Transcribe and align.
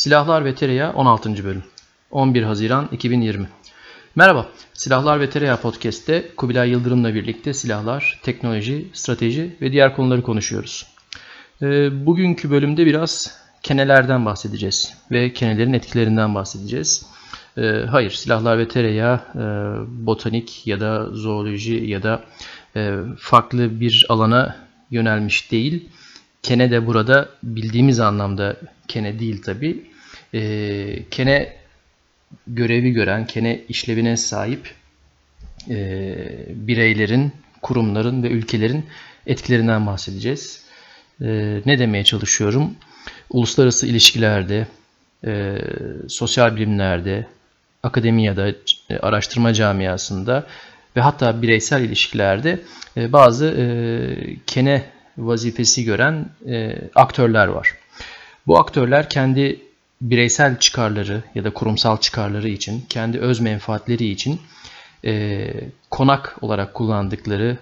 Silahlar 0.00 0.44
ve 0.44 0.54
Tereyağı 0.54 0.92
16. 0.92 1.44
bölüm 1.44 1.62
11 2.10 2.42
Haziran 2.42 2.88
2020 2.92 3.48
Merhaba, 4.14 4.48
Silahlar 4.74 5.20
ve 5.20 5.30
Tereyağı 5.30 5.60
Podcast'te 5.60 6.28
Kubilay 6.36 6.70
Yıldırım'la 6.70 7.14
birlikte 7.14 7.52
silahlar, 7.52 8.20
teknoloji, 8.22 8.86
strateji 8.92 9.56
ve 9.60 9.72
diğer 9.72 9.96
konuları 9.96 10.22
konuşuyoruz. 10.22 10.86
Ee, 11.62 12.06
bugünkü 12.06 12.50
bölümde 12.50 12.86
biraz 12.86 13.38
kenelerden 13.62 14.26
bahsedeceğiz 14.26 14.94
ve 15.10 15.32
kenelerin 15.32 15.72
etkilerinden 15.72 16.34
bahsedeceğiz. 16.34 17.06
Ee, 17.58 17.84
hayır, 17.90 18.10
silahlar 18.10 18.58
ve 18.58 18.68
tereyağı 18.68 19.20
e, 19.34 19.40
botanik 20.06 20.66
ya 20.66 20.80
da 20.80 21.06
zooloji 21.12 21.74
ya 21.74 22.02
da 22.02 22.24
e, 22.76 22.96
farklı 23.18 23.80
bir 23.80 24.06
alana 24.08 24.56
yönelmiş 24.90 25.52
değil. 25.52 25.88
Kene 26.42 26.70
de 26.70 26.86
burada 26.86 27.28
bildiğimiz 27.42 28.00
anlamda 28.00 28.56
kene 28.88 29.18
değil 29.18 29.42
tabi. 29.42 29.89
E, 30.34 31.02
kene 31.10 31.52
görevi 32.46 32.90
gören, 32.90 33.26
kene 33.26 33.60
işlevine 33.68 34.16
sahip 34.16 34.74
e, 35.70 36.16
bireylerin, 36.48 37.32
kurumların 37.62 38.22
ve 38.22 38.28
ülkelerin 38.28 38.86
etkilerinden 39.26 39.86
bahsedeceğiz. 39.86 40.64
E, 41.20 41.26
ne 41.66 41.78
demeye 41.78 42.04
çalışıyorum? 42.04 42.74
Uluslararası 43.30 43.86
ilişkilerde, 43.86 44.66
e, 45.26 45.58
sosyal 46.08 46.56
bilimlerde, 46.56 47.26
akademiyada, 47.82 48.48
e, 48.90 48.98
araştırma 48.98 49.54
camiasında 49.54 50.46
ve 50.96 51.00
hatta 51.00 51.42
bireysel 51.42 51.82
ilişkilerde 51.82 52.60
e, 52.96 53.12
bazı 53.12 53.46
e, 53.46 53.64
kene 54.46 54.84
vazifesi 55.18 55.84
gören 55.84 56.28
e, 56.48 56.76
aktörler 56.94 57.46
var. 57.46 57.74
Bu 58.46 58.58
aktörler 58.58 59.08
kendi 59.08 59.60
bireysel 60.00 60.58
çıkarları 60.58 61.22
ya 61.34 61.44
da 61.44 61.50
kurumsal 61.50 61.96
çıkarları 61.96 62.48
için, 62.48 62.84
kendi 62.88 63.18
öz 63.18 63.40
menfaatleri 63.40 64.06
için 64.06 64.40
e, 65.04 65.50
konak 65.90 66.36
olarak 66.40 66.74
kullandıkları 66.74 67.56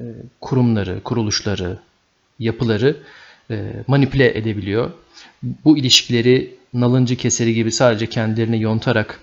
e, 0.00 0.02
kurumları, 0.40 1.00
kuruluşları, 1.02 1.78
yapıları 2.38 2.96
e, 3.50 3.72
manipüle 3.86 4.38
edebiliyor. 4.38 4.90
Bu 5.42 5.78
ilişkileri 5.78 6.54
nalıncı 6.74 7.16
keseri 7.16 7.54
gibi 7.54 7.72
sadece 7.72 8.06
kendilerini 8.06 8.62
yontarak 8.62 9.20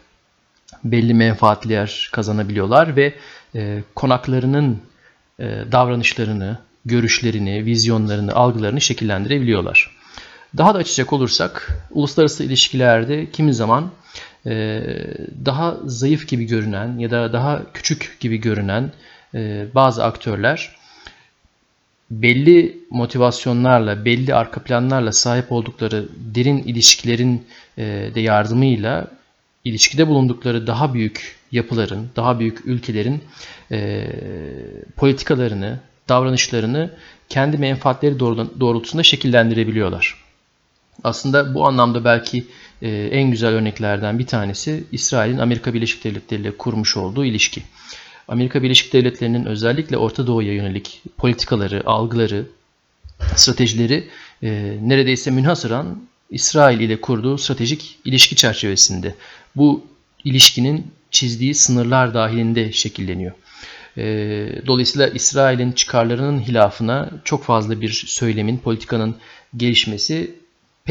belli 0.83 1.13
menfaatler 1.13 2.09
kazanabiliyorlar 2.11 2.95
ve 2.95 3.13
e, 3.55 3.83
konaklarının 3.95 4.81
e, 5.39 5.43
davranışlarını, 5.71 6.57
görüşlerini, 6.85 7.65
vizyonlarını, 7.65 8.33
algılarını 8.33 8.81
şekillendirebiliyorlar. 8.81 10.00
Daha 10.57 10.73
da 10.73 10.77
açacak 10.77 11.13
olursak 11.13 11.83
uluslararası 11.91 12.43
ilişkilerde 12.43 13.31
kimi 13.31 13.53
zaman 13.53 13.91
e, 14.45 14.81
daha 15.45 15.77
zayıf 15.85 16.27
gibi 16.27 16.45
görünen 16.45 16.97
ya 16.97 17.11
da 17.11 17.33
daha 17.33 17.61
küçük 17.73 18.17
gibi 18.19 18.37
görünen 18.37 18.91
e, 19.35 19.65
bazı 19.75 20.03
aktörler 20.03 20.75
belli 22.11 22.77
motivasyonlarla, 22.89 24.05
belli 24.05 24.35
arka 24.35 24.63
planlarla 24.63 25.11
sahip 25.11 25.51
oldukları 25.51 26.09
derin 26.35 26.57
ilişkilerin 26.57 27.45
e, 27.77 27.83
de 28.15 28.21
yardımıyla 28.21 29.07
ilişkide 29.65 30.07
bulundukları 30.07 30.67
daha 30.67 30.93
büyük 30.93 31.35
yapıların, 31.51 32.09
daha 32.15 32.39
büyük 32.39 32.65
ülkelerin 32.65 33.23
e, 33.71 34.07
politikalarını, 34.95 35.79
davranışlarını 36.09 36.91
kendi 37.29 37.57
menfaatleri 37.57 38.19
doğrultusunda 38.19 39.03
şekillendirebiliyorlar. 39.03 40.30
Aslında 41.03 41.53
bu 41.53 41.67
anlamda 41.67 42.05
belki 42.05 42.45
e, 42.81 42.89
en 42.89 43.31
güzel 43.31 43.49
örneklerden 43.49 44.19
bir 44.19 44.27
tanesi 44.27 44.83
İsrail'in 44.91 45.37
Amerika 45.37 45.73
Birleşik 45.73 46.03
Devletleri 46.03 46.41
ile 46.41 46.57
kurmuş 46.57 46.97
olduğu 46.97 47.25
ilişki. 47.25 47.63
Amerika 48.27 48.63
Birleşik 48.63 48.93
Devletleri'nin 48.93 49.45
özellikle 49.45 49.97
Orta 49.97 50.27
Doğu'ya 50.27 50.53
yönelik 50.53 51.01
politikaları, 51.17 51.81
algıları, 51.85 52.45
stratejileri 53.35 54.07
e, 54.43 54.77
neredeyse 54.81 55.31
münhasıran 55.31 56.01
İsrail 56.29 56.79
ile 56.79 57.01
kurduğu 57.01 57.37
stratejik 57.37 57.99
ilişki 58.05 58.35
çerçevesinde. 58.35 59.15
Bu 59.55 59.83
ilişkinin 60.23 60.91
çizdiği 61.11 61.55
sınırlar 61.55 62.13
dahilinde 62.13 62.71
şekilleniyor. 62.71 63.31
E, 63.97 64.03
dolayısıyla 64.67 65.07
İsrail'in 65.07 65.71
çıkarlarının 65.71 66.39
hilafına 66.39 67.09
çok 67.23 67.43
fazla 67.43 67.81
bir 67.81 68.03
söylemin, 68.07 68.57
politikanın 68.57 69.15
gelişmesi 69.57 70.35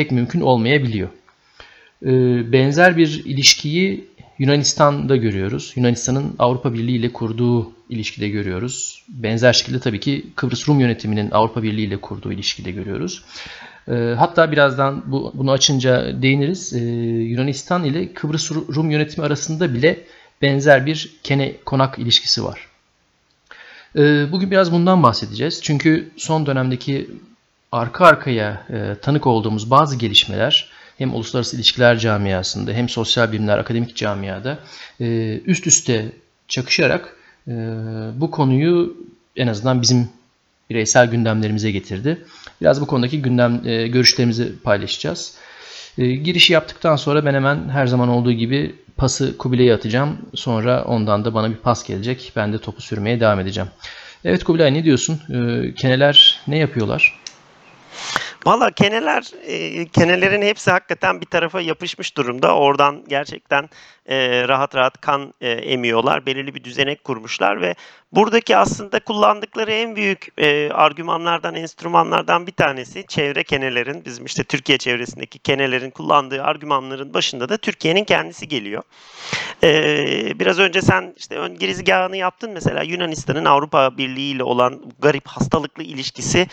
pek 0.01 0.11
mümkün 0.11 0.41
olmayabiliyor. 0.41 1.09
E, 2.03 2.13
benzer 2.53 2.97
bir 2.97 3.23
ilişkiyi 3.25 4.05
Yunanistan'da 4.39 5.17
görüyoruz. 5.17 5.73
Yunanistan'ın 5.77 6.35
Avrupa 6.39 6.75
Birliği 6.75 6.97
ile 6.97 7.13
kurduğu 7.13 7.73
ilişkide 7.89 8.29
görüyoruz. 8.29 9.05
Benzer 9.09 9.53
şekilde 9.53 9.81
tabii 9.81 10.01
ki 10.01 10.27
Kıbrıs 10.37 10.69
Rum 10.69 10.81
yönetiminin 10.81 11.31
Avrupa 11.31 11.63
Birliği 11.63 11.87
ile 11.87 11.97
kurduğu 11.97 12.33
ilişkide 12.33 12.71
görüyoruz. 12.71 13.25
Hatta 14.17 14.53
birazdan 14.53 15.03
bu, 15.07 15.33
bunu 15.35 15.51
açınca 15.51 16.23
değiniriz. 16.23 16.73
Yunanistan 17.31 17.85
ile 17.85 18.13
Kıbrıs 18.13 18.53
Rum 18.53 18.91
yönetimi 18.91 19.27
arasında 19.27 19.75
bile 19.75 20.05
benzer 20.43 20.87
bir 20.87 21.11
kene 21.23 21.57
konak 21.65 21.99
ilişkisi 21.99 22.45
var. 22.45 22.61
Ee, 23.97 24.33
bugün 24.33 24.51
biraz 24.51 24.73
bundan 24.73 25.03
bahsedeceğiz. 25.03 25.63
Çünkü 25.63 26.11
son 26.17 26.47
dönemdeki 26.47 27.11
arka 27.73 28.07
arkaya 28.07 28.67
e, 28.71 28.95
tanık 29.03 29.27
olduğumuz 29.27 29.71
bazı 29.71 29.97
gelişmeler 29.97 30.71
hem 30.99 31.15
uluslararası 31.15 31.57
ilişkiler 31.57 31.99
camiasında 31.99 32.73
hem 32.73 32.89
sosyal 32.89 33.33
bilimler 33.33 33.59
akademik 33.59 33.97
camiada 33.97 34.59
e, 35.01 35.39
üst 35.47 35.67
üste 35.67 36.13
çakışarak 36.49 37.17
e, 37.49 37.53
bu 38.15 38.31
konuyu 38.31 38.97
en 39.37 39.47
azından 39.47 39.83
bizim 39.83 40.09
bireysel 40.71 41.11
gündemlerimize 41.11 41.71
getirdi. 41.71 42.25
Biraz 42.61 42.81
bu 42.81 42.87
konudaki 42.87 43.23
gündem 43.23 43.63
görüşlerimizi 43.93 44.53
paylaşacağız. 44.63 45.35
Girişi 45.97 46.53
yaptıktan 46.53 46.97
sonra 46.97 47.25
ben 47.25 47.35
hemen 47.35 47.69
her 47.69 47.87
zaman 47.87 48.09
olduğu 48.09 48.33
gibi 48.33 48.75
pası 48.97 49.39
Kubilay'a 49.39 49.75
atacağım. 49.75 50.19
Sonra 50.35 50.85
ondan 50.85 51.25
da 51.25 51.35
bana 51.35 51.51
bir 51.51 51.57
pas 51.57 51.87
gelecek. 51.87 52.33
Ben 52.37 52.53
de 52.53 52.59
topu 52.59 52.83
sürmeye 52.83 53.21
devam 53.21 53.41
edeceğim. 53.41 53.71
Evet 54.25 54.45
Kubilay 54.45 54.75
ne 54.75 54.85
diyorsun? 54.85 55.21
Ee, 55.31 55.75
keneler 55.75 56.41
ne 56.47 56.59
yapıyorlar? 56.59 57.21
Valla 58.47 58.71
keneler, 58.71 59.31
e, 59.47 59.87
kenelerin 59.87 60.43
hepsi 60.43 60.71
hakikaten 60.71 61.21
bir 61.21 61.27
tarafa 61.27 61.61
yapışmış 61.61 62.17
durumda. 62.17 62.57
Oradan 62.57 63.05
gerçekten 63.09 63.69
e, 64.07 64.49
rahat 64.49 64.75
rahat 64.75 65.01
kan 65.01 65.35
e, 65.41 65.51
emiyorlar. 65.51 66.27
Belirli 66.27 66.55
bir 66.55 66.65
düzenek 66.65 67.05
kurmuşlar 67.05 67.61
ve 67.61 67.75
buradaki 68.13 68.57
aslında 68.57 69.01
kullandıkları 69.01 69.73
en 69.73 69.97
büyük 69.97 70.29
e, 70.39 70.71
argümanlardan, 70.71 71.55
enstrümanlardan 71.55 72.47
bir 72.47 72.53
tanesi 72.53 73.07
çevre 73.07 73.45
kenelerin, 73.45 74.05
bizim 74.05 74.25
işte 74.25 74.45
Türkiye 74.45 74.79
çevresindeki 74.79 75.39
kenelerin 75.39 75.91
kullandığı 75.91 76.43
argümanların 76.43 77.15
başında 77.15 77.49
da 77.49 77.57
Türkiye'nin 77.57 78.05
kendisi 78.05 78.49
geliyor. 78.49 78.83
E, 79.63 80.39
biraz 80.39 80.59
önce 80.59 80.83
sen 80.83 81.15
işte 81.17 81.35
ön 81.35 81.59
girizgahını 81.59 82.17
yaptın 82.17 82.51
mesela 82.51 82.83
Yunanistan'ın 82.83 83.45
Avrupa 83.45 83.99
Birliği 83.99 84.31
ile 84.31 84.43
olan 84.43 84.83
garip 84.99 85.29
hastalıklı 85.29 85.83
ilişkisi 85.83 86.47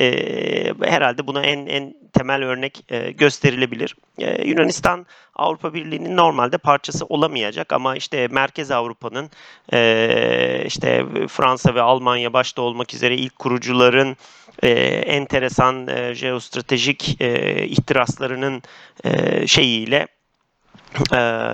e, 0.00 0.74
herhalde 0.82 1.26
buna 1.26 1.42
en 1.42 1.66
en 1.66 1.94
temel 2.12 2.42
örnek 2.42 2.84
e, 2.92 3.10
gösterilebilir. 3.10 3.96
E, 4.18 4.48
Yunanistan 4.48 5.06
Avrupa 5.36 5.74
Birliği'nin 5.74 6.16
normalde 6.16 6.58
parçası 6.58 7.06
olamayacak 7.06 7.72
ama 7.72 7.96
işte 7.96 8.28
Merkez 8.28 8.70
Avrupa'nın 8.70 9.30
e, 9.72 10.62
işte 10.66 11.04
Fransa 11.28 11.74
ve 11.74 11.82
Almanya 11.82 12.32
başta 12.32 12.62
olmak 12.62 12.94
üzere 12.94 13.16
ilk 13.16 13.38
kurucuların 13.38 14.16
e, 14.62 14.70
enteresan 15.06 15.86
e, 15.86 16.14
jeostratejik 16.14 17.20
e, 17.20 17.66
ihtiraslarının 17.66 18.62
e, 19.04 19.46
şeyiyle 19.46 20.06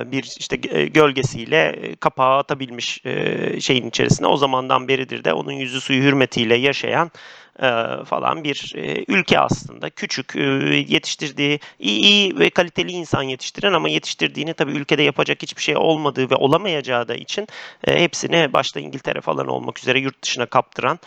bir 0.07 0.37
işte 0.39 0.57
gölgesiyle 0.87 1.77
kapağı 2.01 2.39
atabilmiş 2.39 3.03
şeyin 3.61 3.89
içerisine. 3.89 4.27
O 4.27 4.37
zamandan 4.37 4.89
beridir 4.89 5.25
de 5.25 5.33
onun 5.33 5.53
yüzü 5.53 5.81
suyu 5.81 6.03
hürmetiyle 6.03 6.55
yaşayan 6.55 7.11
falan 8.05 8.45
bir 8.45 8.73
ülke 9.09 9.39
aslında. 9.39 9.91
Küçük 9.91 10.35
yetiştirdiği 10.91 11.61
iyi, 11.79 12.01
iyi 12.01 12.39
ve 12.39 12.51
kaliteli 12.51 12.93
insan 12.93 13.23
yetiştiren 13.23 13.73
ama 13.73 13.89
yetiştirdiğini 13.89 14.55
tabii 14.55 14.73
ülkede 14.73 15.03
yapacak 15.03 15.43
hiçbir 15.43 15.63
şey 15.63 15.77
olmadığı 15.77 16.31
ve 16.31 16.35
olamayacağı 16.35 17.09
da 17.09 17.15
için 17.15 17.47
hepsini 17.85 18.53
başta 18.53 18.81
İngiltere 18.81 19.21
falan 19.21 19.47
olmak 19.47 19.79
üzere 19.79 19.99
yurt 19.99 20.23
dışına 20.23 20.47
kaptıran 20.47 20.99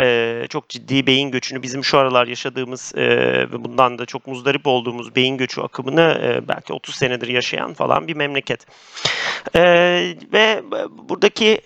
e, 0.00 0.46
çok 0.48 0.68
ciddi 0.68 1.06
beyin 1.06 1.30
göçünü 1.30 1.62
bizim 1.62 1.84
şu 1.84 1.98
aralar 1.98 2.26
yaşadığımız 2.26 2.92
e, 2.96 3.06
ve 3.50 3.64
bundan 3.64 3.98
da 3.98 4.06
çok 4.06 4.26
muzdarip 4.26 4.66
olduğumuz 4.66 5.16
beyin 5.16 5.36
göçü 5.36 5.60
akımını 5.60 6.20
e, 6.22 6.48
belki 6.48 6.72
30 6.72 6.94
senedir 6.94 7.28
yaşayan 7.28 7.74
falan 7.74 8.08
bir 8.08 8.16
memleket. 8.16 8.66
E, 9.54 9.62
ve 10.32 10.62
buradaki 10.90 11.60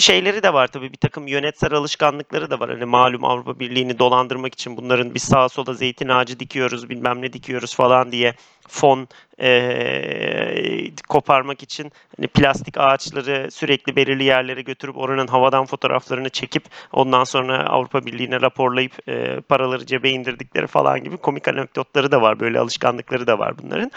şeyleri 0.00 0.42
de 0.42 0.52
var 0.52 0.66
tabii 0.66 0.92
bir 0.92 0.96
takım 0.96 1.26
yönetsel 1.26 1.72
alışkanlıkları 1.72 2.50
da 2.50 2.60
var. 2.60 2.70
Hani 2.70 2.84
malum 2.84 3.24
Avrupa 3.24 3.58
Birliği'ni 3.58 3.98
dolandırmak 3.98 4.52
için 4.52 4.76
bunların 4.76 5.14
bir 5.14 5.20
sağa 5.20 5.48
sola 5.48 5.74
zeytin 5.74 6.08
ağacı 6.08 6.40
dikiyoruz 6.40 6.90
bilmem 6.90 7.22
ne 7.22 7.32
dikiyoruz 7.32 7.76
falan 7.76 8.12
diye 8.12 8.34
fon 8.68 9.08
e, 9.40 10.90
koparmak 11.08 11.62
için 11.62 11.92
hani 12.16 12.26
plastik 12.26 12.78
ağaçları 12.78 13.50
sürekli 13.50 13.96
belirli 13.96 14.24
yerlere 14.24 14.62
götürüp 14.62 14.96
oranın 14.96 15.26
havadan 15.26 15.66
fotoğraflarını 15.66 16.28
çekip 16.28 16.64
ondan 16.92 17.24
sonra 17.24 17.66
Avrupa 17.66 18.06
Birliği'ne 18.06 18.40
raporlayıp 18.40 19.08
e, 19.08 19.40
paraları 19.40 19.86
cebe 19.86 20.10
indirdikleri 20.10 20.66
falan 20.66 21.04
gibi 21.04 21.16
komik 21.16 21.48
anekdotları 21.48 22.12
da 22.12 22.22
var. 22.22 22.40
Böyle 22.40 22.58
alışkanlıkları 22.58 23.26
da 23.26 23.38
var 23.38 23.58
bunların. 23.62 23.90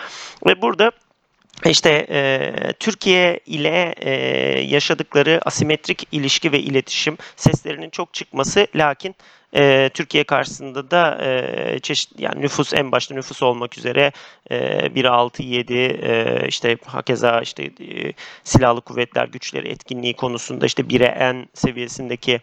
Ve 0.47 0.61
burada 0.61 0.91
işte 1.65 2.05
e, 2.09 2.53
Türkiye 2.79 3.39
ile 3.45 3.95
e, 3.97 4.11
yaşadıkları 4.61 5.39
asimetrik 5.45 6.07
ilişki 6.11 6.51
ve 6.51 6.59
iletişim 6.59 7.17
seslerinin 7.35 7.89
çok 7.89 8.13
çıkması 8.13 8.67
lakin 8.75 9.15
e, 9.55 9.89
Türkiye 9.93 10.23
karşısında 10.23 10.91
da 10.91 11.25
e, 11.25 11.79
çeşit 11.79 12.19
yani 12.19 12.41
nüfus 12.41 12.73
en 12.73 12.91
başta 12.91 13.15
nüfus 13.15 13.43
olmak 13.43 13.77
üzere 13.77 14.11
e, 14.51 14.95
1 14.95 15.05
6 15.05 15.43
7 15.43 15.73
e, 15.73 16.45
işte 16.47 16.77
hakeza 16.85 17.41
işte 17.41 17.63
e, 17.63 18.13
silahlı 18.43 18.81
kuvvetler 18.81 19.27
güçleri 19.27 19.69
etkinliği 19.69 20.13
konusunda 20.13 20.65
işte 20.65 20.83
1'e 20.83 21.05
en 21.05 21.47
seviyesindeki 21.53 22.39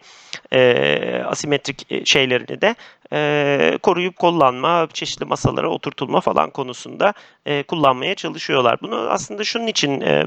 e, 0.51 1.23
asimetrik 1.25 2.07
şeylerini 2.07 2.61
de 2.61 2.75
e, 3.13 3.77
koruyup 3.83 4.15
kullanma, 4.15 4.87
çeşitli 4.93 5.25
masalara 5.25 5.69
oturtulma 5.69 6.21
falan 6.21 6.49
konusunda 6.49 7.13
e, 7.45 7.63
kullanmaya 7.63 8.15
çalışıyorlar. 8.15 8.77
Bunu 8.81 8.95
aslında 8.95 9.43
şunun 9.43 9.67
için 9.67 10.01
e, 10.01 10.25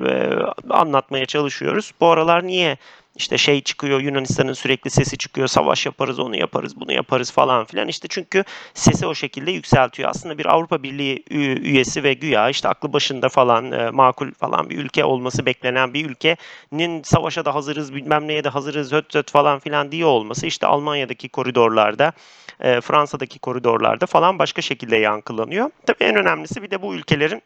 anlatmaya 0.70 1.26
çalışıyoruz. 1.26 1.92
Bu 2.00 2.06
aralar 2.06 2.46
niye 2.46 2.76
işte 3.18 3.38
şey 3.38 3.60
çıkıyor 3.60 4.00
Yunanistan'ın 4.00 4.52
sürekli 4.52 4.90
sesi 4.90 5.18
çıkıyor 5.18 5.48
savaş 5.48 5.86
yaparız 5.86 6.18
onu 6.18 6.36
yaparız 6.36 6.80
bunu 6.80 6.92
yaparız 6.92 7.30
falan 7.30 7.64
filan 7.64 7.88
işte 7.88 8.08
çünkü 8.10 8.44
sesi 8.74 9.06
o 9.06 9.14
şekilde 9.14 9.50
yükseltiyor. 9.50 10.10
Aslında 10.10 10.38
bir 10.38 10.46
Avrupa 10.46 10.82
Birliği 10.82 11.24
üyesi 11.30 12.02
ve 12.02 12.14
güya 12.14 12.48
işte 12.48 12.68
aklı 12.68 12.92
başında 12.92 13.28
falan 13.28 13.72
e, 13.72 13.90
makul 13.90 14.32
falan 14.32 14.70
bir 14.70 14.78
ülke 14.78 15.04
olması 15.04 15.46
beklenen 15.46 15.94
bir 15.94 16.10
ülkenin 16.10 17.02
savaşa 17.02 17.44
da 17.44 17.54
hazırız 17.54 17.94
bilmem 17.94 18.28
neye 18.28 18.44
de 18.44 18.48
hazırız 18.48 18.92
höt 18.92 19.14
höt 19.14 19.30
falan 19.30 19.58
filan 19.58 19.92
diye 19.92 20.04
olması 20.04 20.46
işte 20.46 20.66
Almanya'daki 20.66 21.28
koridorlarda 21.28 22.12
e, 22.60 22.80
Fransa'daki 22.80 23.38
koridorlarda 23.38 24.06
falan 24.06 24.38
başka 24.38 24.62
şekilde 24.62 24.96
yankılanıyor. 24.96 25.70
Tabii 25.86 26.04
en 26.04 26.16
önemlisi 26.16 26.62
bir 26.62 26.70
de 26.70 26.82
bu 26.82 26.94
ülkelerin 26.94 27.42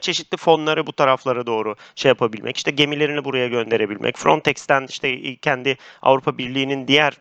çeşitli 0.00 0.36
fonları 0.36 0.86
bu 0.86 0.92
taraflara 0.92 1.46
doğru 1.46 1.76
şey 1.94 2.08
yapabilmek, 2.08 2.56
işte 2.56 2.70
gemilerini 2.70 3.24
buraya 3.24 3.48
gönderebilmek, 3.48 4.18
Frontex'ten 4.18 4.86
işte 4.88 5.36
kendi 5.36 5.76
Avrupa 6.02 6.38
Birliği'nin 6.38 6.88
diğer 6.88 7.14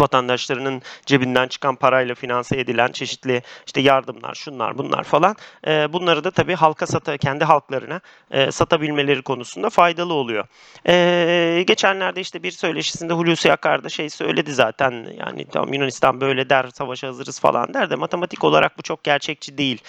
vatandaşlarının 0.00 0.82
cebinden 1.06 1.48
çıkan 1.48 1.76
parayla 1.76 2.14
finanse 2.14 2.60
edilen 2.60 2.92
çeşitli 2.92 3.42
işte 3.66 3.80
yardımlar, 3.80 4.34
şunlar, 4.34 4.78
bunlar 4.78 5.04
falan 5.04 5.36
e, 5.66 5.92
bunları 5.92 6.24
da 6.24 6.30
tabii 6.30 6.54
halka 6.54 6.86
sata, 6.86 7.16
kendi 7.16 7.44
halklarına 7.44 8.00
e, 8.30 8.50
satabilmeleri 8.50 9.22
konusunda 9.22 9.70
faydalı 9.70 10.14
oluyor. 10.14 10.44
E, 10.88 11.64
geçenlerde 11.66 12.20
işte 12.20 12.42
bir 12.42 12.50
söyleşisinde 12.50 13.12
Hulusi 13.12 13.52
Akar 13.52 13.84
da 13.84 13.88
şey 13.88 14.10
söyledi 14.10 14.52
zaten 14.52 15.06
yani 15.18 15.44
tam 15.44 15.72
Yunanistan 15.72 16.20
böyle 16.20 16.50
der, 16.50 16.66
savaşa 16.74 17.08
hazırız 17.08 17.40
falan 17.40 17.74
der 17.74 17.90
de 17.90 17.94
matematik 17.94 18.44
olarak 18.44 18.78
bu 18.78 18.82
çok 18.82 19.04
gerçekçi 19.04 19.58
değil. 19.58 19.82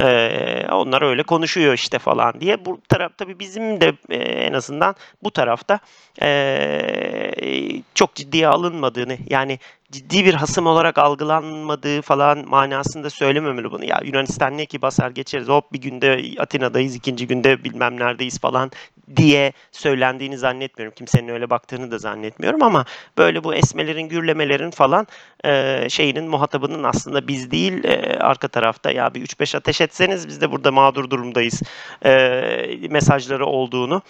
E, 0.00 0.66
onlar 0.72 1.02
öyle 1.02 1.22
konuşuyor 1.22 1.74
işte 1.74 1.98
falan 1.98 2.40
diye. 2.40 2.64
Bu 2.64 2.80
taraf 2.88 3.12
tabii 3.18 3.38
bizim 3.38 3.80
de 3.80 3.92
e, 4.08 4.16
en 4.16 4.52
azından 4.52 4.94
bu 5.22 5.30
tarafta 5.30 5.78
e, 6.22 7.82
çok 7.94 8.14
ciddiye 8.14 8.48
alınmadığını 8.48 9.18
yani 9.30 9.49
yani 9.50 9.58
ciddi 9.92 10.24
bir 10.24 10.34
hasım 10.34 10.66
olarak 10.66 10.98
algılanmadığı 10.98 12.02
falan 12.02 12.48
manasında 12.48 13.10
söylememeli 13.10 13.70
bunu. 13.70 13.84
Ya 13.84 14.00
Yunanistan 14.04 14.58
ne 14.58 14.66
ki 14.66 14.82
basar 14.82 15.10
geçeriz 15.10 15.48
hop 15.48 15.72
bir 15.72 15.80
günde 15.80 16.22
Atina'dayız 16.38 16.94
ikinci 16.94 17.26
günde 17.26 17.64
bilmem 17.64 18.00
neredeyiz 18.00 18.40
falan 18.40 18.70
diye 19.16 19.52
söylendiğini 19.72 20.38
zannetmiyorum. 20.38 20.94
Kimsenin 20.94 21.28
öyle 21.28 21.50
baktığını 21.50 21.90
da 21.90 21.98
zannetmiyorum 21.98 22.62
ama 22.62 22.84
böyle 23.18 23.44
bu 23.44 23.54
esmelerin 23.54 24.08
gürlemelerin 24.08 24.70
falan 24.70 25.06
e, 25.44 25.86
şeyinin 25.90 26.24
muhatabının 26.24 26.82
aslında 26.82 27.28
biz 27.28 27.50
değil 27.50 27.84
e, 27.84 28.18
arka 28.18 28.48
tarafta 28.48 28.90
ya 28.90 29.14
bir 29.14 29.26
3-5 29.26 29.56
ateş 29.56 29.80
etseniz 29.80 30.28
biz 30.28 30.40
de 30.40 30.50
burada 30.50 30.72
mağdur 30.72 31.10
durumdayız 31.10 31.62
e, 32.04 32.88
mesajları 32.90 33.46
olduğunu 33.46 34.02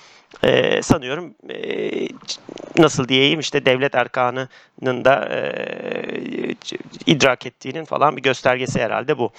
e, 0.42 0.82
sanıyorum 0.82 1.34
e, 1.50 1.90
nasıl 2.78 3.08
diyeyim 3.08 3.40
işte 3.40 3.66
devlet 3.66 3.94
erkanının 3.94 5.04
da 5.04 5.28
e, 5.28 5.50
idrak 7.06 7.46
ettiğinin 7.46 7.84
falan 7.84 8.16
bir 8.16 8.22
göstergesi 8.22 8.80
herhalde 8.80 9.18
bu. 9.18 9.32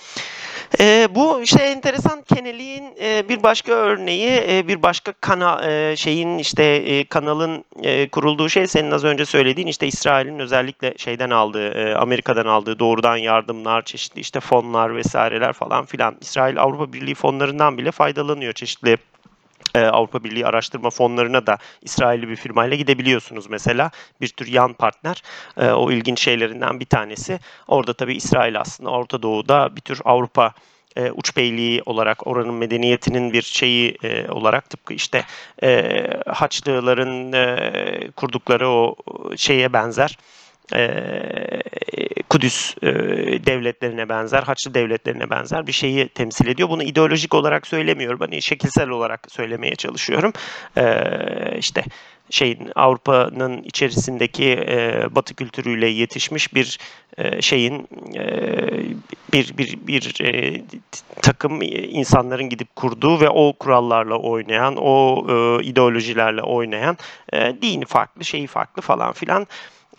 E, 0.79 1.07
bu 1.15 1.41
işte 1.41 1.63
enteresan 1.63 2.21
keneliğin 2.21 2.95
e, 3.01 3.29
bir 3.29 3.43
başka 3.43 3.71
örneği, 3.71 4.43
e, 4.49 4.67
bir 4.67 4.81
başka 4.81 5.13
e, 5.59 5.95
şeyin 5.97 6.37
işte 6.37 6.63
e, 6.63 7.03
kanalın 7.03 7.65
e, 7.83 8.09
kurulduğu 8.09 8.49
şey 8.49 8.67
senin 8.67 8.91
az 8.91 9.03
önce 9.03 9.25
söylediğin 9.25 9.67
işte 9.67 9.87
İsrail'in 9.87 10.39
özellikle 10.39 10.93
şeyden 10.97 11.29
aldığı, 11.29 11.71
e, 11.71 11.95
Amerika'dan 11.95 12.45
aldığı 12.45 12.79
doğrudan 12.79 13.17
yardımlar, 13.17 13.81
çeşitli 13.81 14.19
işte 14.19 14.39
fonlar 14.39 14.95
vesaireler 14.95 15.53
falan 15.53 15.85
filan. 15.85 16.17
İsrail 16.21 16.61
Avrupa 16.61 16.93
Birliği 16.93 17.15
fonlarından 17.15 17.77
bile 17.77 17.91
faydalanıyor 17.91 18.53
çeşitli 18.53 18.97
e, 19.75 19.79
Avrupa 19.79 20.23
Birliği 20.23 20.45
araştırma 20.45 20.89
fonlarına 20.89 21.47
da 21.47 21.57
İsrailli 21.81 22.29
bir 22.29 22.35
firmayla 22.35 22.77
gidebiliyorsunuz 22.77 23.49
mesela. 23.49 23.91
Bir 24.21 24.27
tür 24.27 24.47
yan 24.47 24.73
partner. 24.73 25.23
E, 25.57 25.69
o 25.69 25.91
ilginç 25.91 26.21
şeylerinden 26.21 26.79
bir 26.79 26.85
tanesi. 26.85 27.39
Orada 27.67 27.93
tabii 27.93 28.15
İsrail 28.15 28.59
aslında 28.59 28.89
Orta 28.89 29.21
Doğu'da 29.21 29.75
bir 29.75 29.81
tür 29.81 30.01
Avrupa 30.05 30.53
e, 30.95 31.11
uç 31.11 31.37
beyliği 31.37 31.81
olarak 31.85 32.27
oranın 32.27 32.53
medeniyetinin 32.53 33.33
bir 33.33 33.41
şeyi 33.41 33.97
e, 34.03 34.31
olarak 34.31 34.69
tıpkı 34.69 34.93
işte 34.93 35.23
e, 35.63 35.93
Haçlıların 36.27 37.33
e, 37.33 38.11
kurdukları 38.15 38.69
o 38.69 38.95
şeye 39.37 39.73
benzer 39.73 40.17
e, 40.75 40.89
Kudüs 42.29 42.75
e, 42.81 42.87
devletlerine 43.45 44.09
benzer, 44.09 44.43
Haçlı 44.43 44.73
devletlerine 44.73 45.29
benzer 45.29 45.67
bir 45.67 45.71
şeyi 45.71 46.07
temsil 46.07 46.47
ediyor. 46.47 46.69
Bunu 46.69 46.83
ideolojik 46.83 47.33
olarak 47.33 47.67
söylemiyorum. 47.67 48.19
Hani 48.19 48.41
şekilsel 48.41 48.89
olarak 48.89 49.31
söylemeye 49.31 49.75
çalışıyorum. 49.75 50.33
E, 50.77 50.83
işte 51.57 51.83
şeyin 52.31 52.71
Avrupa'nın 52.75 53.63
içerisindeki 53.63 54.45
e, 54.51 55.07
Batı 55.11 55.33
kültürüyle 55.33 55.87
yetişmiş 55.87 56.53
bir 56.53 56.79
e, 57.17 57.41
şeyin 57.41 57.87
e, 58.15 58.25
bir 59.33 59.57
bir 59.57 59.77
bir 59.87 60.21
e, 60.25 60.61
takım 61.21 61.61
insanların 61.61 62.49
gidip 62.49 62.75
kurduğu 62.75 63.21
ve 63.21 63.29
o 63.29 63.53
kurallarla 63.53 64.15
oynayan, 64.15 64.75
o 64.77 65.25
e, 65.29 65.63
ideolojilerle 65.63 66.41
oynayan 66.41 66.97
e, 67.33 67.55
dini 67.61 67.85
farklı, 67.85 68.25
şeyi 68.25 68.47
farklı 68.47 68.81
falan 68.81 69.13
filan 69.13 69.47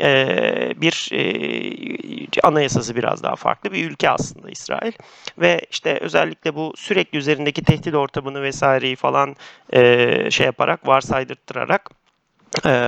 e, 0.00 0.72
bir 0.76 1.08
e, 1.12 2.40
anayasası 2.42 2.96
biraz 2.96 3.22
daha 3.22 3.36
farklı 3.36 3.72
bir 3.72 3.90
ülke 3.90 4.10
aslında 4.10 4.50
İsrail. 4.50 4.92
Ve 5.38 5.60
işte 5.70 5.98
özellikle 6.00 6.54
bu 6.54 6.72
sürekli 6.76 7.18
üzerindeki 7.18 7.64
tehdit 7.64 7.94
ortamını 7.94 8.42
vesaireyi 8.42 8.96
falan 8.96 9.36
e, 9.72 10.30
şey 10.30 10.46
yaparak 10.46 10.86
varsaydırttırarak 10.86 11.90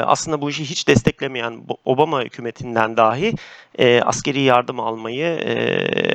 aslında 0.06 0.40
bu 0.40 0.50
işi 0.50 0.64
hiç 0.64 0.88
desteklemeyen 0.88 1.62
Obama 1.84 2.22
hükümetinden 2.22 2.96
dahi 2.96 3.34
askeri 4.02 4.40
yardım 4.40 4.80
almayı 4.80 5.38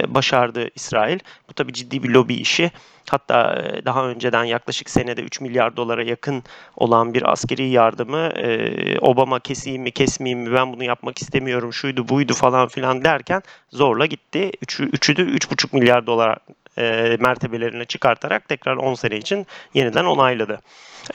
başardı 0.07 0.69
İsrail. 0.75 1.19
Bu 1.49 1.53
tabi 1.53 1.73
ciddi 1.73 2.03
bir 2.03 2.09
lobi 2.09 2.33
işi. 2.33 2.71
Hatta 3.09 3.63
daha 3.85 4.07
önceden 4.07 4.43
yaklaşık 4.43 4.89
senede 4.89 5.21
3 5.21 5.41
milyar 5.41 5.75
dolara 5.77 6.03
yakın 6.03 6.43
olan 6.75 7.13
bir 7.13 7.31
askeri 7.31 7.69
yardımı 7.69 8.31
Obama 9.01 9.39
keseyim 9.39 9.81
mi 9.81 9.91
kesmeyeyim 9.91 10.47
mi 10.47 10.53
ben 10.53 10.73
bunu 10.73 10.83
yapmak 10.83 11.21
istemiyorum 11.21 11.73
şuydu 11.73 12.07
buydu 12.07 12.33
falan 12.33 12.67
filan 12.67 13.03
derken 13.03 13.41
zorla 13.71 14.05
gitti. 14.05 14.51
Üçü, 14.61 14.83
üçü 14.83 15.15
de 15.15 15.21
3,5 15.21 15.75
milyar 15.79 16.07
dolar 16.07 16.37
mertebelerine 17.19 17.85
çıkartarak 17.85 18.49
tekrar 18.49 18.75
10 18.75 18.93
sene 18.93 19.17
için 19.17 19.47
yeniden 19.73 20.05
onayladı. 20.05 20.61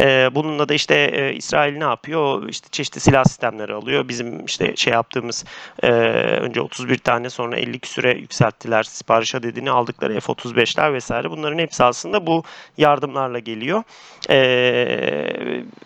E, 0.01 0.35
bununla 0.35 0.69
da 0.69 0.75
işte 0.75 0.95
e, 0.95 1.35
İsrail 1.35 1.77
ne 1.77 1.85
yapıyor? 1.85 2.49
İşte 2.49 2.69
çeşitli 2.71 3.01
silah 3.01 3.25
sistemleri 3.25 3.75
alıyor. 3.75 4.09
Bizim 4.09 4.45
işte 4.45 4.77
şey 4.77 4.93
yaptığımız 4.93 5.45
e, 5.83 5.89
önce 5.89 6.61
31 6.61 6.99
tane 6.99 7.31
sonra 7.31 7.57
50 7.57 7.79
küsüre 7.79 8.15
yükselttiler. 8.19 8.83
Sipariş 8.83 9.35
adedini 9.35 9.71
aldıkları 9.71 10.21
F-35'ler 10.21 10.93
vesaire. 10.93 11.31
Bunların 11.31 11.59
hepsi 11.59 11.85
aslında 11.85 12.27
bu 12.27 12.43
yardımlarla 12.79 13.39
geliyor. 13.39 13.83
E, 14.31 14.37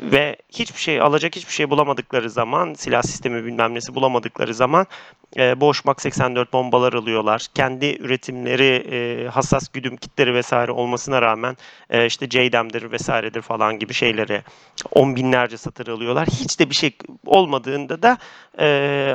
ve 0.00 0.36
hiçbir 0.50 0.80
şey 0.80 1.00
alacak 1.00 1.36
hiçbir 1.36 1.52
şey 1.52 1.70
bulamadıkları 1.70 2.30
zaman 2.30 2.74
silah 2.74 3.02
sistemi 3.02 3.44
bilmem 3.44 3.74
nesi 3.74 3.94
bulamadıkları 3.94 4.54
zaman 4.54 4.86
e, 5.36 5.60
Bosch 5.60 5.84
Max 5.84 5.96
84 6.02 6.52
bombalar 6.52 6.92
alıyorlar. 6.92 7.46
Kendi 7.54 7.96
üretimleri 8.02 8.86
e, 8.90 9.28
hassas 9.28 9.68
güdüm 9.68 9.96
kitleri 9.96 10.34
vesaire 10.34 10.72
olmasına 10.72 11.22
rağmen 11.22 11.56
e, 11.90 12.06
işte 12.06 12.26
JDAM'dir 12.30 12.92
vesairedir 12.92 13.42
falan 13.42 13.78
gibi 13.78 13.94
şeylere 13.98 14.42
on 14.92 15.16
binlerce 15.16 15.56
satır 15.56 15.88
alıyorlar. 15.88 16.28
Hiç 16.28 16.60
de 16.60 16.70
bir 16.70 16.74
şey 16.74 16.96
olmadığında 17.26 18.02
da 18.02 18.18
e, 18.60 18.68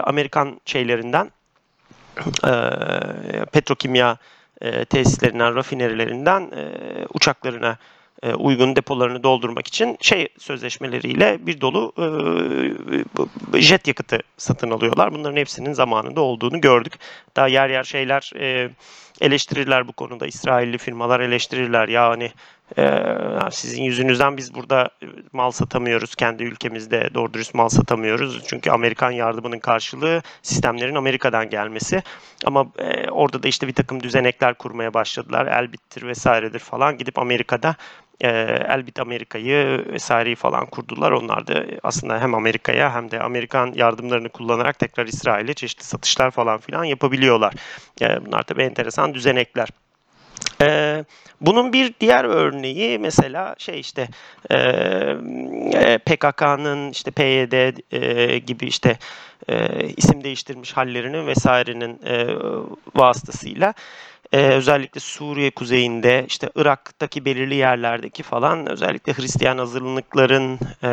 Amerikan 0.04 0.62
şeylerinden 0.66 1.32
e, 2.48 2.54
petrokimya 3.52 4.18
e, 4.62 4.86
tesislerinden, 4.86 5.56
rafinerilerinden 5.56 6.42
e, 6.42 6.64
uçaklarına 7.14 7.78
e, 8.24 8.34
uygun 8.34 8.76
depolarını 8.76 9.24
doldurmak 9.24 9.68
için 9.68 9.98
şey 10.02 10.28
sözleşmeleriyle 10.38 11.38
bir 11.48 11.62
dolu 11.62 11.94
e, 13.54 13.62
jet 13.62 13.88
yakıtı 13.88 14.20
satın 14.38 14.72
alıyorlar. 14.72 15.14
Bunların 15.14 15.38
hepsinin 15.38 15.74
zamanında 15.74 16.22
olduğunu 16.22 16.62
gördük. 16.62 16.94
Daha 17.36 17.48
yer 17.48 17.70
yer 17.70 17.84
şeyler 17.84 18.32
e, 18.40 18.70
eleştirirler 19.22 19.88
bu 19.88 19.94
konuda. 19.94 20.28
İsrailli 20.28 20.78
firmalar 20.78 21.20
eleştirirler. 21.20 21.88
Ya 21.88 22.10
hani 22.10 22.32
ee, 22.78 23.52
sizin 23.52 23.84
yüzünüzden 23.84 24.38
biz 24.38 24.56
burada 24.56 24.90
mal 25.34 25.52
satamıyoruz. 25.52 26.16
Kendi 26.16 26.44
ülkemizde 26.44 27.10
doğru 27.14 27.34
dürüst 27.34 27.54
mal 27.54 27.70
satamıyoruz. 27.70 28.44
Çünkü 28.48 28.72
Amerikan 28.72 29.12
yardımının 29.12 29.60
karşılığı 29.60 30.22
sistemlerin 30.42 30.96
Amerika'dan 30.96 31.50
gelmesi. 31.50 32.04
Ama 32.46 32.68
e, 32.78 33.10
orada 33.10 33.44
da 33.44 33.48
işte 33.48 33.68
bir 33.68 33.74
takım 33.74 34.04
düzenekler 34.04 34.54
kurmaya 34.54 34.94
başladılar. 34.94 35.46
Elbittir 35.46 36.08
vesairedir 36.08 36.60
falan. 36.60 36.98
Gidip 36.98 37.20
Amerika'da 37.20 37.76
e, 38.22 38.30
Elbit 38.70 39.00
Amerika'yı 39.00 39.86
vesaireyi 39.92 40.36
falan 40.36 40.66
kurdular. 40.66 41.12
Onlar 41.12 41.48
da 41.48 41.64
aslında 41.84 42.22
hem 42.22 42.36
Amerika'ya 42.36 42.96
hem 42.96 43.12
de 43.12 43.20
Amerikan 43.20 43.74
yardımlarını 43.76 44.30
kullanarak 44.30 44.80
tekrar 44.80 45.08
İsrail'e 45.08 45.54
çeşitli 45.54 45.84
satışlar 45.84 46.32
falan 46.32 46.58
filan 46.58 46.84
yapabiliyorlar. 46.84 47.54
E, 48.02 48.26
bunlar 48.26 48.44
tabii 48.44 48.64
enteresan 48.64 49.14
düzenekler. 49.14 49.70
Ee, 50.62 51.06
bunun 51.42 51.74
bir 51.74 51.94
diğer 52.00 52.24
örneği 52.24 53.00
mesela 53.00 53.56
şey 53.58 53.80
işte 53.80 54.08
e, 54.50 54.58
e 55.74 55.98
PKK'nın 55.98 56.92
işte 56.92 57.12
PYD 57.12 57.78
e, 57.92 58.38
gibi 58.38 58.66
işte 58.66 58.98
e, 59.50 59.88
isim 59.98 60.24
değiştirmiş 60.24 60.74
hallerinin 60.74 61.28
vesairenin 61.28 62.00
e, 62.06 62.28
vasıtasıyla 62.96 63.74
e, 64.34 64.38
özellikle 64.38 65.00
Suriye 65.00 65.52
kuzeyinde 65.52 66.26
işte 66.28 66.50
Irak'taki 66.56 67.26
belirli 67.26 67.56
yerlerdeki 67.56 68.24
falan 68.24 68.70
özellikle 68.70 69.14
Hristiyan 69.14 69.58
azınlıkların 69.58 70.60
e, 70.84 70.90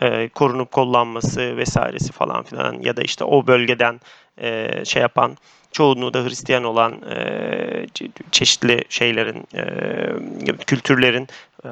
e, 0.00 0.28
korunup 0.28 0.70
kollanması 0.70 1.56
vesairesi 1.56 2.12
falan 2.12 2.42
filan 2.42 2.80
ya 2.80 2.96
da 2.96 3.02
işte 3.02 3.24
o 3.24 3.46
bölgeden 3.46 4.00
e, 4.38 4.70
şey 4.84 5.02
yapan 5.02 5.36
çoğunluğu 5.72 6.14
da 6.14 6.24
Hristiyan 6.24 6.64
olan 6.64 6.92
e, 7.10 7.86
çeşitli 8.30 8.84
şeylerin, 8.88 9.46
e, 9.54 9.64
kültürlerin 10.66 11.28
e, 11.64 11.68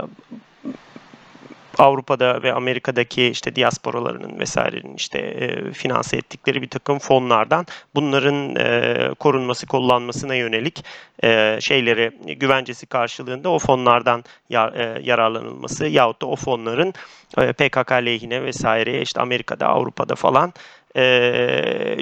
Avrupa'da 1.79 2.43
ve 2.43 2.53
Amerika'daki 2.53 3.27
işte 3.27 3.57
diasporalarının 3.57 4.39
vesairenin 4.39 4.95
işte 4.95 5.19
e, 5.19 5.73
finanse 5.73 6.17
ettikleri 6.17 6.63
bir 6.63 6.69
takım 6.71 6.99
fonlardan 6.99 7.67
bunların 7.95 8.57
e, 8.57 9.15
korunması, 9.15 9.67
kullanmasına 9.67 10.35
yönelik 10.35 10.85
e, 11.25 11.59
şeyleri 11.61 12.11
güvencesi 12.35 12.87
karşılığında 12.87 13.49
o 13.51 13.59
fonlardan 13.59 14.25
e, 14.51 14.57
yararlanılması 15.03 15.87
yahut 15.87 16.23
da 16.23 16.27
o 16.27 16.37
fonların 16.37 16.95
e, 17.39 17.53
PKK 17.53 17.93
lehine 17.93 18.43
vesaire 18.43 19.03
işte 19.03 19.21
Amerika'da, 19.21 19.67
Avrupa'da 19.67 20.15
falan 20.15 20.53
e, 20.97 21.03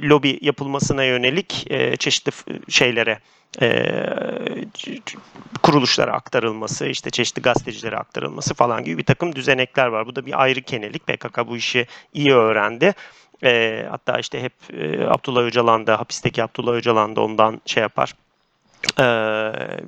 lobi 0.03 0.39
yapılmasına 0.43 1.05
yönelik 1.05 1.71
e, 1.71 1.97
çeşitli 1.97 2.33
şeylere 2.69 3.19
e, 3.63 3.71
kuruluşlara 5.63 6.13
aktarılması, 6.13 6.87
işte 6.87 7.11
çeşitli 7.11 7.43
gazetecilere 7.43 7.97
aktarılması 7.97 8.55
falan 8.55 8.85
gibi 8.85 8.99
bir 8.99 9.05
takım 9.05 9.35
düzenekler 9.35 9.87
var. 9.87 10.07
Bu 10.07 10.17
da 10.17 10.27
bir 10.27 10.43
ayrı 10.43 10.63
kenelik. 10.63 11.07
PKK 11.07 11.47
bu 11.47 11.57
işi 11.57 11.87
iyi 12.13 12.33
öğrendi. 12.33 12.95
E, 13.45 13.83
hatta 13.91 14.19
işte 14.19 14.43
hep 14.43 14.53
e, 14.73 15.07
Abdullah 15.07 15.43
Öcalan 15.43 15.87
da 15.87 16.01
hapisteki 16.01 16.43
Abdullah 16.43 16.73
Öcalan 16.73 17.17
da 17.17 17.21
ondan 17.21 17.61
şey 17.67 17.81
yapar 17.83 18.15
e, 19.01 19.05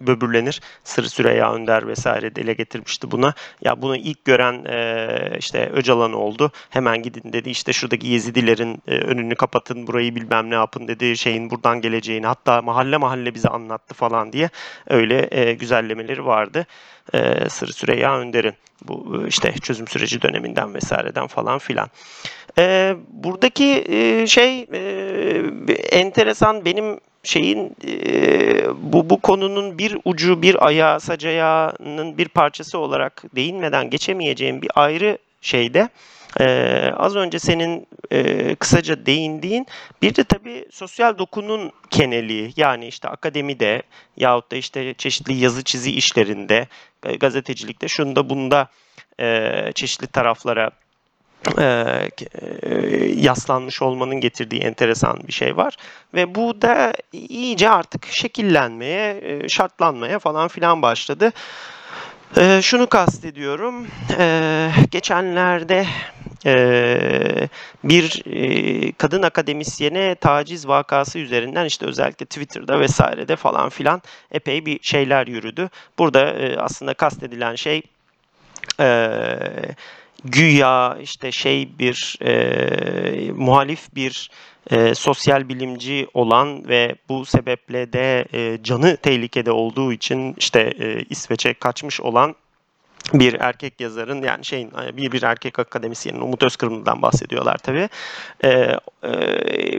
böbürlenir. 0.07 0.61
Sırrı 0.85 1.09
Süreyya 1.09 1.53
Önder 1.53 1.89
vesaire 1.89 2.35
dile 2.35 2.53
getirmişti 2.53 3.11
buna. 3.11 3.35
Ya 3.63 3.83
bunu 3.83 3.97
ilk 3.97 4.25
gören 4.25 4.65
e, 4.65 5.39
işte 5.39 5.71
Öcalan 5.71 6.13
oldu. 6.13 6.53
Hemen 6.71 7.03
gidin 7.03 7.33
dedi 7.33 7.51
işte 7.51 7.73
şuradaki 7.73 8.07
Yezidilerin 8.07 8.83
e, 8.89 8.95
önünü 8.95 9.35
kapatın 9.35 9.87
burayı 9.87 10.15
bilmem 10.15 10.51
ne 10.51 10.55
yapın 10.55 10.89
dedi 10.89 11.17
şeyin 11.17 11.51
buradan 11.51 11.81
geleceğini 11.81 12.27
hatta 12.27 12.63
mahalle 12.63 12.97
mahalle 12.97 13.35
bize 13.35 13.49
anlattı 13.49 13.95
falan 13.95 14.33
diye 14.33 14.51
öyle 14.87 15.29
e, 15.31 15.55
güzellemeleri 15.55 16.27
vardı. 16.27 16.67
E, 17.15 17.49
Sırrı 17.49 17.73
Süreyya 17.73 18.19
Önder'in 18.19 18.55
bu 18.85 19.25
işte 19.29 19.53
çözüm 19.53 19.89
süreci 19.89 20.23
döneminden 20.23 20.75
vesaireden 20.75 21.27
falan 21.27 21.59
filan. 21.59 21.89
E, 22.59 22.97
buradaki 23.09 23.85
e, 23.89 24.27
şey 24.27 24.67
e, 24.73 25.73
enteresan 25.91 26.65
benim 26.65 27.01
şeyin 27.23 27.77
e, 27.87 28.67
bu 28.93 29.11
bu 29.11 29.21
konunun 29.21 29.79
bir 29.79 29.99
ucu 30.05 30.43
bir 30.43 30.67
ayağı 30.67 31.01
sacayağının 31.01 32.19
bir 32.19 32.29
parçası 32.29 32.79
olarak 32.79 33.23
değinmeden 33.37 33.91
geçemeyeceğim 33.91 34.63
bir 34.63 34.71
ayrı 34.75 35.19
şeyde 35.41 35.89
ee, 36.41 36.93
az 36.97 37.17
önce 37.17 37.39
senin 37.39 37.87
e, 38.11 38.55
kısaca 38.55 39.07
değindiğin 39.07 39.67
bir 40.03 40.15
de 40.15 40.25
tabii 40.25 40.67
sosyal 40.71 41.19
dokunun 41.19 41.73
keneliği. 41.91 42.53
Yani 42.57 42.87
işte 42.87 43.09
akademide 43.09 43.83
yahut 44.17 44.53
da 44.53 44.57
işte 44.57 44.95
çeşitli 44.95 45.35
yazı 45.35 45.65
çizi 45.65 45.91
işlerinde 45.91 46.67
gazetecilikte 47.21 47.89
şunda 47.89 48.31
bunda 48.31 48.69
e, 49.21 49.73
çeşitli 49.75 50.07
taraflara 50.07 50.71
e, 51.59 52.11
yaslanmış 53.17 53.83
olmanın 53.83 54.15
getirdiği 54.15 54.61
enteresan 54.61 55.21
bir 55.27 55.33
şey 55.33 55.57
var. 55.57 55.77
Ve 56.15 56.35
bu 56.35 56.63
da 56.63 56.93
iyice 57.13 57.71
artık 57.71 58.07
şekillenmeye, 58.07 59.21
e, 59.23 59.49
şartlanmaya 59.49 60.19
falan 60.19 60.49
filan 60.49 60.83
başladı. 60.83 61.33
E, 62.37 62.63
şunu 62.63 62.87
kastediyorum. 62.87 63.87
E, 64.19 64.71
geçenlerde 64.91 65.87
e, 66.47 67.49
bir 67.85 68.23
e, 68.27 68.93
kadın 68.93 69.23
akademisyene 69.23 70.15
taciz 70.15 70.69
vakası 70.69 71.19
üzerinden 71.19 71.65
işte 71.65 71.87
özellikle 71.87 72.27
Twitter'da 72.27 72.81
vesairede 72.81 73.37
falan 73.37 73.69
filan 73.69 74.03
epey 74.33 74.67
bir 74.67 74.79
şeyler 74.83 75.27
yürüdü. 75.27 75.71
Burada 75.99 76.31
e, 76.31 76.57
aslında 76.57 76.95
kastedilen 76.95 77.55
şey 77.55 77.83
e, 78.81 79.39
güya 80.25 80.99
işte 81.03 81.33
şey 81.33 81.79
bir 81.79 82.19
e, 82.23 83.33
muhalif 83.33 83.95
bir 83.95 84.31
e, 84.71 84.95
sosyal 84.95 85.49
bilimci 85.49 86.07
olan 86.15 86.69
ve 86.69 86.97
bu 87.09 87.25
sebeple 87.25 87.93
de 87.93 88.25
e, 88.35 88.59
canı 88.63 88.97
tehlikede 88.97 89.53
olduğu 89.53 89.93
için 89.93 90.35
işte 90.39 90.61
e, 90.61 91.05
İsveç'e 91.11 91.55
kaçmış 91.55 92.01
olan 92.01 92.35
bir 93.15 93.35
erkek 93.41 93.81
yazarın 93.81 94.23
yani 94.23 94.45
şeyin 94.45 94.73
bir 94.93 95.13
bir 95.13 95.23
erkek 95.23 95.59
akademisyenin 95.59 96.21
Umut 96.21 96.43
Özkırımlı'dan 96.43 97.03
bahsediyorlar 97.03 97.59
tabi. 97.59 97.89
Ee, 98.45 98.49
e, 98.49 99.13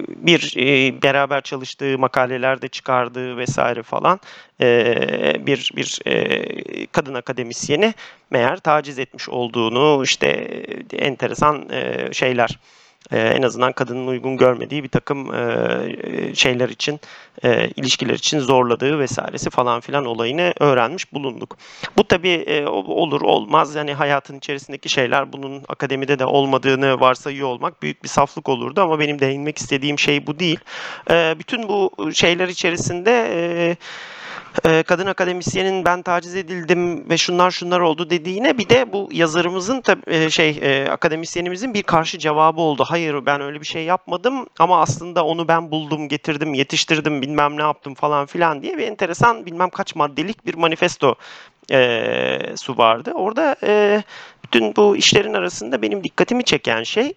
bir 0.07 0.53
e, 0.57 1.01
beraber 1.01 1.41
çalıştığı 1.41 1.97
makalelerde 1.97 2.67
çıkardığı 2.67 3.37
vesaire 3.37 3.83
falan 3.83 4.19
e, 4.61 5.45
bir 5.45 5.71
bir 5.75 5.99
e, 6.05 6.87
kadın 6.87 7.13
akademisyeni 7.13 7.93
meğer 8.29 8.57
taciz 8.57 8.99
etmiş 8.99 9.29
olduğunu 9.29 10.03
işte 10.03 10.27
enteresan 10.91 11.69
e, 11.69 12.09
şeyler 12.13 12.59
e, 13.11 13.19
en 13.19 13.41
azından 13.41 13.71
kadının 13.71 14.07
uygun 14.07 14.37
görmediği 14.37 14.83
bir 14.83 14.89
takım 14.89 15.33
e, 15.33 16.35
şeyler 16.35 16.69
için, 16.69 16.99
e, 17.43 17.67
ilişkiler 17.67 18.13
için 18.13 18.39
zorladığı 18.39 18.99
vesairesi 18.99 19.49
falan 19.49 19.79
filan 19.79 20.05
olayını 20.05 20.53
öğrenmiş 20.59 21.13
bulunduk. 21.13 21.57
Bu 21.97 22.03
tabii 22.03 22.29
e, 22.29 22.65
olur 22.67 23.21
olmaz 23.21 23.75
yani 23.75 23.93
hayatın 23.93 24.37
içerisindeki 24.37 24.89
şeyler 24.89 25.33
bunun 25.33 25.63
akademide 25.67 26.19
de 26.19 26.25
olmadığını 26.25 26.99
varsayıyor 26.99 27.47
olmak 27.47 27.81
büyük 27.81 28.03
bir 28.03 28.09
saflık 28.09 28.49
olurdu 28.49 28.81
ama 28.81 28.99
benim 28.99 29.19
değinmek 29.19 29.57
istediğim 29.57 29.99
şey 29.99 30.27
bu 30.27 30.39
değil. 30.39 30.59
E, 31.11 31.35
bütün 31.39 31.67
bu 31.67 31.91
şeyler 32.13 32.47
içerisinde 32.47 33.29
e, 33.33 33.77
kadın 34.87 35.05
akademisyenin 35.05 35.85
ben 35.85 36.01
taciz 36.01 36.35
edildim 36.35 37.09
ve 37.09 37.17
şunlar 37.17 37.51
şunlar 37.51 37.79
oldu 37.79 38.09
dediğine 38.09 38.57
bir 38.57 38.69
de 38.69 38.93
bu 38.93 39.09
yazarımızın 39.11 39.81
tabi 39.81 40.31
şey 40.31 40.59
e, 40.61 40.89
akademisyenimizin 40.89 41.73
bir 41.73 41.83
karşı 41.83 42.19
cevabı 42.19 42.61
oldu. 42.61 42.83
Hayır 42.87 43.25
ben 43.25 43.41
öyle 43.41 43.61
bir 43.61 43.65
şey 43.65 43.83
yapmadım 43.83 44.47
ama 44.59 44.81
aslında 44.81 45.25
onu 45.25 45.47
ben 45.47 45.71
buldum, 45.71 46.07
getirdim, 46.07 46.53
yetiştirdim, 46.53 47.21
bilmem 47.21 47.57
ne 47.57 47.61
yaptım 47.61 47.95
falan 47.95 48.25
filan 48.25 48.61
diye 48.61 48.77
bir 48.77 48.87
enteresan 48.87 49.45
bilmem 49.45 49.69
kaç 49.69 49.95
maddelik 49.95 50.45
bir 50.45 50.53
manifesto 50.53 51.15
e, 51.71 52.55
su 52.55 52.77
vardı. 52.77 53.11
Orada 53.15 53.55
e, 53.63 54.03
bütün 54.43 54.75
bu 54.75 54.97
işlerin 54.97 55.33
arasında 55.33 55.81
benim 55.81 56.03
dikkatimi 56.03 56.43
çeken 56.43 56.83
şey 56.83 57.13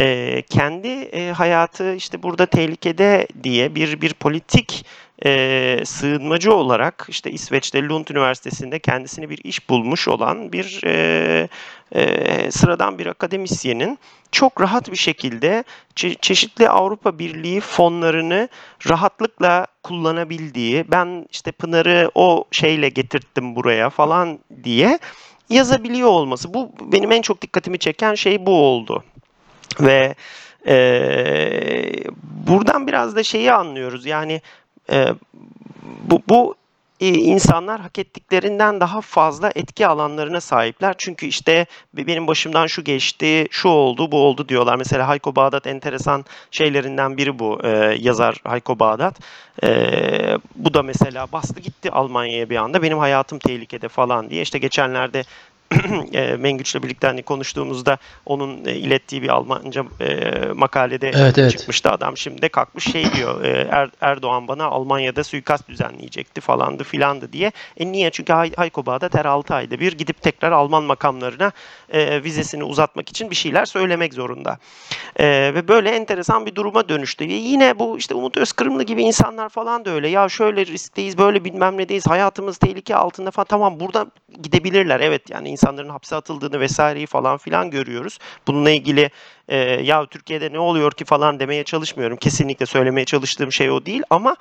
e, 0.00 0.42
kendi 0.42 0.88
e, 0.88 1.30
hayatı 1.30 1.94
işte 1.94 2.22
burada 2.22 2.46
tehlikede 2.46 3.28
diye 3.42 3.74
bir 3.74 4.00
bir 4.00 4.14
politik 4.14 4.86
e, 5.24 5.80
sığınmacı 5.84 6.54
olarak 6.54 7.06
işte 7.08 7.30
İsveç'te 7.30 7.82
Lund 7.82 8.08
Üniversitesi'nde 8.08 8.78
kendisine 8.78 9.30
bir 9.30 9.40
iş 9.44 9.68
bulmuş 9.70 10.08
olan 10.08 10.52
bir 10.52 10.80
e, 10.84 11.48
e, 11.92 12.50
sıradan 12.50 12.98
bir 12.98 13.06
akademisyenin 13.06 13.98
çok 14.32 14.60
rahat 14.60 14.90
bir 14.90 14.96
şekilde 14.96 15.64
çe- 15.96 16.20
çeşitli 16.20 16.68
Avrupa 16.68 17.18
Birliği 17.18 17.60
fonlarını 17.60 18.48
rahatlıkla 18.88 19.66
kullanabildiği, 19.82 20.84
ben 20.90 21.26
işte 21.32 21.52
Pınar'ı 21.52 22.10
o 22.14 22.44
şeyle 22.50 22.88
getirttim 22.88 23.56
buraya 23.56 23.90
falan 23.90 24.38
diye 24.64 24.98
yazabiliyor 25.50 26.08
olması. 26.08 26.54
Bu 26.54 26.72
benim 26.80 27.12
en 27.12 27.22
çok 27.22 27.42
dikkatimi 27.42 27.78
çeken 27.78 28.14
şey 28.14 28.46
bu 28.46 28.50
oldu. 28.50 29.04
Ve 29.80 30.14
e, 30.66 30.76
buradan 32.46 32.86
biraz 32.86 33.16
da 33.16 33.22
şeyi 33.22 33.52
anlıyoruz. 33.52 34.06
Yani 34.06 34.40
e, 34.92 35.14
bu, 35.82 36.22
bu 36.28 36.54
e, 37.00 37.08
insanlar 37.08 37.80
hak 37.80 37.98
ettiklerinden 37.98 38.80
daha 38.80 39.00
fazla 39.00 39.52
etki 39.54 39.86
alanlarına 39.86 40.40
sahipler. 40.40 40.94
Çünkü 40.98 41.26
işte 41.26 41.66
benim 41.94 42.26
başımdan 42.26 42.66
şu 42.66 42.84
geçti, 42.84 43.46
şu 43.50 43.68
oldu, 43.68 44.12
bu 44.12 44.18
oldu 44.18 44.48
diyorlar. 44.48 44.76
Mesela 44.76 45.08
Hayko 45.08 45.36
Bağdat 45.36 45.66
enteresan 45.66 46.24
şeylerinden 46.50 47.16
biri 47.16 47.38
bu 47.38 47.60
e, 47.64 47.68
yazar 48.00 48.40
Hayko 48.44 48.78
Bağdat. 48.78 49.20
E, 49.62 49.68
bu 50.56 50.74
da 50.74 50.82
mesela 50.82 51.26
bastı 51.32 51.60
gitti 51.60 51.90
Almanya'ya 51.90 52.50
bir 52.50 52.56
anda. 52.56 52.82
Benim 52.82 52.98
hayatım 52.98 53.38
tehlikede 53.38 53.88
falan 53.88 54.30
diye. 54.30 54.42
İşte 54.42 54.58
geçenlerde 54.58 55.24
e, 56.12 56.36
Mengüç'le 56.36 56.74
birlikte 56.82 57.06
hani 57.06 57.22
konuştuğumuzda 57.22 57.98
onun 58.26 58.64
e, 58.64 58.72
ilettiği 58.74 59.22
bir 59.22 59.28
Almanca 59.28 59.84
e, 60.00 60.30
makalede 60.54 61.08
Evet, 61.14 61.38
evet. 61.38 61.50
çıkmıştı 61.50 61.90
adam 61.90 62.16
şimdi 62.16 62.42
de 62.42 62.48
kalkmış 62.48 62.92
şey 62.92 63.12
diyor 63.12 63.44
e, 63.44 63.68
Er- 63.70 63.90
Erdoğan 64.00 64.48
bana 64.48 64.64
Almanya'da 64.64 65.24
suikast 65.24 65.68
düzenleyecekti 65.68 66.40
falandı 66.40 66.84
filandı 66.84 67.32
diye. 67.32 67.52
E 67.76 67.92
niye? 67.92 68.10
Çünkü 68.10 68.32
Hay- 68.32 68.54
Hayko 68.56 68.86
Bağdat 68.86 69.14
her 69.14 69.24
6 69.24 69.54
ayda 69.54 69.80
bir 69.80 69.92
gidip 69.92 70.22
tekrar 70.22 70.52
Alman 70.52 70.82
makamlarına 70.84 71.52
e, 71.92 72.24
vizesini 72.24 72.64
uzatmak 72.64 73.08
için 73.08 73.30
bir 73.30 73.36
şeyler 73.36 73.64
söylemek 73.64 74.14
zorunda. 74.14 74.58
E, 75.16 75.26
ve 75.54 75.68
böyle 75.68 75.90
enteresan 75.90 76.46
bir 76.46 76.54
duruma 76.54 76.88
dönüştü. 76.88 77.28
Ve 77.28 77.32
yine 77.32 77.78
bu 77.78 77.98
işte 77.98 78.14
Umut 78.14 78.36
Özkırımlı 78.36 78.82
gibi 78.82 79.02
insanlar 79.02 79.48
falan 79.48 79.84
da 79.84 79.90
öyle. 79.90 80.08
Ya 80.08 80.28
şöyle 80.28 80.66
riskteyiz, 80.66 81.18
böyle 81.18 81.44
bilmem 81.44 81.78
nedeyiz, 81.78 82.06
hayatımız 82.06 82.58
tehlike 82.58 82.96
altında 82.96 83.30
falan. 83.30 83.46
Tamam 83.46 83.80
burada 83.80 84.06
gidebilirler. 84.42 85.00
Evet 85.00 85.30
yani 85.30 85.48
insanların 85.56 85.88
hapse 85.88 86.16
atıldığını 86.16 86.60
vesaireyi 86.60 87.06
falan 87.06 87.38
filan 87.38 87.70
görüyoruz. 87.70 88.18
Bununla 88.46 88.70
ilgili 88.70 89.10
e, 89.48 89.56
ya 89.58 90.06
Türkiye'de 90.06 90.52
ne 90.52 90.58
oluyor 90.58 90.92
ki 90.92 91.04
falan 91.04 91.40
demeye 91.40 91.64
çalışmıyorum. 91.64 92.16
Kesinlikle 92.16 92.66
söylemeye 92.66 93.04
çalıştığım 93.04 93.52
şey 93.52 93.70
o 93.70 93.86
değil 93.86 94.02
ama 94.10 94.36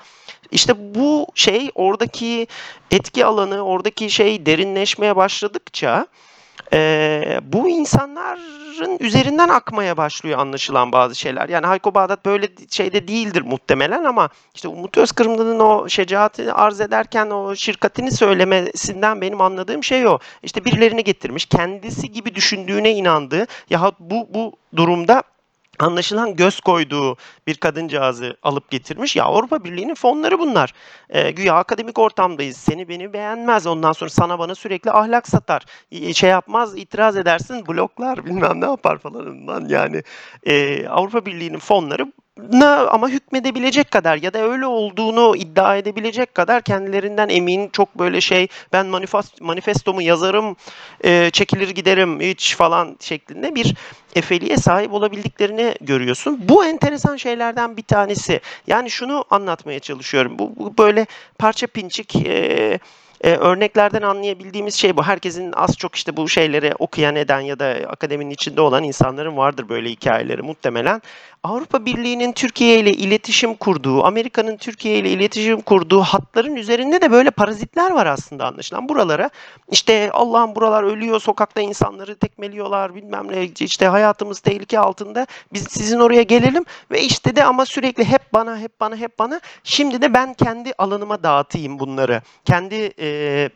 işte 0.51 0.95
bu 0.95 1.27
şey 1.35 1.71
oradaki 1.75 2.47
etki 2.91 3.25
alanı, 3.25 3.61
oradaki 3.61 4.09
şey 4.09 4.45
derinleşmeye 4.45 5.15
başladıkça 5.15 6.07
e, 6.73 7.39
bu 7.43 7.69
insanların 8.75 8.97
üzerinden 8.99 9.49
akmaya 9.49 9.97
başlıyor 9.97 10.39
anlaşılan 10.39 10.91
bazı 10.91 11.15
şeyler. 11.15 11.49
Yani 11.49 11.65
Hayko 11.65 11.93
Bağdat 11.93 12.25
böyle 12.25 12.47
şeyde 12.69 13.07
değildir 13.07 13.41
muhtemelen 13.41 14.03
ama 14.03 14.29
işte 14.55 14.67
Umut 14.67 14.97
Özkırımlı'nın 14.97 15.59
o 15.59 15.89
şecaatini 15.89 16.53
arz 16.53 16.81
ederken 16.81 17.29
o 17.29 17.55
şirkatini 17.55 18.11
söylemesinden 18.11 19.21
benim 19.21 19.41
anladığım 19.41 19.83
şey 19.83 20.07
o. 20.07 20.19
İşte 20.43 20.65
birilerini 20.65 21.03
getirmiş, 21.03 21.45
kendisi 21.45 22.11
gibi 22.11 22.35
düşündüğüne 22.35 22.91
inandığı 22.91 23.47
yahut 23.69 23.95
bu 23.99 24.27
bu 24.33 24.53
durumda 24.75 25.23
anlaşılan 25.79 26.35
göz 26.35 26.59
koyduğu 26.59 27.17
bir 27.47 27.55
kadıncağızı 27.55 28.37
alıp 28.43 28.71
getirmiş. 28.71 29.15
Ya 29.15 29.23
Avrupa 29.23 29.63
Birliği'nin 29.63 29.95
fonları 29.95 30.39
bunlar. 30.39 30.73
Ee, 31.09 31.31
güya 31.31 31.55
akademik 31.55 31.99
ortamdayız. 31.99 32.57
Seni 32.57 32.89
beni 32.89 33.13
beğenmez. 33.13 33.67
Ondan 33.67 33.91
sonra 33.91 34.09
sana 34.09 34.39
bana 34.39 34.55
sürekli 34.55 34.91
ahlak 34.91 35.27
satar. 35.27 35.65
Ee, 35.91 36.13
Şey 36.13 36.29
yapmaz, 36.29 36.77
itiraz 36.77 37.17
edersin, 37.17 37.67
bloklar 37.67 38.25
bilmem 38.25 38.61
ne 38.61 38.65
yapar 38.65 38.97
falanından. 38.97 39.65
Yani 39.69 40.03
e, 40.43 40.87
Avrupa 40.87 41.25
Birliği'nin 41.25 41.59
fonları 41.59 42.11
ama 42.89 43.09
hükmedebilecek 43.09 43.91
kadar 43.91 44.17
ya 44.17 44.33
da 44.33 44.39
öyle 44.39 44.65
olduğunu 44.65 45.35
iddia 45.35 45.77
edebilecek 45.77 46.35
kadar 46.35 46.61
kendilerinden 46.61 47.29
emin 47.29 47.69
çok 47.69 47.99
böyle 47.99 48.21
şey 48.21 48.47
ben 48.73 48.85
manifest, 48.85 49.41
manifestomu 49.41 50.01
yazarım 50.01 50.55
e, 51.03 51.29
çekilir 51.29 51.69
giderim 51.69 52.19
hiç 52.19 52.55
falan 52.55 52.97
şeklinde 52.99 53.55
bir 53.55 53.75
efeliğe 54.15 54.57
sahip 54.57 54.93
olabildiklerini 54.93 55.75
görüyorsun. 55.81 56.39
Bu 56.49 56.65
enteresan 56.65 57.15
şeylerden 57.15 57.77
bir 57.77 57.83
tanesi. 57.83 58.41
Yani 58.67 58.89
şunu 58.89 59.25
anlatmaya 59.29 59.79
çalışıyorum. 59.79 60.39
Bu, 60.39 60.53
bu 60.55 60.77
böyle 60.77 61.05
parça 61.37 61.67
pinçik 61.67 62.15
e, 62.15 62.79
e, 63.21 63.35
örneklerden 63.35 64.01
anlayabildiğimiz 64.01 64.75
şey 64.75 64.97
bu. 64.97 65.03
Herkesin 65.03 65.51
az 65.51 65.77
çok 65.77 65.95
işte 65.95 66.17
bu 66.17 66.29
şeyleri 66.29 66.73
okuyan 66.79 67.15
eden 67.15 67.39
ya 67.39 67.59
da 67.59 67.65
akademinin 67.87 68.29
içinde 68.29 68.61
olan 68.61 68.83
insanların 68.83 69.37
vardır 69.37 69.69
böyle 69.69 69.89
hikayeleri 69.89 70.41
muhtemelen. 70.41 71.01
Avrupa 71.45 71.85
Birliği'nin 71.85 72.31
Türkiye 72.31 72.79
ile 72.79 72.91
iletişim 72.91 73.55
kurduğu, 73.55 74.03
Amerika'nın 74.03 74.57
Türkiye 74.57 74.97
ile 74.99 75.09
iletişim 75.09 75.61
kurduğu 75.61 76.01
hatların 76.01 76.55
üzerinde 76.55 77.01
de 77.01 77.11
böyle 77.11 77.31
parazitler 77.31 77.91
var 77.91 78.05
aslında 78.05 78.45
anlaşılan. 78.45 78.89
Buralara 78.89 79.29
işte 79.71 80.11
Allah'ım 80.11 80.55
buralar 80.55 80.83
ölüyor, 80.83 81.19
sokakta 81.19 81.61
insanları 81.61 82.15
tekmeliyorlar 82.15 82.95
bilmem 82.95 83.27
ne 83.31 83.49
işte 83.59 83.87
hayatımız 83.87 84.39
tehlike 84.39 84.79
altında. 84.79 85.27
Biz 85.53 85.63
sizin 85.69 85.99
oraya 85.99 86.23
gelelim 86.23 86.65
ve 86.91 87.01
işte 87.01 87.35
de 87.35 87.43
ama 87.43 87.65
sürekli 87.65 88.05
hep 88.05 88.33
bana, 88.33 88.59
hep 88.59 88.79
bana, 88.79 88.95
hep 88.95 89.19
bana. 89.19 89.41
Şimdi 89.63 90.01
de 90.01 90.13
ben 90.13 90.33
kendi 90.33 90.71
alanıma 90.77 91.23
dağıtayım 91.23 91.79
bunları. 91.79 92.21
Kendi 92.45 92.93
e, 92.99 93.49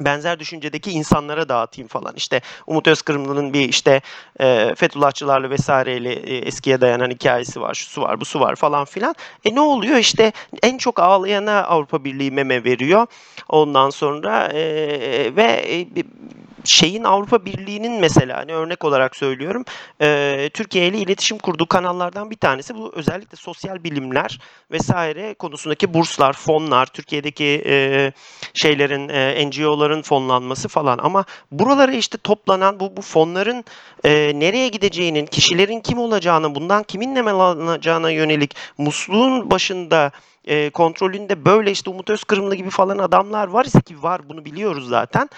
benzer 0.00 0.40
düşüncedeki 0.40 0.90
insanlara 0.90 1.48
dağıtayım 1.48 1.88
falan. 1.88 2.14
İşte 2.16 2.40
Umut 2.66 2.88
Özkırımlı'nın 2.88 3.52
bir 3.52 3.68
işte 3.68 4.00
e, 4.40 4.74
Fethullahçılarla 4.74 5.50
vesaireyle 5.50 6.12
e, 6.12 6.36
eskiye 6.36 6.80
dayanan 6.80 7.10
hikayesi 7.10 7.60
var. 7.60 7.74
Şu 7.74 7.86
su 7.86 8.00
var, 8.00 8.20
bu 8.20 8.24
su 8.24 8.40
var 8.40 8.56
falan 8.56 8.84
filan. 8.84 9.14
E 9.44 9.54
ne 9.54 9.60
oluyor? 9.60 9.96
İşte 9.96 10.32
en 10.62 10.78
çok 10.78 11.00
ağlayana 11.00 11.62
Avrupa 11.64 12.04
Birliği 12.04 12.30
meme 12.30 12.64
veriyor. 12.64 13.06
Ondan 13.48 13.90
sonra 13.90 14.46
e, 14.46 14.62
ve 15.36 15.42
e, 15.42 15.86
şeyin 16.64 17.04
Avrupa 17.04 17.44
Birliği'nin 17.44 18.00
mesela 18.00 18.36
hani 18.36 18.54
örnek 18.54 18.84
olarak 18.84 19.16
söylüyorum 19.16 19.64
e, 20.00 20.50
Türkiye 20.54 20.88
ile 20.88 20.98
iletişim 20.98 21.38
kurduğu 21.38 21.66
kanallardan 21.66 22.30
bir 22.30 22.36
tanesi 22.36 22.74
bu. 22.74 22.92
Özellikle 22.94 23.36
sosyal 23.36 23.84
bilimler 23.84 24.40
vesaire 24.70 25.34
konusundaki 25.34 25.94
burslar, 25.94 26.32
fonlar, 26.32 26.86
Türkiye'deki 26.86 27.62
e, 27.66 28.12
şeylerin 28.54 29.08
e, 29.08 29.46
NGO'ların 29.46 30.02
fonlanması 30.02 30.68
falan. 30.68 30.98
Ama 30.98 31.24
buralara 31.50 31.92
işte 31.92 32.18
toplanan 32.18 32.80
bu 32.80 32.96
bu 32.96 33.02
fonların 33.02 33.64
e, 34.04 34.32
nereye 34.34 34.68
gideceğinin, 34.68 35.26
kişilerin 35.26 35.80
kim 35.80 35.98
olacağını, 35.98 36.54
bundan 36.54 36.82
kimin 36.82 37.14
ne 37.14 37.30
alınacağına 37.30 38.10
yönelik 38.10 38.56
musluğun 38.78 39.50
başında 39.50 40.12
e, 40.44 40.70
kontrolünde 40.70 41.44
böyle 41.44 41.70
işte 41.70 41.90
Umut 41.90 42.10
Özkırımlı 42.10 42.54
gibi 42.54 42.70
falan 42.70 42.98
adamlar 42.98 43.48
var 43.48 43.64
ise 43.64 43.80
ki 43.80 44.02
var 44.02 44.28
bunu 44.28 44.44
biliyoruz 44.44 44.88
zaten. 44.88 45.28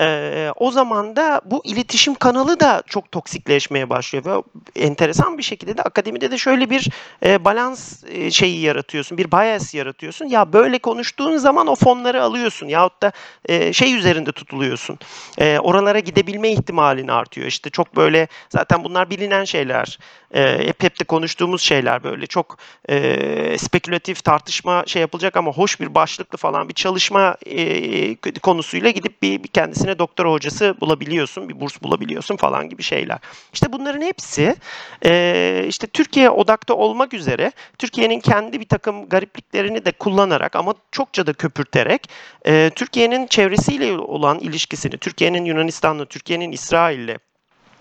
E, 0.00 0.50
o 0.56 0.70
zaman 0.70 1.16
da 1.16 1.40
bu 1.44 1.62
iletişim 1.64 2.14
kanalı 2.14 2.60
da 2.60 2.82
çok 2.86 3.12
toksikleşmeye 3.12 3.90
başlıyor 3.90 4.24
ve 4.26 4.42
enteresan 4.76 5.38
bir 5.38 5.42
şekilde 5.42 5.76
de 5.76 5.82
akademide 5.82 6.30
de 6.30 6.38
şöyle 6.38 6.70
bir 6.70 6.88
e, 7.24 7.44
balans 7.44 8.04
e, 8.08 8.30
şeyi 8.30 8.60
yaratıyorsun, 8.60 9.18
bir 9.18 9.32
bias 9.32 9.74
yaratıyorsun. 9.74 10.26
Ya 10.26 10.52
böyle 10.52 10.78
konuştuğun 10.78 11.36
zaman 11.36 11.66
o 11.66 11.74
fonları 11.74 12.22
alıyorsun 12.22 12.66
yahut 12.66 13.02
da 13.02 13.12
e, 13.48 13.72
şey 13.72 13.94
üzerinde 13.94 14.32
tutuluyorsun. 14.32 14.98
E, 15.38 15.58
oralara 15.58 15.98
gidebilme 15.98 16.50
ihtimalin 16.50 17.08
artıyor. 17.08 17.46
İşte 17.46 17.70
çok 17.70 17.96
böyle 17.96 18.28
zaten 18.48 18.84
bunlar 18.84 19.10
bilinen 19.10 19.44
şeyler. 19.44 19.98
E, 20.34 20.66
hep 20.66 20.82
hep 20.82 21.00
de 21.00 21.04
konuştuğumuz 21.04 21.62
şeyler 21.62 22.04
böyle 22.04 22.26
çok 22.26 22.58
e, 22.88 23.58
spekülatif 23.58 24.24
tartışma 24.24 24.84
şey 24.86 25.00
yapılacak 25.00 25.36
ama 25.36 25.52
hoş 25.52 25.80
bir 25.80 25.94
başlıklı 25.94 26.38
falan 26.38 26.68
bir 26.68 26.74
çalışma 26.74 27.36
e, 27.46 28.14
konusuyla 28.42 28.90
gidip 28.90 29.22
bir, 29.22 29.42
bir 29.42 29.48
kendisine 29.48 29.98
doktora 29.98 30.30
hocası 30.30 30.74
bulabiliyorsun, 30.80 31.48
bir 31.48 31.60
burs 31.60 31.82
bulabiliyorsun 31.82 32.36
falan 32.36 32.68
gibi 32.68 32.82
şeyler. 32.82 33.18
İşte 33.52 33.72
bunların 33.72 34.02
hepsi 34.02 34.56
e, 35.04 35.64
işte 35.68 35.86
Türkiye 35.86 36.30
odakta 36.30 36.74
olmak 36.74 37.14
üzere 37.14 37.52
Türkiye'nin 37.78 38.20
kendi 38.20 38.60
bir 38.60 38.68
takım 38.68 39.08
garipliklerini 39.08 39.84
de 39.84 39.92
kullanarak 39.92 40.56
ama 40.56 40.74
çokça 40.92 41.26
da 41.26 41.32
köpürterek 41.32 42.08
e, 42.46 42.70
Türkiye'nin 42.74 43.26
çevresiyle 43.26 43.98
olan 43.98 44.38
ilişkisini, 44.38 44.98
Türkiye'nin 44.98 45.44
Yunanistan'la, 45.44 46.04
Türkiye'nin 46.04 46.52
İsrail'le 46.52 47.16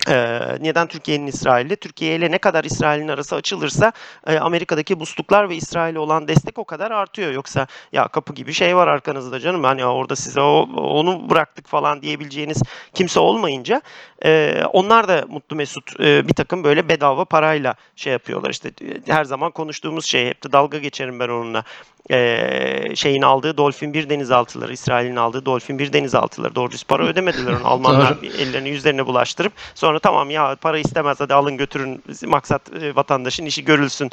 ee, 0.10 0.40
neden 0.60 0.88
Türkiye'nin 0.88 1.28
İsrail'le? 1.28 1.76
Türkiye 1.76 2.16
ile 2.16 2.32
ne 2.32 2.38
kadar 2.38 2.64
İsrail'in 2.64 3.08
arası 3.08 3.36
açılırsa 3.36 3.92
e, 4.28 4.40
Amerika'daki 4.40 4.96
musluklar 4.96 5.50
ve 5.50 5.56
İsrail'e 5.56 6.00
olan 6.00 6.28
destek 6.28 6.60
o 6.60 6.64
kadar 6.64 6.92
artıyor. 6.92 7.32
Yoksa 7.32 7.68
ya 7.92 8.08
kapı 8.08 8.34
gibi 8.34 8.54
şey 8.54 8.76
var 8.76 8.88
arkanızda 8.88 9.40
canım 9.40 9.64
hani 9.64 9.86
orada 9.86 10.16
size 10.16 10.42
o, 10.42 10.70
onu 10.76 11.30
bıraktık 11.30 11.68
falan 11.68 12.02
diyebileceğiniz 12.02 12.62
kimse 12.94 13.20
olmayınca 13.20 13.82
e, 14.26 14.64
onlar 14.74 15.08
da 15.08 15.26
mutlu 15.30 15.56
mesut 15.56 16.00
e, 16.00 16.28
bir 16.28 16.34
takım 16.34 16.64
böyle 16.64 16.90
bedava 16.90 17.26
parayla 17.26 17.76
şey 17.96 18.14
yapıyorlar. 18.14 18.50
İşte 18.50 18.70
e, 18.70 19.14
her 19.14 19.24
zaman 19.24 19.52
konuştuğumuz 19.52 20.06
şey 20.06 20.28
hep 20.28 20.44
de 20.44 20.52
dalga 20.52 20.78
geçerim 20.78 21.20
ben 21.20 21.30
onunla. 21.30 21.64
E, 22.12 22.96
şeyin 22.96 23.22
aldığı 23.22 23.58
Dolphin 23.58 23.94
1 23.94 24.10
denizaltıları, 24.10 24.74
İsrail'in 24.74 25.16
aldığı 25.16 25.46
Dolphin 25.46 25.80
1 25.80 25.94
denizaltıları 25.94 26.56
doğru 26.56 26.72
düz 26.72 26.84
para 26.84 27.04
ödemediler 27.04 27.52
onu. 27.52 27.68
Almanlar 27.68 28.18
ellerini 28.40 28.70
yüzlerini 28.70 29.06
bulaştırıp 29.06 29.54
sonra 29.76 30.00
tamam 30.00 30.30
ya 30.30 30.56
para 30.62 30.78
istemez 30.78 31.20
hadi 31.20 31.34
alın 31.34 31.58
götürün 31.58 32.04
maksat 32.26 32.74
e, 32.82 32.96
vatandaşın 32.96 33.46
işi 33.46 33.66
görülsün 33.66 34.10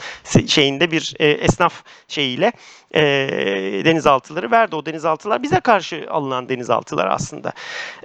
şeyinde 0.47 0.91
bir 0.91 1.15
e, 1.19 1.27
esnaf 1.27 1.83
şeyiyle 2.09 2.53
e, 2.97 3.85
denizaltıları 3.85 4.51
verdi. 4.51 4.77
O 4.77 4.87
denizaltılar 4.87 5.43
bize 5.43 5.61
karşı 5.61 6.07
alınan 6.11 6.49
denizaltılar 6.49 7.07
aslında. 7.07 7.53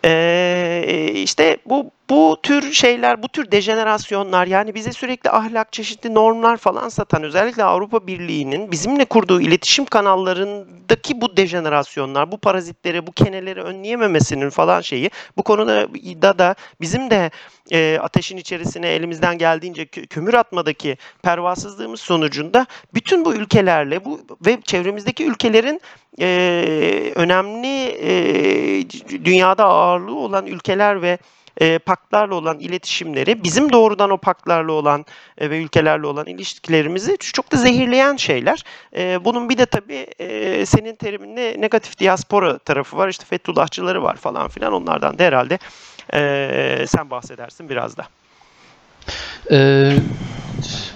E, 0.06 1.12
işte 1.13 1.58
bu 1.65 1.91
bu 2.12 2.38
tür 2.43 2.73
şeyler, 2.73 3.23
bu 3.23 3.27
tür 3.27 3.51
dejenerasyonlar 3.51 4.47
yani 4.47 4.75
bize 4.75 4.91
sürekli 4.91 5.30
ahlak, 5.30 5.73
çeşitli 5.73 6.13
normlar 6.13 6.58
falan 6.58 6.89
satan 6.89 7.23
özellikle 7.23 7.63
Avrupa 7.63 8.08
Birliği'nin 8.08 8.71
bizimle 8.71 9.06
kurduğu 9.06 9.41
iletişim 9.41 9.86
kanallarındaki 9.86 11.21
bu 11.21 11.38
dejenerasyonlar, 11.38 12.32
bu 12.32 12.38
parazitleri, 12.38 13.08
bu 13.08 13.12
keneleri 13.12 13.62
önleyememesinin 13.62 14.49
falan 14.49 14.82
şeyi 14.82 15.10
bu 15.38 15.43
konuda 15.43 15.88
da 16.21 16.39
da 16.39 16.56
bizim 16.82 17.10
de 17.10 17.32
e, 17.71 17.99
ateşin 18.01 18.38
içerisine 18.38 18.88
elimizden 18.88 19.38
geldiğince 19.38 19.86
kömür 19.86 20.34
atmadaki 20.34 20.97
pervasızlığımız 21.23 22.01
sonucunda 22.01 22.65
bütün 22.93 23.25
bu 23.25 23.34
ülkelerle 23.34 24.06
bu 24.06 24.21
ve 24.45 24.62
çevremizdeki 24.82 25.26
ülkelerin 25.26 25.82
e, 26.22 27.12
önemli 27.15 27.86
e, 28.02 28.89
dünyada 29.26 29.65
ağırlığı 29.65 30.15
olan 30.15 30.46
ülkeler 30.46 31.02
ve 31.02 31.17
e, 31.62 31.80
paktlarla 31.80 32.36
olan 32.36 32.60
iletişimleri 32.60 33.44
bizim 33.44 33.72
doğrudan 33.72 34.10
o 34.10 34.17
paktlarla 34.17 34.72
olan 34.72 35.06
e, 35.38 35.50
ve 35.50 35.63
ülkelerle 35.63 36.08
olan 36.08 36.26
ilişkilerimizi 36.26 37.17
çok 37.17 37.52
da 37.52 37.58
zehirleyen 37.58 38.15
şeyler. 38.15 38.63
E, 38.98 39.26
bunun 39.26 39.50
bir 39.50 39.58
de 39.58 39.65
tabii 39.65 40.08
e, 40.20 40.65
senin 40.65 40.96
teriminde 40.96 41.56
negatif 41.60 42.00
diaspora 42.00 42.58
tarafı 42.58 42.98
var. 42.98 43.10
İşte 43.10 43.26
Fethullahçıları 43.26 44.04
var 44.04 44.15
falan 44.15 44.48
filan. 44.48 44.74
Onlardan 44.74 45.20
da 45.20 45.24
herhalde 45.24 45.60
e, 46.13 46.86
sen 46.88 47.10
bahsedersin 47.10 47.70
biraz 47.70 47.98
da. 47.98 48.08
Ee, 49.52 49.91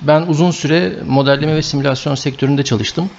ben 0.02 0.22
uzun 0.22 0.52
süre 0.52 0.94
modelleme 1.08 1.56
ve 1.56 1.62
simülasyon 1.62 2.16
sektöründe 2.16 2.64
çalıştım. 2.64 3.10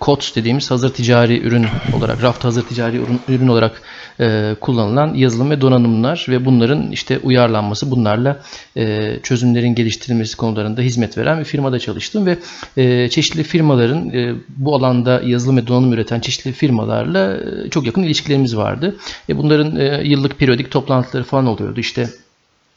COTS 0.00 0.36
dediğimiz 0.36 0.70
hazır 0.70 0.92
ticari 0.92 1.40
ürün 1.42 1.66
olarak, 1.96 2.22
raft 2.22 2.44
hazır 2.44 2.62
ticari 2.62 2.96
ürün, 2.96 3.20
ürün 3.28 3.48
olarak 3.48 3.82
e, 4.20 4.56
kullanılan 4.60 5.14
yazılım 5.14 5.50
ve 5.50 5.60
donanımlar 5.60 6.26
ve 6.28 6.44
bunların 6.44 6.90
işte 6.90 7.18
uyarlanması, 7.18 7.90
bunlarla 7.90 8.42
e, 8.76 9.16
çözümlerin 9.22 9.74
geliştirilmesi 9.74 10.36
konularında 10.36 10.80
hizmet 10.80 11.18
veren 11.18 11.40
bir 11.40 11.44
firmada 11.44 11.78
çalıştım 11.78 12.26
ve 12.26 12.38
e, 12.76 13.08
çeşitli 13.08 13.42
firmaların 13.42 14.10
e, 14.10 14.34
bu 14.56 14.74
alanda 14.74 15.22
yazılım 15.24 15.56
ve 15.56 15.66
donanım 15.66 15.92
üreten 15.92 16.20
çeşitli 16.20 16.52
firmalarla 16.52 17.36
e, 17.36 17.70
çok 17.70 17.86
yakın 17.86 18.02
ilişkilerimiz 18.02 18.56
vardı. 18.56 18.96
E, 19.28 19.38
bunların 19.38 19.76
e, 19.76 20.02
yıllık 20.04 20.38
periyodik 20.38 20.70
toplantıları 20.70 21.24
falan 21.24 21.46
oluyordu. 21.46 21.80
İşte 21.80 22.08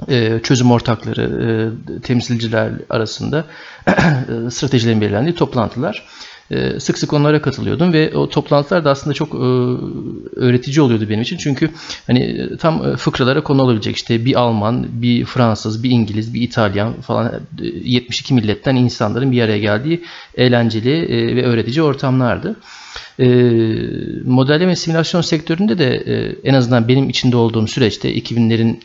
e, 0.10 0.40
çözüm 0.44 0.72
ortakları, 0.72 1.22
e, 1.98 2.02
temsilciler 2.02 2.72
arasında 2.90 3.46
e, 3.88 4.52
stratejilerin 4.52 5.02
belirlendiği 5.02 5.36
toplantılar. 5.36 6.06
Sık 6.80 6.98
sık 6.98 7.14
onlara 7.14 7.42
katılıyordum 7.42 7.94
ve 7.94 8.18
o 8.18 8.30
toplantılar 8.30 8.86
da 8.86 8.92
aslında 8.92 9.14
çok 9.14 9.36
öğretici 10.36 10.82
oluyordu 10.82 11.10
benim 11.10 11.22
için. 11.22 11.38
Çünkü 11.38 11.70
hani 12.08 12.50
tam 12.60 12.96
fıkralara 12.96 13.44
konu 13.44 13.62
olabilecek 13.62 13.96
işte 13.96 14.26
bir 14.26 14.36
Alman, 14.36 14.88
bir 14.90 15.26
Fransız, 15.26 15.84
bir 15.84 15.90
İngiliz, 15.90 16.34
bir 16.34 16.42
İtalyan 16.42 17.02
falan 17.02 17.32
72 17.84 18.34
milletten 18.34 18.76
insanların 18.76 19.32
bir 19.32 19.42
araya 19.42 19.60
geldiği 19.60 20.04
eğlenceli 20.36 20.92
ve 21.36 21.46
öğretici 21.46 21.84
ortamlardı. 21.84 22.56
Modelleme 24.26 24.76
simülasyon 24.76 25.22
sektöründe 25.22 25.78
de 25.78 25.96
en 26.44 26.54
azından 26.54 26.88
benim 26.88 27.10
içinde 27.10 27.38
olduğum 27.38 27.68
süreçte 27.68 28.16
2000'lerin 28.16 28.80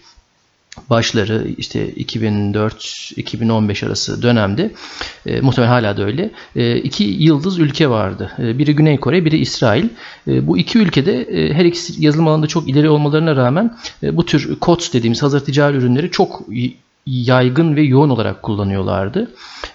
başları 0.90 1.46
işte 1.58 1.90
2004-2015 1.90 3.86
arası 3.86 4.22
dönemde 4.22 4.72
e, 5.26 5.40
muhtemelen 5.40 5.70
hala 5.72 5.96
da 5.96 6.04
öyle 6.04 6.30
e, 6.56 6.76
iki 6.76 7.04
yıldız 7.04 7.58
ülke 7.58 7.90
vardı. 7.90 8.32
E, 8.38 8.58
biri 8.58 8.76
Güney 8.76 8.96
Kore, 8.96 9.24
biri 9.24 9.38
İsrail. 9.38 9.88
E, 10.28 10.46
bu 10.46 10.58
iki 10.58 10.78
ülkede 10.78 11.22
e, 11.22 11.54
her 11.54 11.64
ikisi 11.64 12.04
yazılım 12.04 12.28
alanında 12.28 12.46
çok 12.46 12.68
ileri 12.68 12.88
olmalarına 12.90 13.36
rağmen 13.36 13.76
e, 14.02 14.16
bu 14.16 14.26
tür 14.26 14.58
COTS 14.60 14.92
dediğimiz 14.92 15.22
hazır 15.22 15.40
ticari 15.40 15.76
ürünleri 15.76 16.10
çok 16.10 16.42
yaygın 17.06 17.76
ve 17.76 17.82
yoğun 17.82 18.10
olarak 18.10 18.42
kullanıyorlardı. 18.42 19.30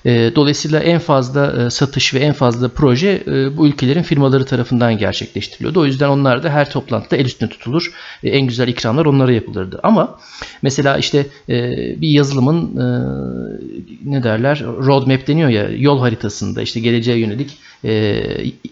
E, 0.05 0.31
dolayısıyla 0.35 0.79
en 0.79 0.99
fazla 0.99 1.65
e, 1.65 1.69
satış 1.69 2.13
ve 2.13 2.19
en 2.19 2.33
fazla 2.33 2.67
proje 2.67 3.23
e, 3.27 3.57
bu 3.57 3.67
ülkelerin 3.67 4.03
firmaları 4.03 4.45
tarafından 4.45 4.97
gerçekleştiriliyordu. 4.97 5.79
O 5.79 5.85
yüzden 5.85 6.09
onlar 6.09 6.43
da 6.43 6.49
her 6.49 6.71
toplantıda 6.71 7.17
el 7.17 7.25
üstüne 7.25 7.49
tutulur. 7.49 7.91
En 8.23 8.47
güzel 8.47 8.67
ikramlar 8.67 9.05
onlara 9.05 9.31
yapılırdı. 9.31 9.79
Ama 9.83 10.19
mesela 10.61 10.97
işte 10.97 11.27
bir 12.01 12.09
yazılımın 12.09 12.75
ne 14.05 14.23
derler 14.23 14.63
roadmap 14.63 15.27
deniyor 15.27 15.49
ya 15.49 15.69
yol 15.69 15.99
haritasında 15.99 16.61
işte 16.61 16.79
geleceğe 16.79 17.17
yönelik 17.17 17.57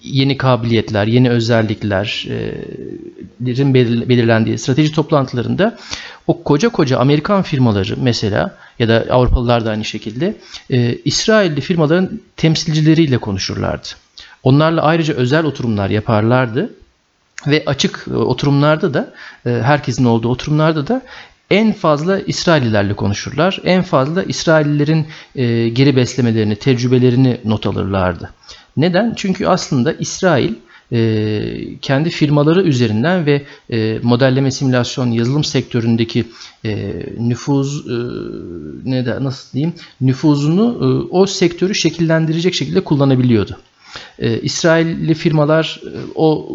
yeni 0.04 0.38
kabiliyetler, 0.38 1.08
yeni 1.08 1.30
özelliklerin 1.30 3.74
belirlendiği 4.10 4.58
strateji 4.58 4.92
toplantılarında 4.92 5.78
o 6.28 6.44
koca 6.44 6.70
koca 6.70 7.00
Amerikan 7.00 7.42
firmaları 7.42 7.96
mesela 7.98 8.58
ya 8.80 8.88
da 8.88 9.06
Avrupalılar 9.10 9.66
da 9.66 9.70
aynı 9.70 9.86
şekilde 9.86 10.36
e, 10.70 10.98
İsrailli 11.06 11.62
firmaların 11.62 12.20
temsilcileriyle 12.38 13.18
konuşurlardı. 13.18 13.88
Onlarla 14.44 14.82
ayrıca 14.82 15.14
özel 15.14 15.46
oturumlar 15.46 15.90
yaparlardı 15.90 16.74
ve 17.48 17.64
açık 17.66 18.06
e, 18.12 18.16
oturumlarda 18.16 18.94
da 18.94 19.14
e, 19.46 19.50
herkesin 19.50 20.06
olduğu 20.06 20.30
oturumlarda 20.30 20.88
da 20.88 21.02
en 21.50 21.74
fazla 21.74 22.20
İsraillilerle 22.20 22.94
konuşurlar. 22.94 23.60
En 23.64 23.82
fazla 23.82 24.24
İsraillilerin 24.24 25.08
e, 25.36 25.70
geri 25.70 25.96
beslemelerini, 25.96 26.56
tecrübelerini 26.56 27.38
not 27.46 27.68
alırlardı. 27.68 28.30
Neden? 28.78 29.14
Çünkü 29.16 29.48
aslında 29.48 29.94
İsrail 29.94 30.54
e, 30.92 31.80
kendi 31.82 32.10
firmaları 32.10 32.64
üzerinden 32.64 33.26
ve 33.26 33.42
e, 33.70 34.00
modelleme 34.04 34.52
simülasyon 34.52 35.12
yazılım 35.12 35.44
sektöründeki 35.44 36.26
e, 36.66 36.94
nüfuz 37.20 37.88
e, 37.88 37.96
ne 38.86 39.06
de 39.06 39.24
nasıl 39.24 39.54
diyeyim 39.54 39.74
nüfuzunu 40.02 40.78
e, 40.82 40.86
o 41.16 41.26
sektörü 41.26 41.76
şekillendirecek 41.76 42.54
şekilde 42.54 42.80
kullanabiliyordu. 42.80 43.58
E, 44.20 44.40
İsrailli 44.40 45.14
firmalar 45.14 45.82
e, 45.86 45.90
o 46.16 46.48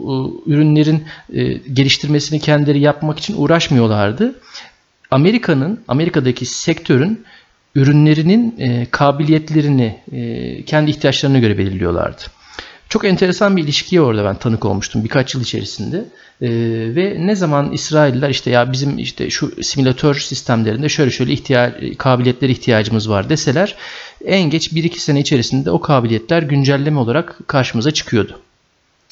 e, 0.46 0.50
ürünlerin 0.50 1.04
e, 1.32 1.52
geliştirmesini 1.52 2.40
kendileri 2.40 2.80
yapmak 2.80 3.18
için 3.18 3.34
uğraşmıyorlardı. 3.36 4.34
Amerika'nın, 5.10 5.80
Amerika'daki 5.88 6.46
sektörün 6.46 7.24
ürünlerinin 7.78 8.54
e, 8.58 8.86
kabiliyetlerini 8.90 9.98
e, 10.12 10.64
kendi 10.64 10.90
ihtiyaçlarına 10.90 11.38
göre 11.38 11.58
belirliyorlardı. 11.58 12.22
Çok 12.88 13.04
enteresan 13.04 13.56
bir 13.56 13.64
ilişkiye 13.64 14.00
orada 14.00 14.24
ben 14.24 14.34
tanık 14.34 14.64
olmuştum 14.64 15.04
birkaç 15.04 15.34
yıl 15.34 15.42
içerisinde. 15.42 16.04
Ee, 16.42 16.48
ve 16.96 17.16
ne 17.18 17.36
zaman 17.36 17.72
İsrailler 17.72 18.30
işte 18.30 18.50
ya 18.50 18.72
bizim 18.72 18.98
işte 18.98 19.30
şu 19.30 19.62
simülatör 19.62 20.14
sistemlerinde 20.14 20.88
şöyle 20.88 21.10
şöyle 21.10 21.32
ihtiyaç, 21.32 21.74
kabiliyetlere 21.98 22.52
ihtiyacımız 22.52 23.10
var 23.10 23.28
deseler 23.28 23.76
en 24.24 24.50
geç 24.50 24.72
1-2 24.72 24.98
sene 24.98 25.20
içerisinde 25.20 25.70
o 25.70 25.80
kabiliyetler 25.80 26.42
güncelleme 26.42 26.98
olarak 26.98 27.38
karşımıza 27.46 27.90
çıkıyordu. 27.90 28.40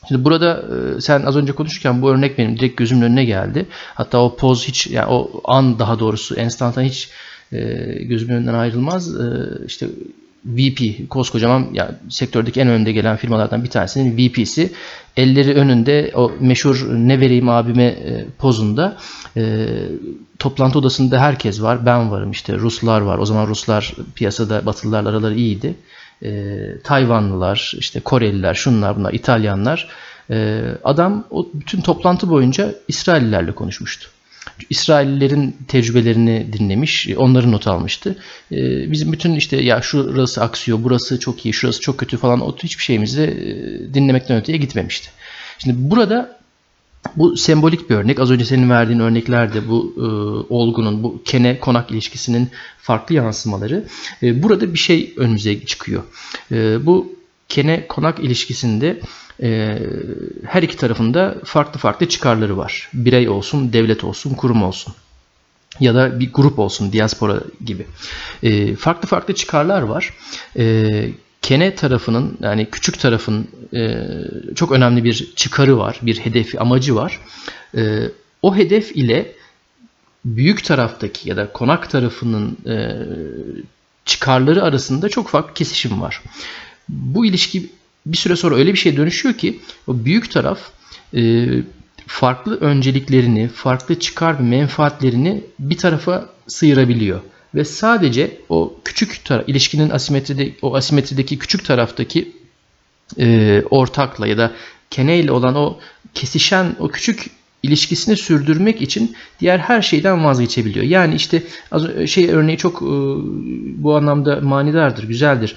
Şimdi 0.08 0.24
burada 0.24 0.64
e, 0.96 1.00
sen 1.00 1.22
az 1.22 1.36
önce 1.36 1.52
konuşurken 1.52 2.02
bu 2.02 2.10
örnek 2.10 2.38
benim 2.38 2.58
direkt 2.58 2.76
gözümün 2.76 3.02
önüne 3.02 3.24
geldi. 3.24 3.66
Hatta 3.94 4.18
o 4.18 4.36
poz 4.36 4.68
hiç 4.68 4.86
yani 4.86 5.06
o 5.06 5.40
an 5.44 5.78
daha 5.78 5.98
doğrusu 5.98 6.34
enstantan 6.34 6.82
hiç 6.82 7.08
e, 7.08 7.10
gözümün 8.02 8.34
önünden 8.34 8.54
ayrılmaz. 8.54 9.20
E, 9.20 9.26
işte 9.66 9.86
VP, 10.46 11.10
koskocaman 11.10 11.66
yani 11.72 11.90
sektördeki 12.08 12.60
en 12.60 12.68
önde 12.68 12.92
gelen 12.92 13.16
firmalardan 13.16 13.64
bir 13.64 13.70
tanesinin 13.70 14.16
VP'si 14.16 14.72
elleri 15.16 15.54
önünde 15.54 16.12
o 16.14 16.32
meşhur 16.40 16.86
ne 16.90 17.20
vereyim 17.20 17.48
abime 17.48 17.84
e, 17.84 18.26
pozunda 18.38 18.96
e, 19.36 19.66
toplantı 20.38 20.78
odasında 20.78 21.20
herkes 21.20 21.62
var. 21.62 21.86
Ben 21.86 22.10
varım 22.10 22.30
işte 22.30 22.54
Ruslar 22.54 23.00
var. 23.00 23.18
O 23.18 23.26
zaman 23.26 23.46
Ruslar 23.46 23.94
piyasada 24.14 24.66
Batılılarla 24.66 25.08
araları 25.08 25.34
iyiydi. 25.34 25.74
E, 26.22 26.58
Tayvanlılar, 26.84 27.72
işte 27.78 28.00
Koreliler, 28.00 28.54
şunlar 28.54 28.96
bunlar, 28.96 29.12
İtalyanlar. 29.12 29.88
E, 30.30 30.62
adam 30.84 31.24
o 31.30 31.48
bütün 31.54 31.80
toplantı 31.80 32.30
boyunca 32.30 32.74
İsraillilerle 32.88 33.52
konuşmuştu. 33.52 34.08
İsraillerin 34.70 35.56
tecrübelerini 35.68 36.46
dinlemiş, 36.52 37.08
onları 37.16 37.52
not 37.52 37.66
almıştı. 37.66 38.18
Ee, 38.52 38.90
bizim 38.92 39.12
bütün 39.12 39.34
işte 39.34 39.56
ya 39.62 39.82
şurası 39.82 40.42
aksıyor, 40.42 40.78
burası 40.82 41.20
çok 41.20 41.46
iyi, 41.46 41.52
şurası 41.52 41.80
çok 41.80 41.98
kötü 41.98 42.16
falan 42.16 42.40
o 42.40 42.56
hiçbir 42.56 42.84
şeyimizi 42.84 43.22
e, 43.22 43.94
dinlemekten 43.94 44.36
öteye 44.36 44.58
gitmemişti. 44.58 45.08
Şimdi 45.58 45.90
burada 45.90 46.36
Bu 47.16 47.36
sembolik 47.36 47.90
bir 47.90 47.94
örnek. 47.94 48.20
Az 48.20 48.30
önce 48.30 48.44
senin 48.44 48.70
verdiğin 48.70 49.00
örneklerde 49.00 49.68
bu 49.68 49.94
e, 49.96 50.06
olgunun, 50.54 51.02
bu 51.02 51.22
kene 51.24 51.60
konak 51.60 51.90
ilişkisinin 51.90 52.48
farklı 52.78 53.14
yansımaları. 53.14 53.84
E, 54.22 54.42
burada 54.42 54.72
bir 54.74 54.78
şey 54.78 55.14
önümüze 55.16 55.64
çıkıyor. 55.64 56.02
E, 56.52 56.86
bu 56.86 57.15
kene 57.48 57.86
konak 57.86 58.18
ilişkisinde 58.18 59.00
e, 59.42 59.78
her 60.46 60.62
iki 60.62 60.76
tarafında 60.76 61.34
farklı 61.44 61.80
farklı 61.80 62.08
çıkarları 62.08 62.56
var. 62.56 62.88
Birey 62.92 63.28
olsun, 63.28 63.72
devlet 63.72 64.04
olsun, 64.04 64.34
kurum 64.34 64.62
olsun 64.62 64.94
ya 65.80 65.94
da 65.94 66.20
bir 66.20 66.32
grup 66.32 66.58
olsun, 66.58 66.92
diaspora 66.92 67.40
gibi. 67.64 67.86
E, 68.42 68.76
farklı 68.76 69.08
farklı 69.08 69.34
çıkarlar 69.34 69.82
var. 69.82 70.14
E, 70.58 70.86
Kene 71.42 71.74
tarafının 71.74 72.38
yani 72.40 72.70
küçük 72.70 73.00
tarafın 73.00 73.48
e, 73.74 74.06
çok 74.54 74.72
önemli 74.72 75.04
bir 75.04 75.32
çıkarı 75.36 75.78
var, 75.78 75.98
bir 76.02 76.18
hedefi, 76.18 76.60
amacı 76.60 76.94
var. 76.96 77.20
E, 77.76 78.00
o 78.42 78.56
hedef 78.56 78.96
ile 78.96 79.32
büyük 80.24 80.64
taraftaki 80.64 81.28
ya 81.28 81.36
da 81.36 81.52
konak 81.52 81.90
tarafının 81.90 82.58
e, 82.66 82.76
çıkarları 84.04 84.62
arasında 84.62 85.08
çok 85.08 85.28
farklı 85.28 85.54
kesişim 85.54 86.00
var. 86.00 86.22
Bu 86.88 87.26
ilişki 87.26 87.66
bir 88.06 88.16
süre 88.16 88.36
sonra 88.36 88.54
öyle 88.54 88.72
bir 88.72 88.78
şey 88.78 88.96
dönüşüyor 88.96 89.34
ki 89.34 89.60
o 89.86 90.04
büyük 90.04 90.30
taraf 90.30 90.58
e, 91.14 91.46
farklı 92.06 92.60
önceliklerini, 92.60 93.48
farklı 93.48 94.00
çıkar 94.00 94.38
ve 94.38 94.42
menfaatlerini 94.42 95.44
bir 95.58 95.76
tarafa 95.76 96.30
sıyırabiliyor. 96.46 97.20
Ve 97.54 97.64
sadece 97.64 98.38
o 98.48 98.76
küçük 98.84 99.24
taraf, 99.24 99.48
ilişkinin 99.48 99.90
asimetride 99.90 100.52
o 100.62 100.74
asimetrideki 100.74 101.38
küçük 101.38 101.64
taraftaki 101.64 102.32
e, 103.18 103.62
ortakla 103.70 104.26
ya 104.26 104.38
da 104.38 104.52
keneyle 104.90 105.32
olan 105.32 105.54
o 105.54 105.78
kesişen 106.14 106.76
o 106.78 106.88
küçük 106.88 107.30
ilişkisini 107.62 108.16
sürdürmek 108.16 108.82
için 108.82 109.16
diğer 109.40 109.58
her 109.58 109.82
şeyden 109.82 110.24
vazgeçebiliyor. 110.24 110.84
Yani 110.84 111.14
işte 111.14 111.42
az 111.72 112.06
şey 112.06 112.30
örneği 112.30 112.58
çok 112.58 112.80
bu 113.76 113.96
anlamda 113.96 114.40
manidardır, 114.40 115.04
güzeldir. 115.04 115.56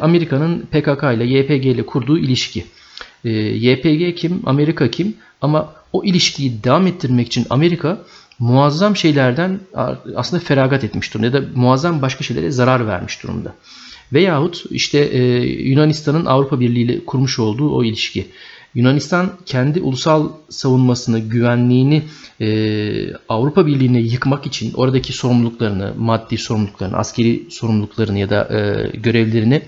Amerika'nın 0.00 0.60
PKK 0.60 1.02
ile 1.02 1.24
YPG 1.24 1.66
ile 1.66 1.86
kurduğu 1.86 2.18
ilişki. 2.18 2.64
YPG 3.54 4.14
kim, 4.16 4.42
Amerika 4.46 4.90
kim? 4.90 5.14
Ama 5.40 5.72
o 5.92 6.04
ilişkiyi 6.04 6.64
devam 6.64 6.86
ettirmek 6.86 7.26
için 7.26 7.46
Amerika 7.50 8.02
muazzam 8.38 8.96
şeylerden 8.96 9.60
aslında 10.16 10.42
feragat 10.42 10.84
etmiş 10.84 11.14
durumda 11.14 11.26
ya 11.26 11.32
da 11.32 11.46
muazzam 11.54 12.02
başka 12.02 12.24
şeylere 12.24 12.50
zarar 12.50 12.86
vermiş 12.86 13.22
durumda. 13.22 13.54
Veyahut 14.12 14.64
işte 14.70 15.16
Yunanistan'ın 15.46 16.26
Avrupa 16.26 16.60
Birliği 16.60 16.82
ile 16.82 17.04
kurmuş 17.04 17.38
olduğu 17.38 17.70
o 17.70 17.84
ilişki. 17.84 18.26
Yunanistan 18.76 19.32
kendi 19.46 19.80
ulusal 19.80 20.28
savunmasını, 20.48 21.18
güvenliğini 21.18 22.02
e, 22.40 22.48
Avrupa 23.28 23.66
Birliği'ne 23.66 24.00
yıkmak 24.00 24.46
için 24.46 24.72
oradaki 24.74 25.12
sorumluluklarını, 25.12 25.94
maddi 25.98 26.38
sorumluluklarını, 26.38 26.96
askeri 26.96 27.46
sorumluluklarını 27.50 28.18
ya 28.18 28.30
da 28.30 28.48
e, 28.58 28.90
görevlerini 28.96 29.62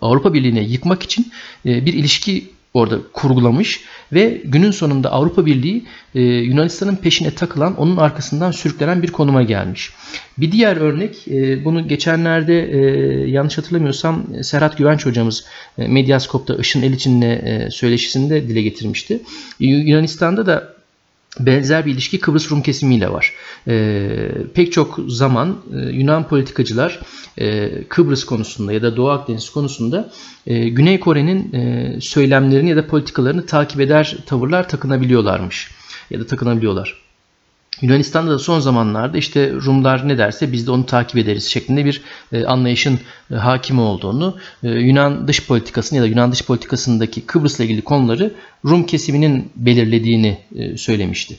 Avrupa 0.00 0.34
Birliği'ne 0.34 0.60
yıkmak 0.60 1.02
için 1.02 1.32
e, 1.66 1.86
bir 1.86 1.94
ilişki 1.94 2.50
orada 2.76 2.98
kurgulamış 3.12 3.84
ve 4.12 4.42
günün 4.44 4.70
sonunda 4.70 5.12
Avrupa 5.12 5.46
Birliği 5.46 5.84
e, 6.14 6.22
Yunanistan'ın 6.22 6.96
peşine 6.96 7.30
takılan, 7.30 7.76
onun 7.76 7.96
arkasından 7.96 8.50
sürüklenen 8.50 9.02
bir 9.02 9.12
konuma 9.12 9.42
gelmiş. 9.42 9.92
Bir 10.38 10.52
diğer 10.52 10.76
örnek, 10.76 11.28
e, 11.28 11.64
bunu 11.64 11.88
geçenlerde 11.88 12.72
e, 12.72 12.78
yanlış 13.30 13.58
hatırlamıyorsam 13.58 14.24
Serhat 14.42 14.78
Güvenç 14.78 15.06
hocamız 15.06 15.44
e, 15.78 15.88
Medyaskop'ta 15.88 16.54
Işın 16.54 16.82
Eliçin'le 16.82 17.22
e, 17.22 17.68
söyleşisinde 17.70 18.48
dile 18.48 18.62
getirmişti. 18.62 19.20
Yunanistan'da 19.60 20.46
da 20.46 20.75
benzer 21.40 21.86
bir 21.86 21.92
ilişki 21.92 22.20
Kıbrıs 22.20 22.50
Rum 22.50 22.62
kesimiyle 22.62 23.12
var. 23.12 23.32
E, 23.68 24.28
pek 24.54 24.72
çok 24.72 24.98
zaman 25.08 25.56
e, 25.74 25.78
Yunan 25.78 26.28
politikacılar 26.28 27.00
e, 27.38 27.70
Kıbrıs 27.88 28.24
konusunda 28.24 28.72
ya 28.72 28.82
da 28.82 28.96
Doğu 28.96 29.08
Akdeniz 29.08 29.50
konusunda 29.50 30.10
e, 30.46 30.68
Güney 30.68 31.00
Kore'nin 31.00 31.52
e, 31.52 31.96
söylemlerini 32.00 32.70
ya 32.70 32.76
da 32.76 32.86
politikalarını 32.86 33.46
takip 33.46 33.80
eder 33.80 34.16
tavırlar 34.26 34.68
takınabiliyorlarmış 34.68 35.70
ya 36.10 36.20
da 36.20 36.26
takınabiliyorlar. 36.26 37.05
Yunanistan'da 37.82 38.30
da 38.30 38.38
son 38.38 38.60
zamanlarda 38.60 39.18
işte 39.18 39.52
Rumlar 39.52 40.08
ne 40.08 40.18
derse 40.18 40.52
biz 40.52 40.66
de 40.66 40.70
onu 40.70 40.86
takip 40.86 41.16
ederiz 41.16 41.44
şeklinde 41.46 41.84
bir 41.84 42.02
e, 42.32 42.44
anlayışın 42.44 42.98
e, 43.30 43.34
hakim 43.34 43.78
olduğunu, 43.78 44.36
e, 44.62 44.68
Yunan 44.68 45.28
dış 45.28 45.46
politikasını 45.46 45.96
ya 45.96 46.02
da 46.02 46.06
Yunan 46.06 46.32
dış 46.32 46.42
politikasındaki 46.42 47.20
Kıbrıs'la 47.20 47.64
ilgili 47.64 47.82
konuları 47.82 48.34
Rum 48.64 48.86
kesiminin 48.86 49.50
belirlediğini 49.56 50.38
söylemişti. 50.76 51.38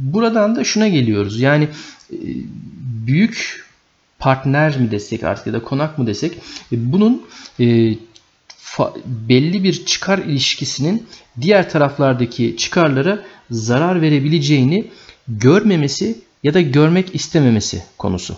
Buradan 0.00 0.56
da 0.56 0.64
şuna 0.64 0.88
geliyoruz. 0.88 1.40
Yani 1.40 1.68
büyük 3.06 3.64
partner 4.18 4.78
mi 4.78 4.90
desek 4.90 5.24
artık 5.24 5.46
ya 5.46 5.52
da 5.52 5.62
konak 5.62 5.98
mı 5.98 6.06
desek 6.06 6.32
bunun 6.72 7.22
belli 9.04 9.64
bir 9.64 9.86
çıkar 9.86 10.18
ilişkisinin 10.18 11.06
diğer 11.40 11.70
taraflardaki 11.70 12.56
çıkarlara 12.56 13.24
zarar 13.50 14.02
verebileceğini 14.02 14.90
görmemesi 15.28 16.18
ya 16.42 16.54
da 16.54 16.60
görmek 16.60 17.14
istememesi 17.14 17.82
konusu. 17.98 18.36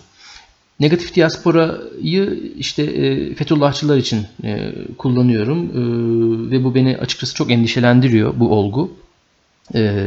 Negatif 0.81 1.15
diasporayı 1.15 2.53
işte 2.59 2.83
e, 2.83 3.35
Fethullahçılar 3.35 3.97
için 3.97 4.27
e, 4.45 4.73
kullanıyorum 4.99 5.65
e, 5.65 6.51
ve 6.51 6.65
bu 6.65 6.75
beni 6.75 6.97
açıkçası 6.97 7.35
çok 7.35 7.51
endişelendiriyor 7.51 8.41
bu 8.41 8.51
olgu. 8.51 8.93
E, 9.75 10.05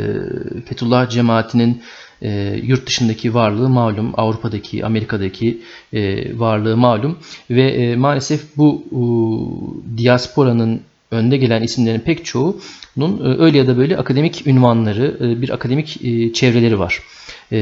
Fethullah 0.66 1.10
cemaatinin 1.10 1.82
e, 2.22 2.60
yurt 2.64 2.88
dışındaki 2.88 3.34
varlığı 3.34 3.70
malum, 3.70 4.14
Avrupa'daki, 4.18 4.86
Amerika'daki 4.86 5.62
e, 5.94 6.40
varlığı 6.40 6.78
malum 6.78 7.18
ve 7.50 7.64
e, 7.64 7.96
maalesef 7.96 8.58
bu 8.58 8.84
e, 8.92 9.02
diasporanın 9.98 10.82
önde 11.12 11.38
gelen 11.38 11.62
isimlerin 11.62 12.00
pek 12.00 12.26
çoğunun 12.26 13.20
e, 13.24 13.44
öyle 13.44 13.58
ya 13.58 13.68
da 13.68 13.78
böyle 13.78 13.98
akademik 13.98 14.48
ünvanları, 14.48 15.18
e, 15.22 15.42
bir 15.42 15.50
akademik 15.50 16.06
e, 16.06 16.34
çevreleri 16.34 16.80
var. 16.80 17.00
E, 17.52 17.58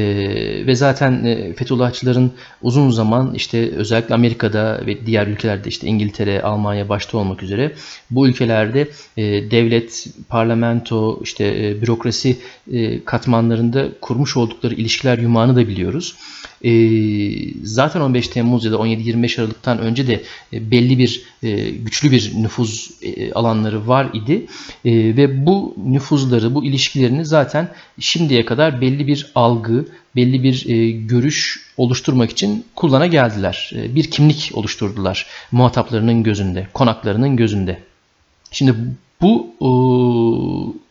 ve 0.66 0.76
zaten 0.76 1.24
e, 1.24 1.52
Fethullahçıların 1.52 2.32
uzun 2.62 2.90
zaman 2.90 3.34
işte 3.34 3.70
özellikle 3.70 4.14
Amerika'da 4.14 4.86
ve 4.86 5.06
diğer 5.06 5.26
ülkelerde 5.26 5.68
işte 5.68 5.86
İngiltere, 5.86 6.42
Almanya 6.42 6.88
başta 6.88 7.18
olmak 7.18 7.42
üzere 7.42 7.72
bu 8.10 8.28
ülkelerde 8.28 8.88
e, 9.16 9.22
devlet, 9.50 10.06
parlamento, 10.28 11.20
işte 11.22 11.44
e, 11.44 11.82
bürokrasi 11.82 12.36
e, 12.72 13.04
katmanlarında 13.04 13.88
kurmuş 14.00 14.36
oldukları 14.36 14.74
ilişkiler 14.74 15.18
yumağını 15.18 15.56
da 15.56 15.68
biliyoruz. 15.68 16.16
E, 16.64 16.70
zaten 17.62 18.00
15 18.00 18.28
Temmuz 18.28 18.64
ya 18.64 18.72
da 18.72 18.76
17-25 18.76 19.40
Aralık'tan 19.40 19.78
önce 19.78 20.06
de 20.06 20.22
e, 20.52 20.70
belli 20.70 20.98
bir 20.98 21.22
e, 21.42 21.70
güçlü 21.70 22.10
bir 22.10 22.32
nüfuz 22.42 22.90
e, 23.02 23.32
alanları 23.32 23.88
var 23.88 24.10
idi 24.12 24.46
e, 24.84 24.92
ve 25.16 25.46
bu 25.46 25.74
nüfuzları, 25.86 26.54
bu 26.54 26.64
ilişkilerini 26.64 27.24
zaten 27.24 27.68
şimdiye 28.00 28.44
kadar 28.44 28.80
belli 28.80 29.06
bir 29.06 29.26
algı, 29.34 29.88
belli 30.16 30.42
bir 30.42 30.68
e, 30.68 30.90
görüş 30.90 31.60
oluşturmak 31.76 32.30
için 32.30 32.64
kullana 32.76 33.06
geldiler. 33.06 33.70
E, 33.74 33.94
bir 33.94 34.10
kimlik 34.10 34.50
oluşturdular 34.54 35.26
muhataplarının 35.52 36.22
gözünde, 36.22 36.66
konaklarının 36.74 37.36
gözünde. 37.36 37.78
Şimdi 38.50 38.74
bu 39.20 39.46
e, 39.60 39.68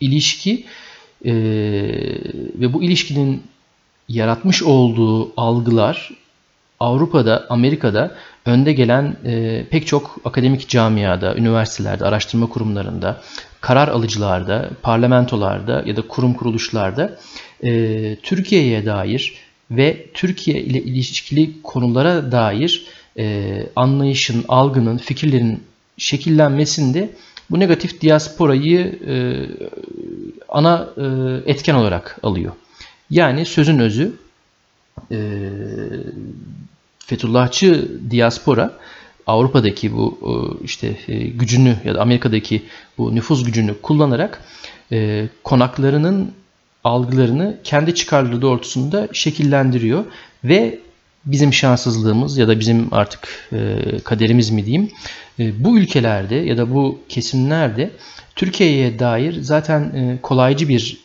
ilişki 0.05 0.65
e, 1.25 1.33
ve 2.55 2.73
bu 2.73 2.83
ilişkinin 2.83 3.41
yaratmış 4.09 4.63
olduğu 4.63 5.41
algılar 5.41 6.09
Avrupa'da, 6.79 7.45
Amerika'da 7.49 8.15
önde 8.45 8.73
gelen 8.73 9.17
e, 9.25 9.65
pek 9.69 9.87
çok 9.87 10.17
akademik 10.25 10.69
camiada, 10.69 11.35
üniversitelerde, 11.35 12.05
araştırma 12.05 12.49
kurumlarında, 12.49 13.21
karar 13.61 13.87
alıcılarda, 13.87 14.69
parlamentolarda 14.81 15.83
ya 15.85 15.95
da 15.95 16.01
kurum 16.01 16.33
kuruluşlarda 16.33 17.17
e, 17.63 18.15
Türkiye'ye 18.15 18.85
dair 18.85 19.33
ve 19.71 20.05
Türkiye 20.13 20.61
ile 20.61 20.81
ilişkili 20.81 21.61
konulara 21.61 22.31
dair 22.31 22.85
e, 23.17 23.55
anlayışın, 23.75 24.45
algının, 24.47 24.97
fikirlerin 24.97 25.63
şekillenmesinde 25.97 27.09
bu 27.51 27.59
negatif 27.59 28.01
diasporayı 28.01 28.99
e, 29.07 29.15
ana 30.49 30.89
e, 30.97 31.03
etken 31.51 31.75
olarak 31.75 32.19
alıyor. 32.23 32.51
Yani 33.13 33.45
sözün 33.45 33.79
özü 33.79 34.11
e, 35.11 35.17
Fethullahçı 36.99 37.91
diaspora 38.11 38.77
Avrupa'daki 39.27 39.93
bu 39.93 40.19
e, 40.21 40.63
işte 40.65 40.97
e, 41.07 41.17
gücünü 41.27 41.75
ya 41.85 41.95
da 41.95 42.01
Amerika'daki 42.01 42.63
bu 42.97 43.15
nüfuz 43.15 43.43
gücünü 43.43 43.81
kullanarak 43.81 44.41
e, 44.91 45.27
konaklarının 45.43 46.31
algılarını 46.83 47.57
kendi 47.63 47.95
çıkarları 47.95 48.41
doğrultusunda 48.41 49.07
şekillendiriyor 49.13 50.05
ve 50.43 50.79
bizim 51.25 51.53
şanssızlığımız 51.53 52.37
ya 52.37 52.47
da 52.47 52.59
bizim 52.59 52.93
artık 52.93 53.49
kaderimiz 54.03 54.49
mi 54.49 54.65
diyeyim. 54.65 54.91
Bu 55.39 55.77
ülkelerde 55.77 56.35
ya 56.35 56.57
da 56.57 56.73
bu 56.73 56.99
kesimlerde 57.09 57.91
Türkiye'ye 58.35 58.99
dair 58.99 59.41
zaten 59.41 59.91
kolaycı 60.21 60.69
bir 60.69 61.03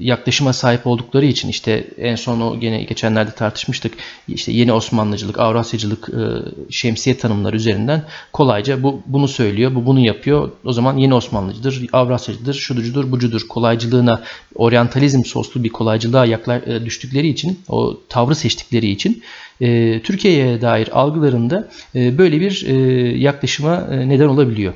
yaklaşıma 0.00 0.52
sahip 0.52 0.86
oldukları 0.86 1.26
için 1.26 1.48
işte 1.48 1.84
en 1.98 2.16
son 2.16 2.40
o 2.40 2.60
gene 2.60 2.82
geçenlerde 2.82 3.30
tartışmıştık 3.30 3.94
işte 4.28 4.52
yeni 4.52 4.72
Osmanlıcılık, 4.72 5.38
Avrasyacılık 5.38 6.08
e, 6.08 6.22
şemsiye 6.70 7.18
tanımları 7.18 7.56
üzerinden 7.56 8.02
kolayca 8.32 8.82
bu 8.82 9.02
bunu 9.06 9.28
söylüyor, 9.28 9.74
bu 9.74 9.86
bunu 9.86 10.00
yapıyor. 10.00 10.50
O 10.64 10.72
zaman 10.72 10.96
yeni 10.96 11.14
Osmanlıcıdır, 11.14 11.86
Avrasyacıdır, 11.92 12.54
şuducudur, 12.54 13.12
bucudur 13.12 13.48
kolaycılığına, 13.48 14.22
oryantalizm 14.54 15.24
soslu 15.24 15.64
bir 15.64 15.68
kolaycılığa 15.68 16.26
yakla, 16.26 16.56
e, 16.56 16.84
düştükleri 16.84 17.28
için, 17.28 17.60
o 17.68 18.00
tavrı 18.08 18.34
seçtikleri 18.34 18.90
için 18.90 19.22
e, 19.60 20.00
Türkiye'ye 20.02 20.60
dair 20.60 20.88
algılarında 21.00 21.68
e, 21.94 22.18
böyle 22.18 22.40
bir 22.40 22.64
e, 22.66 22.74
yaklaşıma 23.18 23.88
e, 23.90 24.08
neden 24.08 24.28
olabiliyor. 24.28 24.74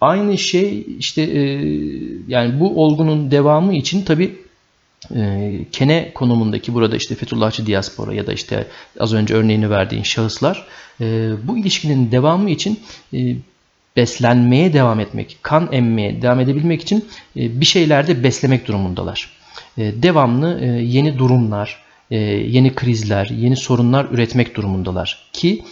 Aynı 0.00 0.38
şey 0.38 0.86
işte 0.98 1.22
e, 1.22 1.40
yani 2.28 2.60
bu 2.60 2.84
olgunun 2.84 3.30
devamı 3.30 3.74
için 3.74 4.04
tabi 4.04 4.36
e, 5.16 5.52
kene 5.72 6.12
konumundaki 6.14 6.74
burada 6.74 6.96
işte 6.96 7.14
Fethullahçı 7.14 7.66
diaspora 7.66 8.14
ya 8.14 8.26
da 8.26 8.32
işte 8.32 8.66
az 9.00 9.14
önce 9.14 9.34
örneğini 9.34 9.70
verdiğin 9.70 10.02
şahıslar 10.02 10.66
e, 11.00 11.30
bu 11.44 11.58
ilişkinin 11.58 12.12
devamı 12.12 12.50
için 12.50 12.80
e, 13.14 13.36
beslenmeye 13.96 14.72
devam 14.72 15.00
etmek, 15.00 15.38
kan 15.42 15.68
emmeye 15.72 16.22
devam 16.22 16.40
edebilmek 16.40 16.82
için 16.82 17.04
e, 17.36 17.60
bir 17.60 17.66
şeylerde 17.66 18.22
beslemek 18.22 18.66
durumundalar. 18.68 19.30
E, 19.78 20.02
devamlı 20.02 20.60
e, 20.60 20.66
yeni 20.66 21.18
durumlar, 21.18 21.88
yeni 22.10 22.74
krizler, 22.74 23.26
yeni 23.26 23.56
sorunlar 23.56 24.06
üretmek 24.10 24.54
durumundalar 24.54 25.30
ki 25.32 25.64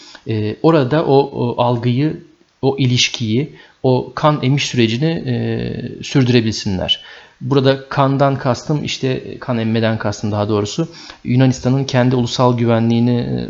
orada 0.62 1.06
o 1.06 1.54
algıyı, 1.62 2.20
o 2.62 2.76
ilişkiyi, 2.78 3.52
o 3.86 4.12
kan 4.14 4.38
emiş 4.42 4.66
sürecini 4.66 5.10
e, 5.26 5.34
sürdürebilsinler. 6.02 7.00
Burada 7.40 7.88
kandan 7.88 8.38
kastım 8.38 8.84
işte 8.84 9.38
kan 9.38 9.58
emmeden 9.58 9.98
kastım 9.98 10.32
daha 10.32 10.48
doğrusu 10.48 10.88
Yunanistan'ın 11.24 11.84
kendi 11.84 12.16
ulusal 12.16 12.58
güvenliğini 12.58 13.16
e, 13.16 13.46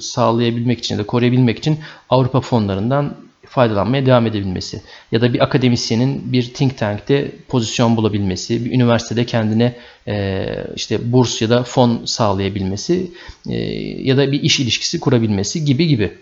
sağlayabilmek 0.00 0.78
için 0.78 0.98
de 0.98 1.02
koruyabilmek 1.02 1.58
için 1.58 1.78
Avrupa 2.10 2.40
fonlarından 2.40 3.14
faydalanmaya 3.46 4.06
devam 4.06 4.26
edebilmesi 4.26 4.82
ya 5.12 5.20
da 5.20 5.34
bir 5.34 5.44
akademisyenin 5.44 6.32
bir 6.32 6.42
think 6.54 6.78
tank'te 6.78 7.32
pozisyon 7.48 7.96
bulabilmesi, 7.96 8.64
bir 8.64 8.72
üniversitede 8.72 9.26
kendine 9.26 9.74
e, 10.08 10.46
işte 10.76 11.12
burs 11.12 11.42
ya 11.42 11.50
da 11.50 11.62
fon 11.62 12.02
sağlayabilmesi 12.04 13.10
e, 13.48 13.56
ya 14.02 14.16
da 14.16 14.32
bir 14.32 14.42
iş 14.42 14.60
ilişkisi 14.60 15.00
kurabilmesi 15.00 15.64
gibi 15.64 15.86
gibi. 15.86 16.12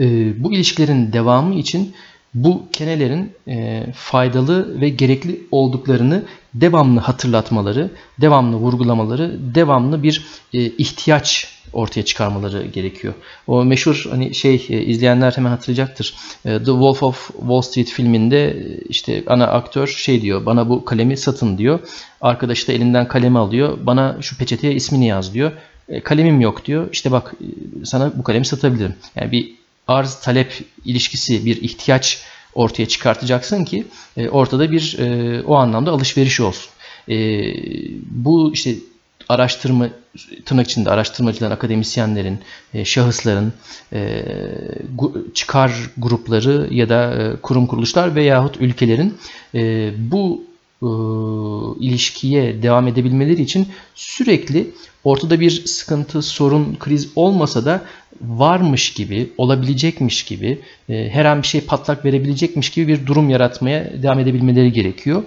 E, 0.00 0.04
bu 0.44 0.52
ilişkilerin 0.52 1.12
devamı 1.12 1.54
için 1.54 1.94
bu 2.36 2.62
kenelerin 2.72 3.32
e, 3.48 3.86
faydalı 3.94 4.80
ve 4.80 4.88
gerekli 4.88 5.40
olduklarını 5.50 6.22
devamlı 6.54 7.00
hatırlatmaları, 7.00 7.90
devamlı 8.20 8.56
vurgulamaları, 8.56 9.54
devamlı 9.54 10.02
bir 10.02 10.26
e, 10.52 10.64
ihtiyaç 10.64 11.56
ortaya 11.72 12.04
çıkarmaları 12.04 12.66
gerekiyor. 12.66 13.14
O 13.46 13.64
meşhur 13.64 14.06
hani 14.10 14.34
şey 14.34 14.66
e, 14.68 14.82
izleyenler 14.82 15.32
hemen 15.32 15.50
hatırlayacaktır. 15.50 16.14
E, 16.44 16.58
The 16.58 16.64
Wolf 16.64 17.02
of 17.02 17.30
Wall 17.38 17.60
Street 17.60 17.88
filminde 17.88 18.50
e, 18.50 18.78
işte 18.88 19.22
ana 19.26 19.46
aktör 19.46 19.86
şey 19.86 20.22
diyor. 20.22 20.46
Bana 20.46 20.68
bu 20.68 20.84
kalemi 20.84 21.16
satın 21.16 21.58
diyor. 21.58 21.80
Arkadaş 22.20 22.68
da 22.68 22.72
elinden 22.72 23.08
kalemi 23.08 23.38
alıyor. 23.38 23.78
Bana 23.82 24.16
şu 24.20 24.38
peçeteye 24.38 24.74
ismini 24.74 25.06
yaz 25.06 25.34
diyor. 25.34 25.52
E, 25.88 26.00
kalemim 26.00 26.40
yok 26.40 26.64
diyor. 26.64 26.88
İşte 26.92 27.12
bak 27.12 27.34
e, 27.40 27.84
sana 27.84 28.12
bu 28.16 28.22
kalemi 28.22 28.46
satabilirim. 28.46 28.94
Yani 29.16 29.32
bir 29.32 29.54
arz 29.88 30.20
talep 30.20 30.64
ilişkisi 30.84 31.46
bir 31.46 31.62
ihtiyaç 31.62 32.22
ortaya 32.54 32.88
çıkartacaksın 32.88 33.64
ki 33.64 33.84
e, 34.16 34.28
ortada 34.28 34.70
bir 34.70 34.98
e, 34.98 35.42
o 35.42 35.54
anlamda 35.54 35.90
alışveriş 35.90 36.40
olsun. 36.40 36.70
E, 37.08 37.16
bu 38.10 38.52
işte 38.52 38.74
araştırma 39.28 39.88
tırnak 40.44 40.70
içinde 40.70 40.90
araştırmacıların, 40.90 41.54
akademisyenlerin, 41.54 42.38
şahısların, 42.84 43.52
çıkar 45.34 45.72
grupları 45.98 46.68
ya 46.70 46.88
da 46.88 47.32
kurum 47.42 47.66
kuruluşlar 47.66 48.14
veyahut 48.14 48.56
ülkelerin 48.60 49.18
bu 50.10 50.44
ilişkiye 51.80 52.62
devam 52.62 52.88
edebilmeleri 52.88 53.42
için 53.42 53.68
sürekli 53.94 54.70
ortada 55.04 55.40
bir 55.40 55.50
sıkıntı, 55.50 56.22
sorun, 56.22 56.76
kriz 56.80 57.08
olmasa 57.16 57.64
da 57.64 57.82
varmış 58.20 58.92
gibi, 58.92 59.32
olabilecekmiş 59.38 60.24
gibi, 60.24 60.58
e, 60.88 61.08
her 61.08 61.24
an 61.24 61.42
bir 61.42 61.46
şey 61.46 61.60
patlak 61.60 62.04
verebilecekmiş 62.04 62.70
gibi 62.70 62.88
bir 62.88 63.06
durum 63.06 63.30
yaratmaya 63.30 64.02
devam 64.02 64.18
edebilmeleri 64.18 64.72
gerekiyor. 64.72 65.22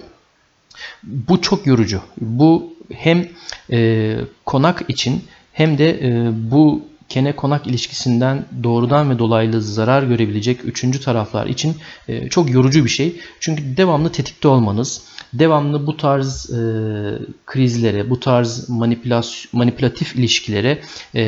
Bu 1.02 1.42
çok 1.42 1.66
yorucu. 1.66 2.00
Bu 2.20 2.74
hem 2.92 3.28
e, 3.72 4.16
konak 4.46 4.84
için 4.88 5.24
hem 5.52 5.78
de 5.78 5.90
e, 5.90 6.30
bu 6.50 6.82
kene 7.08 7.32
konak 7.36 7.66
ilişkisinden 7.66 8.44
doğrudan 8.62 9.10
ve 9.10 9.18
dolaylı 9.18 9.62
zarar 9.62 10.02
görebilecek 10.02 10.64
üçüncü 10.64 11.00
taraflar 11.00 11.46
için 11.46 11.76
e, 12.08 12.28
çok 12.28 12.50
yorucu 12.50 12.84
bir 12.84 12.90
şey. 12.90 13.20
Çünkü 13.40 13.76
devamlı 13.76 14.12
tetikte 14.12 14.48
olmanız, 14.48 15.02
devamlı 15.32 15.86
bu 15.86 15.96
tarz 15.96 16.50
e, 16.50 16.62
krizlere, 17.46 18.10
bu 18.10 18.20
tarz 18.20 18.68
manipülatif 19.52 20.16
ilişkilere 20.16 20.78
e, 21.14 21.24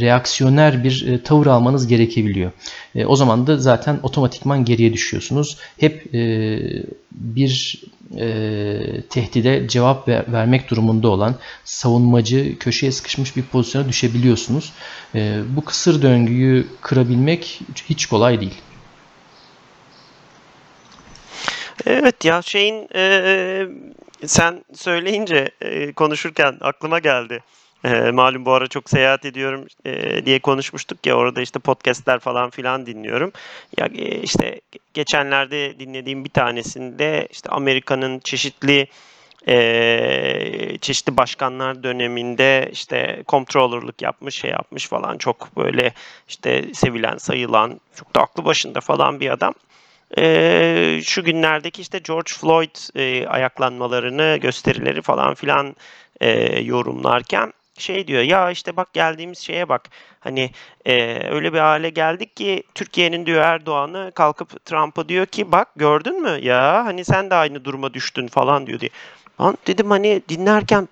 reaksiyoner 0.00 0.84
bir 0.84 1.06
e, 1.06 1.22
tavır 1.22 1.46
almanız 1.46 1.86
gerekebiliyor. 1.86 2.52
E, 2.94 3.06
o 3.06 3.16
zaman 3.16 3.46
da 3.46 3.56
zaten 3.56 4.00
otomatikman 4.02 4.64
geriye 4.64 4.92
düşüyorsunuz. 4.92 5.56
Hep 5.78 6.14
e, 6.14 6.60
bir 7.12 7.82
e, 8.18 9.02
tehdide 9.10 9.68
cevap 9.68 10.08
ver, 10.08 10.32
vermek 10.32 10.70
durumunda 10.70 11.08
olan 11.08 11.34
savunmacı, 11.64 12.58
köşeye 12.58 12.92
sıkışmış 12.92 13.36
bir 13.36 13.42
pozisyona 13.42 13.88
düşebiliyorsunuz. 13.88 14.72
E, 15.14 15.40
bu 15.56 15.64
kısır 15.64 16.02
döngüyü 16.02 16.66
kırabilmek 16.80 17.60
hiç 17.88 18.06
kolay 18.06 18.40
değil. 18.40 18.54
Evet 21.86 22.24
ya 22.24 22.42
şeyin 22.42 22.88
e, 22.94 23.66
sen 24.26 24.64
söyleyince 24.74 25.50
e, 25.60 25.92
konuşurken 25.92 26.56
aklıma 26.60 26.98
geldi. 26.98 27.42
E, 27.84 28.10
malum 28.10 28.44
bu 28.44 28.52
ara 28.52 28.66
çok 28.66 28.90
seyahat 28.90 29.24
ediyorum 29.24 29.66
e, 29.84 30.26
diye 30.26 30.38
konuşmuştuk 30.38 31.06
ya 31.06 31.14
orada 31.14 31.40
işte 31.40 31.58
podcastler 31.58 32.18
falan 32.18 32.50
filan 32.50 32.86
dinliyorum. 32.86 33.32
Ya 33.78 33.86
e, 33.86 34.22
işte 34.22 34.60
geçenlerde 34.94 35.78
dinlediğim 35.78 36.24
bir 36.24 36.30
tanesinde 36.30 37.28
işte 37.30 37.50
Amerika'nın 37.50 38.18
çeşitli 38.18 38.86
e, 39.48 40.78
çeşitli 40.80 41.16
başkanlar 41.16 41.82
döneminde 41.82 42.68
işte 42.72 43.22
controller'lık 43.28 44.02
yapmış 44.02 44.34
şey 44.34 44.50
yapmış 44.50 44.88
falan 44.88 45.18
çok 45.18 45.56
böyle 45.56 45.92
işte 46.28 46.74
sevilen 46.74 47.16
sayılan 47.16 47.80
çok 47.94 48.14
da 48.14 48.20
aklı 48.20 48.44
başında 48.44 48.80
falan 48.80 49.20
bir 49.20 49.30
adam 49.30 49.54
e, 50.18 51.00
şu 51.04 51.24
günlerdeki 51.24 51.82
işte 51.82 51.98
George 51.98 52.32
Floyd 52.32 52.96
e, 52.96 53.26
ayaklanmalarını, 53.26 54.38
gösterileri 54.42 55.02
falan 55.02 55.34
filan 55.34 55.76
e, 56.20 56.60
yorumlarken 56.60 57.52
şey 57.78 58.06
diyor 58.06 58.22
ya 58.22 58.50
işte 58.50 58.76
bak 58.76 58.92
geldiğimiz 58.92 59.38
şeye 59.38 59.68
bak 59.68 59.88
hani 60.20 60.50
e, 60.84 61.18
öyle 61.30 61.52
bir 61.52 61.58
hale 61.58 61.90
geldik 61.90 62.36
ki 62.36 62.62
Türkiye'nin 62.74 63.26
diyor 63.26 63.42
Erdoğan'ı 63.42 64.12
kalkıp 64.14 64.64
Trump'a 64.64 65.08
diyor 65.08 65.26
ki 65.26 65.52
bak 65.52 65.68
gördün 65.76 66.22
mü 66.22 66.38
ya 66.42 66.84
hani 66.84 67.04
sen 67.04 67.30
de 67.30 67.34
aynı 67.34 67.64
duruma 67.64 67.94
düştün 67.94 68.26
falan 68.26 68.66
diyor 68.66 68.80
diye. 68.80 68.90
Ben 69.40 69.58
dedim 69.66 69.90
hani 69.90 70.22
dinlerken 70.28 70.88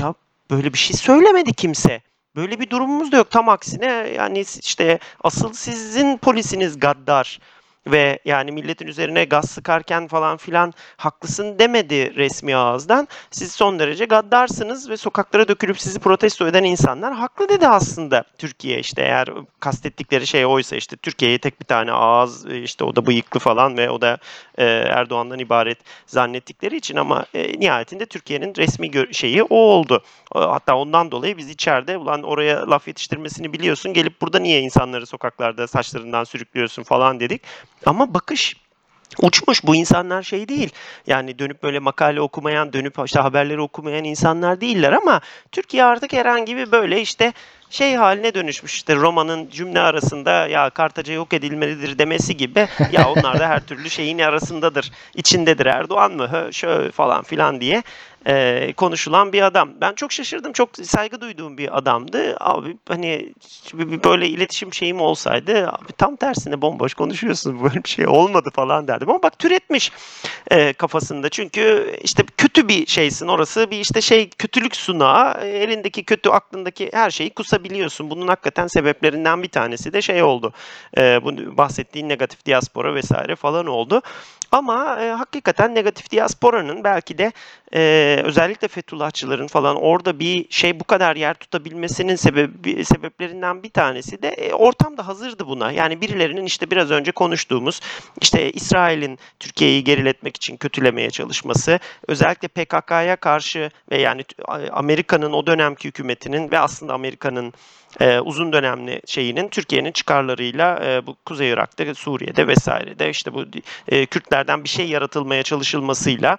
ya 0.00 0.14
böyle 0.50 0.72
bir 0.72 0.78
şey 0.78 0.96
söylemedi 0.96 1.52
kimse. 1.52 2.00
Böyle 2.36 2.60
bir 2.60 2.70
durumumuz 2.70 3.12
da 3.12 3.16
yok. 3.16 3.30
Tam 3.30 3.48
aksine 3.48 3.86
yani 4.16 4.44
işte 4.62 4.98
asıl 5.24 5.52
sizin 5.52 6.18
polisiniz 6.18 6.80
gaddar 6.80 7.38
ve 7.86 8.18
yani 8.24 8.52
milletin 8.52 8.86
üzerine 8.86 9.24
gaz 9.24 9.50
sıkarken 9.50 10.08
falan 10.08 10.36
filan 10.36 10.72
haklısın 10.96 11.58
demedi 11.58 12.14
resmi 12.16 12.56
ağızdan. 12.56 13.08
Siz 13.30 13.52
son 13.52 13.78
derece 13.78 14.04
gaddarsınız 14.04 14.90
ve 14.90 14.96
sokaklara 14.96 15.48
dökülüp 15.48 15.80
sizi 15.80 15.98
protesto 15.98 16.46
eden 16.46 16.64
insanlar 16.64 17.14
haklı 17.14 17.48
dedi 17.48 17.68
aslında 17.68 18.24
Türkiye 18.38 18.78
işte 18.78 19.02
eğer 19.02 19.28
kastettikleri 19.60 20.26
şey 20.26 20.46
oysa 20.46 20.76
işte 20.76 20.96
Türkiye'ye 20.96 21.38
tek 21.38 21.60
bir 21.60 21.66
tane 21.66 21.92
ağız 21.92 22.46
işte 22.46 22.84
o 22.84 22.96
da 22.96 23.06
bıyıklı 23.06 23.40
falan 23.40 23.76
ve 23.76 23.90
o 23.90 24.00
da 24.00 24.18
e, 24.58 24.64
Erdoğan'dan 24.64 25.38
ibaret 25.38 25.78
zannettikleri 26.06 26.76
için 26.76 26.96
ama 26.96 27.26
e, 27.34 27.60
nihayetinde 27.60 28.06
Türkiye'nin 28.06 28.54
resmi 28.54 28.90
şeyi 29.14 29.42
o 29.42 29.56
oldu. 29.56 30.02
Hatta 30.34 30.76
ondan 30.76 31.10
dolayı 31.10 31.38
biz 31.38 31.50
içeride 31.50 31.96
ulan 31.96 32.22
oraya 32.22 32.70
laf 32.70 32.88
yetiştirmesini 32.88 33.52
biliyorsun 33.52 33.92
gelip 33.92 34.20
burada 34.20 34.38
niye 34.38 34.60
insanları 34.60 35.06
sokaklarda 35.06 35.66
saçlarından 35.66 36.24
sürüklüyorsun 36.24 36.82
falan 36.82 37.20
dedik. 37.20 37.42
Ama 37.86 38.14
bakış 38.14 38.56
uçmuş. 39.18 39.64
Bu 39.64 39.76
insanlar 39.76 40.22
şey 40.22 40.48
değil. 40.48 40.70
Yani 41.06 41.38
dönüp 41.38 41.62
böyle 41.62 41.78
makale 41.78 42.20
okumayan, 42.20 42.72
dönüp 42.72 42.94
işte 43.04 43.20
haberleri 43.20 43.60
okumayan 43.60 44.04
insanlar 44.04 44.60
değiller 44.60 44.92
ama 44.92 45.20
Türkiye 45.52 45.84
artık 45.84 46.12
herhangi 46.12 46.56
bir 46.56 46.72
böyle 46.72 47.00
işte 47.00 47.32
şey 47.70 47.94
haline 47.94 48.34
dönüşmüş. 48.34 48.74
İşte 48.74 48.96
romanın 48.96 49.50
cümle 49.50 49.80
arasında 49.80 50.46
ya 50.46 50.70
Kartaca 50.70 51.14
yok 51.14 51.32
edilmelidir 51.32 51.98
demesi 51.98 52.36
gibi. 52.36 52.68
Ya 52.92 53.08
onlar 53.08 53.38
da 53.38 53.48
her 53.48 53.60
türlü 53.60 53.90
şeyin 53.90 54.18
arasındadır 54.18 54.90
içindedir. 55.14 55.66
Erdoğan 55.66 56.12
mı? 56.12 56.28
Hö, 56.32 56.52
şö 56.52 56.90
falan 56.90 57.22
filan 57.22 57.60
diye 57.60 57.82
e, 58.26 58.72
konuşulan 58.72 59.32
bir 59.32 59.42
adam. 59.42 59.70
Ben 59.80 59.92
çok 59.92 60.12
şaşırdım. 60.12 60.52
Çok 60.52 60.70
saygı 60.82 61.20
duyduğum 61.20 61.58
bir 61.58 61.78
adamdı. 61.78 62.36
Abi 62.40 62.76
hani 62.88 63.32
böyle 64.04 64.28
iletişim 64.28 64.74
şeyim 64.74 65.00
olsaydı 65.00 65.68
abi 65.68 65.92
tam 65.98 66.16
tersine 66.16 66.62
bomboş 66.62 66.94
konuşuyorsun. 66.94 67.62
Böyle 67.64 67.84
bir 67.84 67.88
şey 67.88 68.06
olmadı 68.06 68.50
falan 68.54 68.88
derdim. 68.88 69.10
Ama 69.10 69.22
bak 69.22 69.38
türetmiş 69.38 69.92
e, 70.50 70.72
kafasında. 70.72 71.28
Çünkü 71.28 71.96
işte 72.02 72.24
kötü 72.36 72.68
bir 72.68 72.86
şeysin 72.86 73.28
orası. 73.28 73.70
Bir 73.70 73.80
işte 73.80 74.00
şey 74.00 74.30
kötülük 74.30 74.76
sunağı. 74.76 75.40
Elindeki 75.44 76.04
kötü 76.04 76.28
aklındaki 76.30 76.90
her 76.92 77.10
şeyi 77.10 77.30
kusabiliyorsun. 77.30 78.10
Bunun 78.10 78.28
hakikaten 78.28 78.66
sebeplerinden 78.66 79.42
bir 79.42 79.48
tanesi 79.48 79.92
de 79.92 80.02
şey 80.02 80.22
oldu. 80.22 80.52
E, 80.98 81.24
bu 81.24 81.56
bahsettiğin 81.56 82.08
negatif 82.08 82.46
diaspora 82.46 82.94
vesaire 82.94 83.36
falan 83.36 83.66
oldu. 83.66 84.02
Ama 84.52 85.00
e, 85.00 85.10
hakikaten 85.10 85.74
negatif 85.74 86.10
diasporanın 86.10 86.84
belki 86.84 87.18
de 87.18 87.32
e, 87.74 88.20
özellikle 88.24 88.68
Fethullahçıların 88.68 89.46
falan 89.46 89.76
orada 89.76 90.18
bir 90.18 90.46
şey 90.50 90.80
bu 90.80 90.84
kadar 90.84 91.16
yer 91.16 91.34
tutabilmesinin 91.34 92.16
sebebi 92.16 92.84
sebeplerinden 92.84 93.62
bir 93.62 93.70
tanesi 93.70 94.22
de 94.22 94.28
e, 94.28 94.52
ortamda 94.52 95.06
hazırdı 95.06 95.46
buna. 95.46 95.72
Yani 95.72 96.00
birilerinin 96.00 96.46
işte 96.46 96.70
biraz 96.70 96.90
önce 96.90 97.12
konuştuğumuz 97.12 97.80
işte 98.20 98.52
İsrail'in 98.52 99.18
Türkiye'yi 99.40 99.84
geriletmek 99.84 100.36
için 100.36 100.56
kötülemeye 100.56 101.10
çalışması, 101.10 101.78
özellikle 102.08 102.48
PKK'ya 102.48 103.16
karşı 103.16 103.70
ve 103.90 103.98
yani 103.98 104.24
Amerika'nın 104.72 105.32
o 105.32 105.46
dönemki 105.46 105.88
hükümetinin 105.88 106.50
ve 106.50 106.58
aslında 106.58 106.94
Amerika'nın 106.94 107.52
e, 108.00 108.20
uzun 108.20 108.52
dönemli 108.52 109.02
şeyinin 109.06 109.48
Türkiye'nin 109.48 109.92
çıkarlarıyla 109.92 110.80
e, 110.84 111.06
bu 111.06 111.16
Kuzey 111.26 111.50
Irak'ta, 111.50 111.94
Suriye'de 111.94 112.46
vesairede 112.46 113.10
işte 113.10 113.34
bu 113.34 113.44
e, 113.88 114.06
Kürtlerden 114.06 114.64
bir 114.64 114.68
şey 114.68 114.88
yaratılmaya 114.88 115.42
çalışılmasıyla 115.42 116.38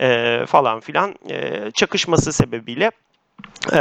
e, 0.00 0.38
falan 0.46 0.80
filan 0.80 1.14
e, 1.30 1.70
çakışması 1.74 2.32
sebebiyle 2.32 2.90
e, 3.72 3.78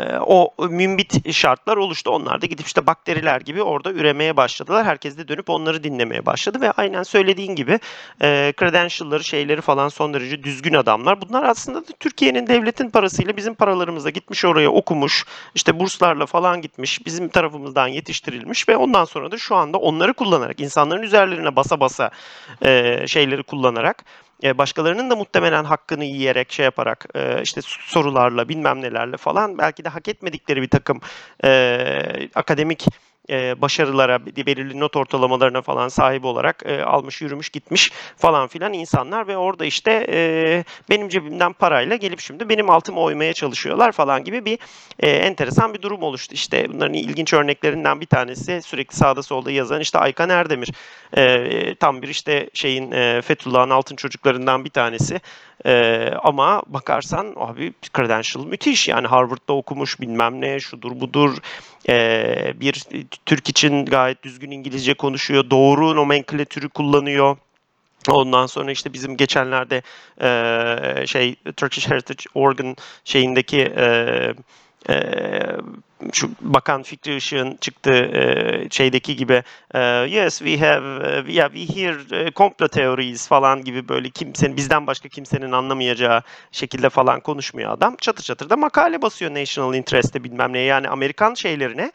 ee, 0.00 0.18
o 0.26 0.54
mümbit 0.68 1.34
şartlar 1.34 1.76
oluştu. 1.76 2.10
Onlar 2.10 2.42
da 2.42 2.46
gidip 2.46 2.66
işte 2.66 2.86
bakteriler 2.86 3.40
gibi 3.40 3.62
orada 3.62 3.92
üremeye 3.92 4.36
başladılar. 4.36 4.84
Herkes 4.84 5.18
de 5.18 5.28
dönüp 5.28 5.50
onları 5.50 5.84
dinlemeye 5.84 6.26
başladı 6.26 6.60
ve 6.60 6.70
aynen 6.70 7.02
söylediğin 7.02 7.54
gibi 7.54 7.78
e, 8.22 8.52
credential'ları 8.58 9.24
şeyleri 9.24 9.60
falan 9.60 9.88
son 9.88 10.14
derece 10.14 10.42
düzgün 10.42 10.74
adamlar. 10.74 11.20
Bunlar 11.20 11.44
aslında 11.44 11.80
da 11.80 11.92
Türkiye'nin 12.00 12.46
devletin 12.46 12.90
parasıyla 12.90 13.36
bizim 13.36 13.54
paralarımıza 13.54 14.10
gitmiş 14.10 14.44
oraya 14.44 14.70
okumuş. 14.70 15.24
işte 15.54 15.80
burslarla 15.80 16.26
falan 16.26 16.62
gitmiş. 16.62 17.06
Bizim 17.06 17.28
tarafımızdan 17.28 17.88
yetiştirilmiş 17.88 18.68
ve 18.68 18.76
ondan 18.76 19.04
sonra 19.04 19.30
da 19.30 19.38
şu 19.38 19.56
anda 19.56 19.78
onları 19.78 20.14
kullanarak 20.14 20.60
insanların 20.60 21.02
üzerlerine 21.02 21.56
basa 21.56 21.80
basa 21.80 22.10
e, 22.64 23.04
şeyleri 23.06 23.42
kullanarak 23.42 24.04
e, 24.04 24.29
başkalarının 24.42 25.10
da 25.10 25.16
muhtemelen 25.16 25.64
hakkını 25.64 26.04
yiyerek 26.04 26.52
şey 26.52 26.64
yaparak 26.64 27.06
e, 27.14 27.42
işte 27.42 27.60
sorularla 27.64 28.48
bilmem 28.48 28.80
nelerle 28.80 29.16
falan 29.16 29.58
belki 29.58 29.84
de 29.84 29.88
hak 29.88 30.08
etmedikleri 30.08 30.62
bir 30.62 30.70
takım 30.70 31.00
e, 31.44 32.28
akademik 32.34 32.86
e, 33.30 33.60
başarılara, 33.60 34.26
belirli 34.26 34.80
not 34.80 34.96
ortalamalarına 34.96 35.62
falan 35.62 35.88
sahip 35.88 36.24
olarak 36.24 36.62
e, 36.66 36.84
almış, 36.84 37.22
yürümüş, 37.22 37.48
gitmiş 37.48 37.92
falan 38.16 38.48
filan 38.48 38.72
insanlar 38.72 39.26
ve 39.26 39.36
orada 39.36 39.64
işte 39.64 40.06
e, 40.08 40.64
benim 40.90 41.08
cebimden 41.08 41.52
parayla 41.52 41.96
gelip 41.96 42.20
şimdi 42.20 42.48
benim 42.48 42.70
altımı 42.70 43.00
oymaya 43.00 43.32
çalışıyorlar 43.32 43.92
falan 43.92 44.24
gibi 44.24 44.44
bir 44.44 44.58
e, 44.98 45.10
enteresan 45.10 45.74
bir 45.74 45.82
durum 45.82 46.02
oluştu. 46.02 46.34
İşte 46.34 46.68
bunların 46.72 46.94
ilginç 46.94 47.32
örneklerinden 47.32 48.00
bir 48.00 48.06
tanesi 48.06 48.62
sürekli 48.62 48.96
sağda 48.96 49.22
solda 49.22 49.50
yazan 49.50 49.80
işte 49.80 49.98
Aykan 49.98 50.28
Erdemir. 50.28 50.70
E, 51.16 51.74
tam 51.74 52.02
bir 52.02 52.08
işte 52.08 52.50
şeyin 52.54 52.92
e, 52.92 53.22
Fethullah'ın 53.22 53.70
altın 53.70 53.96
çocuklarından 53.96 54.64
bir 54.64 54.70
tanesi. 54.70 55.20
Ee, 55.66 56.10
ama 56.22 56.62
bakarsan 56.66 57.34
abi 57.36 57.72
credential 57.96 58.44
müthiş 58.44 58.88
yani 58.88 59.06
Harvard'da 59.06 59.52
okumuş 59.52 60.00
bilmem 60.00 60.40
ne 60.40 60.60
şudur 60.60 61.00
budur 61.00 61.38
ee, 61.88 62.52
bir 62.60 62.84
Türk 63.26 63.48
için 63.48 63.84
gayet 63.84 64.22
düzgün 64.22 64.50
İngilizce 64.50 64.94
konuşuyor 64.94 65.50
doğru 65.50 65.96
nomenklatürü 65.96 66.68
kullanıyor. 66.68 67.36
Ondan 68.08 68.46
sonra 68.46 68.70
işte 68.70 68.92
bizim 68.92 69.16
geçenlerde 69.16 69.82
e, 70.22 71.06
şey 71.06 71.34
Turkish 71.56 71.90
Heritage 71.90 72.24
Organ 72.34 72.76
şeyindeki 73.04 73.60
e, 73.60 73.84
e, 74.90 74.94
şu 76.12 76.30
Bakan 76.40 76.82
Fikri 76.82 77.16
Işık'ın 77.16 77.56
çıktığı 77.60 78.04
e, 78.04 78.66
şeydeki 78.70 79.16
gibi 79.16 79.42
e, 79.74 79.80
yes 80.08 80.38
we 80.38 80.58
have 80.58 81.32
yeah, 81.32 81.52
we 81.52 81.80
hear 81.80 81.94
uh, 81.94 82.30
komplo 82.30 82.68
theories 82.68 83.28
falan 83.28 83.64
gibi 83.64 83.88
böyle 83.88 84.10
kimsenin 84.10 84.56
bizden 84.56 84.86
başka 84.86 85.08
kimsenin 85.08 85.52
anlamayacağı 85.52 86.22
şekilde 86.52 86.88
falan 86.88 87.20
konuşmuyor 87.20 87.72
adam. 87.72 87.96
Çatır 87.96 88.24
çatır 88.24 88.50
da 88.50 88.56
makale 88.56 89.02
basıyor 89.02 89.34
National 89.34 89.74
Interest'te 89.74 90.24
bilmem 90.24 90.52
ne 90.52 90.58
yani 90.58 90.88
Amerikan 90.88 91.34
şeylerine 91.34 91.92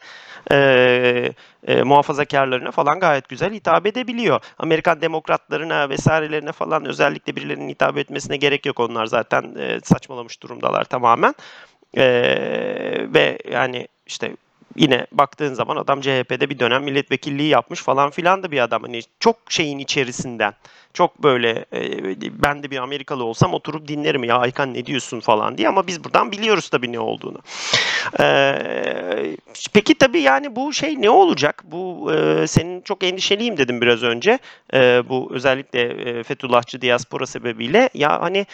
e, 0.52 1.32
e, 1.66 1.82
muhafazakarlarına 1.82 2.70
falan 2.70 3.00
gayet 3.00 3.28
güzel 3.28 3.52
hitap 3.52 3.86
edebiliyor. 3.86 4.40
Amerikan 4.58 5.00
demokratlarına 5.00 5.88
vesairelerine 5.88 6.52
falan 6.52 6.84
özellikle 6.84 7.36
birilerinin 7.36 7.68
hitap 7.68 7.98
etmesine 7.98 8.36
gerek 8.36 8.66
yok 8.66 8.80
onlar 8.80 9.06
zaten 9.06 9.54
e, 9.58 9.80
saçmalamış 9.84 10.42
durumdalar 10.42 10.84
tamamen. 10.84 11.34
Ee, 11.96 13.06
ve 13.14 13.38
yani 13.50 13.88
işte 14.06 14.36
yine 14.76 15.06
baktığın 15.12 15.54
zaman 15.54 15.76
adam 15.76 16.00
CHP'de 16.00 16.50
bir 16.50 16.58
dönem 16.58 16.84
milletvekilliği 16.84 17.48
yapmış 17.48 17.82
falan 17.82 18.10
filan 18.10 18.42
da 18.42 18.50
bir 18.50 18.60
adam. 18.60 18.82
Hani 18.82 19.00
çok 19.20 19.36
şeyin 19.48 19.78
içerisinden. 19.78 20.54
Çok 20.92 21.22
böyle 21.22 21.64
e, 21.72 22.42
ben 22.42 22.62
de 22.62 22.70
bir 22.70 22.76
Amerikalı 22.76 23.24
olsam 23.24 23.54
oturup 23.54 23.88
dinlerim 23.88 24.24
ya 24.24 24.38
Aykan 24.38 24.74
ne 24.74 24.86
diyorsun 24.86 25.20
falan 25.20 25.58
diye 25.58 25.68
ama 25.68 25.86
biz 25.86 26.04
buradan 26.04 26.32
biliyoruz 26.32 26.68
tabii 26.68 26.92
ne 26.92 27.00
olduğunu. 27.00 27.38
Ee, 28.20 29.36
peki 29.72 29.94
tabii 29.94 30.20
yani 30.20 30.56
bu 30.56 30.72
şey 30.72 31.02
ne 31.02 31.10
olacak? 31.10 31.64
Bu 31.66 32.12
e, 32.12 32.46
senin 32.46 32.80
çok 32.80 33.04
endişeliyim 33.04 33.56
dedim 33.56 33.80
biraz 33.80 34.02
önce. 34.02 34.38
E, 34.74 35.08
bu 35.08 35.28
özellikle 35.32 35.80
e, 35.80 36.22
Fethullahçı 36.22 36.80
diaspora 36.80 37.26
sebebiyle 37.26 37.90
ya 37.94 38.22
hani 38.22 38.46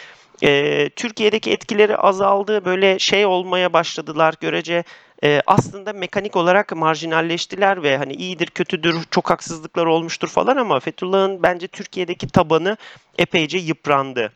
e, 0.43 0.89
Türkiye'deki 0.89 1.51
etkileri 1.51 1.97
azaldı 1.97 2.65
böyle 2.65 2.99
şey 2.99 3.25
olmaya 3.25 3.73
başladılar 3.73 4.35
görece 4.39 4.83
e, 5.23 5.41
aslında 5.47 5.93
mekanik 5.93 6.35
olarak 6.35 6.75
marjinalleştiler 6.75 7.83
ve 7.83 7.97
hani 7.97 8.13
iyidir 8.13 8.47
kötüdür 8.47 8.95
çok 9.11 9.29
haksızlıklar 9.29 9.85
olmuştur 9.85 10.27
falan 10.27 10.57
ama 10.57 10.79
Fethullah'ın 10.79 11.43
bence 11.43 11.67
Türkiye'deki 11.67 12.27
tabanı 12.27 12.77
epeyce 13.17 13.57
yıprandı 13.57 14.31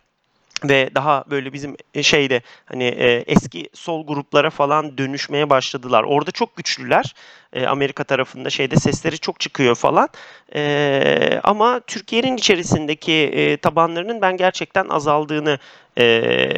ve 0.63 0.89
daha 0.95 1.23
böyle 1.29 1.53
bizim 1.53 1.75
e, 1.93 2.03
şeyde 2.03 2.41
hani 2.65 2.83
e, 2.83 3.23
eski 3.27 3.69
sol 3.73 4.07
gruplara 4.07 4.49
falan 4.49 4.97
dönüşmeye 4.97 5.49
başladılar. 5.49 6.03
Orada 6.03 6.31
çok 6.31 6.55
güçlüler. 6.55 7.15
E, 7.57 7.67
Amerika 7.67 8.03
tarafında 8.03 8.49
şeyde 8.49 8.75
sesleri 8.75 9.19
çok 9.19 9.39
çıkıyor 9.39 9.75
falan. 9.75 10.09
E, 10.55 11.39
ama 11.43 11.79
Türkiye'nin 11.79 12.37
içerisindeki 12.37 13.13
e, 13.13 13.57
tabanlarının 13.57 14.21
ben 14.21 14.37
gerçekten 14.37 14.89
azaldığını 14.89 15.59
e, 15.97 16.05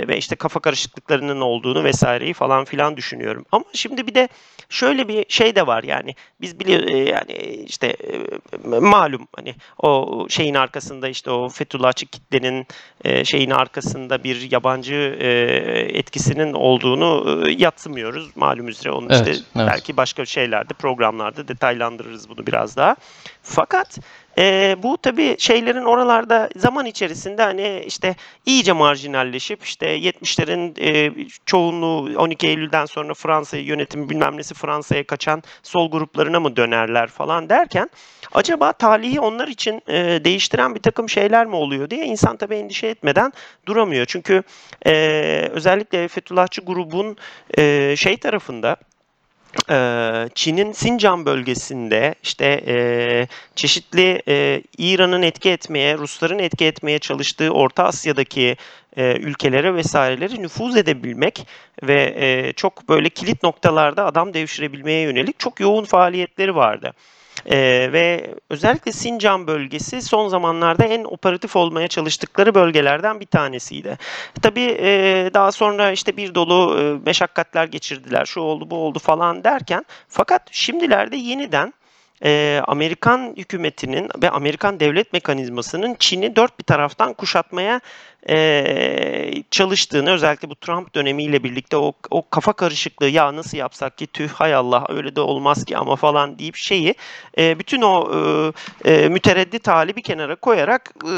ve 0.07 0.17
işte 0.17 0.35
kafa 0.35 0.59
karışıklıklarının 0.59 1.41
olduğunu 1.41 1.83
vesaireyi 1.83 2.33
falan 2.33 2.65
filan 2.65 2.97
düşünüyorum. 2.97 3.45
Ama 3.51 3.65
şimdi 3.73 4.07
bir 4.07 4.15
de 4.15 4.29
şöyle 4.69 5.07
bir 5.07 5.25
şey 5.29 5.55
de 5.55 5.67
var 5.67 5.83
yani 5.83 6.15
biz 6.41 6.59
biliyor 6.59 6.87
e, 6.87 6.97
yani 6.97 7.33
işte 7.67 7.87
e, 7.87 8.79
malum 8.79 9.27
hani 9.35 9.55
o 9.77 10.25
şeyin 10.29 10.55
arkasında 10.55 11.09
işte 11.09 11.31
o 11.31 11.49
Fethullahçı 11.49 12.05
kitlenin 12.05 12.67
e, 13.03 13.25
şeyin 13.25 13.49
arkasında 13.49 14.23
bir 14.23 14.51
yabancı 14.51 15.17
e, 15.19 15.29
etkisinin 15.99 16.53
olduğunu 16.53 17.43
e, 17.47 17.51
yatsımıyoruz 17.51 18.29
malum 18.35 18.67
üzere 18.67 18.91
onu 18.91 19.07
evet, 19.09 19.27
işte 19.27 19.43
evet. 19.55 19.67
belki 19.71 19.97
başka 19.97 20.25
şeylerde 20.25 20.73
programlarda 20.89 21.47
detaylandırırız 21.47 22.29
bunu 22.29 22.47
biraz 22.47 22.77
daha. 22.77 22.95
Fakat 23.43 23.99
e, 24.37 24.75
bu 24.83 24.97
tabii 24.97 25.35
şeylerin 25.39 25.85
oralarda 25.85 26.49
zaman 26.55 26.85
içerisinde 26.85 27.41
hani 27.41 27.83
işte 27.85 28.15
iyice 28.45 28.71
marjinalleşip 28.71 29.63
işte 29.63 29.97
70'lerin 29.97 30.81
e, 30.81 31.11
çoğunluğu 31.45 32.19
12 32.19 32.47
Eylül'den 32.47 32.85
sonra 32.85 33.13
Fransa 33.13 33.57
yönetimi 33.57 34.09
bilmem 34.09 34.37
nesi 34.37 34.53
Fransa'ya 34.53 35.03
kaçan 35.03 35.43
sol 35.63 35.91
gruplarına 35.91 36.39
mı 36.39 36.55
dönerler 36.55 37.07
falan 37.07 37.49
derken 37.49 37.89
acaba 38.33 38.73
talihi 38.73 39.19
onlar 39.19 39.47
için 39.47 39.81
e, 39.87 40.23
değiştiren 40.23 40.75
bir 40.75 40.81
takım 40.81 41.09
şeyler 41.09 41.45
mi 41.45 41.55
oluyor 41.55 41.89
diye 41.89 42.05
insan 42.05 42.37
tabii 42.37 42.55
endişe 42.55 42.87
etmeden 42.87 43.33
duramıyor. 43.65 44.05
Çünkü 44.05 44.43
e, 44.85 44.93
özellikle 45.51 46.07
Fethullahçı 46.07 46.61
grubun 46.61 47.17
e, 47.57 47.95
şey 47.97 48.17
tarafında 48.17 48.77
Çin'in 50.35 50.71
Sincan 50.71 51.25
bölgesinde 51.25 52.15
işte 52.23 53.27
çeşitli 53.55 54.21
İran'ın 54.77 55.21
etki 55.21 55.49
etmeye, 55.49 55.97
Rusların 55.97 56.39
etki 56.39 56.65
etmeye 56.65 56.99
çalıştığı 56.99 57.49
Orta 57.51 57.83
Asya'daki 57.83 58.57
ülkelere 58.97 59.75
vesaireleri 59.75 60.41
nüfuz 60.41 60.77
edebilmek 60.77 61.47
ve 61.83 62.53
çok 62.55 62.89
böyle 62.89 63.09
kilit 63.09 63.43
noktalarda 63.43 64.05
adam 64.05 64.33
devşirebilmeye 64.33 65.01
yönelik 65.01 65.39
çok 65.39 65.59
yoğun 65.59 65.85
faaliyetleri 65.85 66.55
vardı. 66.55 66.93
Ee, 67.45 67.89
ve 67.93 68.35
özellikle 68.49 68.91
Sincan 68.91 69.47
bölgesi 69.47 70.01
son 70.01 70.27
zamanlarda 70.27 70.83
en 70.83 71.03
operatif 71.03 71.55
olmaya 71.55 71.87
çalıştıkları 71.87 72.55
bölgelerden 72.55 73.19
bir 73.19 73.25
tanesiydi. 73.25 73.97
Tabii 74.41 74.77
e, 74.79 75.29
daha 75.33 75.51
sonra 75.51 75.91
işte 75.91 76.17
bir 76.17 76.35
dolu 76.35 76.79
e, 76.79 77.05
meşakkatler 77.05 77.65
geçirdiler, 77.65 78.25
şu 78.25 78.41
oldu 78.41 78.69
bu 78.69 78.75
oldu 78.75 78.99
falan 78.99 79.43
derken 79.43 79.85
fakat 80.07 80.41
şimdilerde 80.51 81.15
yeniden 81.17 81.73
e, 82.23 82.61
Amerikan 82.67 83.33
hükümetinin 83.37 84.09
ve 84.21 84.29
Amerikan 84.29 84.79
devlet 84.79 85.13
mekanizmasının 85.13 85.95
Çin'i 85.99 86.35
dört 86.35 86.59
bir 86.59 86.63
taraftan 86.63 87.13
kuşatmaya 87.13 87.81
e, 88.29 89.43
çalıştığını 89.51 90.11
özellikle 90.11 90.49
bu 90.49 90.55
Trump 90.55 90.95
dönemiyle 90.95 91.43
birlikte 91.43 91.77
o, 91.77 91.93
o 92.11 92.29
kafa 92.29 92.53
karışıklığı 92.53 93.09
ya 93.09 93.35
nasıl 93.35 93.57
yapsak 93.57 93.97
ki 93.97 94.07
tüh 94.07 94.29
hay 94.29 94.55
Allah 94.55 94.85
öyle 94.89 95.15
de 95.15 95.21
olmaz 95.21 95.65
ki 95.65 95.77
ama 95.77 95.95
falan 95.95 96.39
deyip 96.39 96.55
şeyi 96.55 96.95
e, 97.37 97.59
bütün 97.59 97.81
o 97.81 98.11
e, 98.85 98.91
e, 98.91 99.09
mütereddit 99.09 99.67
hali 99.67 99.95
bir 99.95 100.01
kenara 100.01 100.35
koyarak 100.35 100.93
e, 101.05 101.13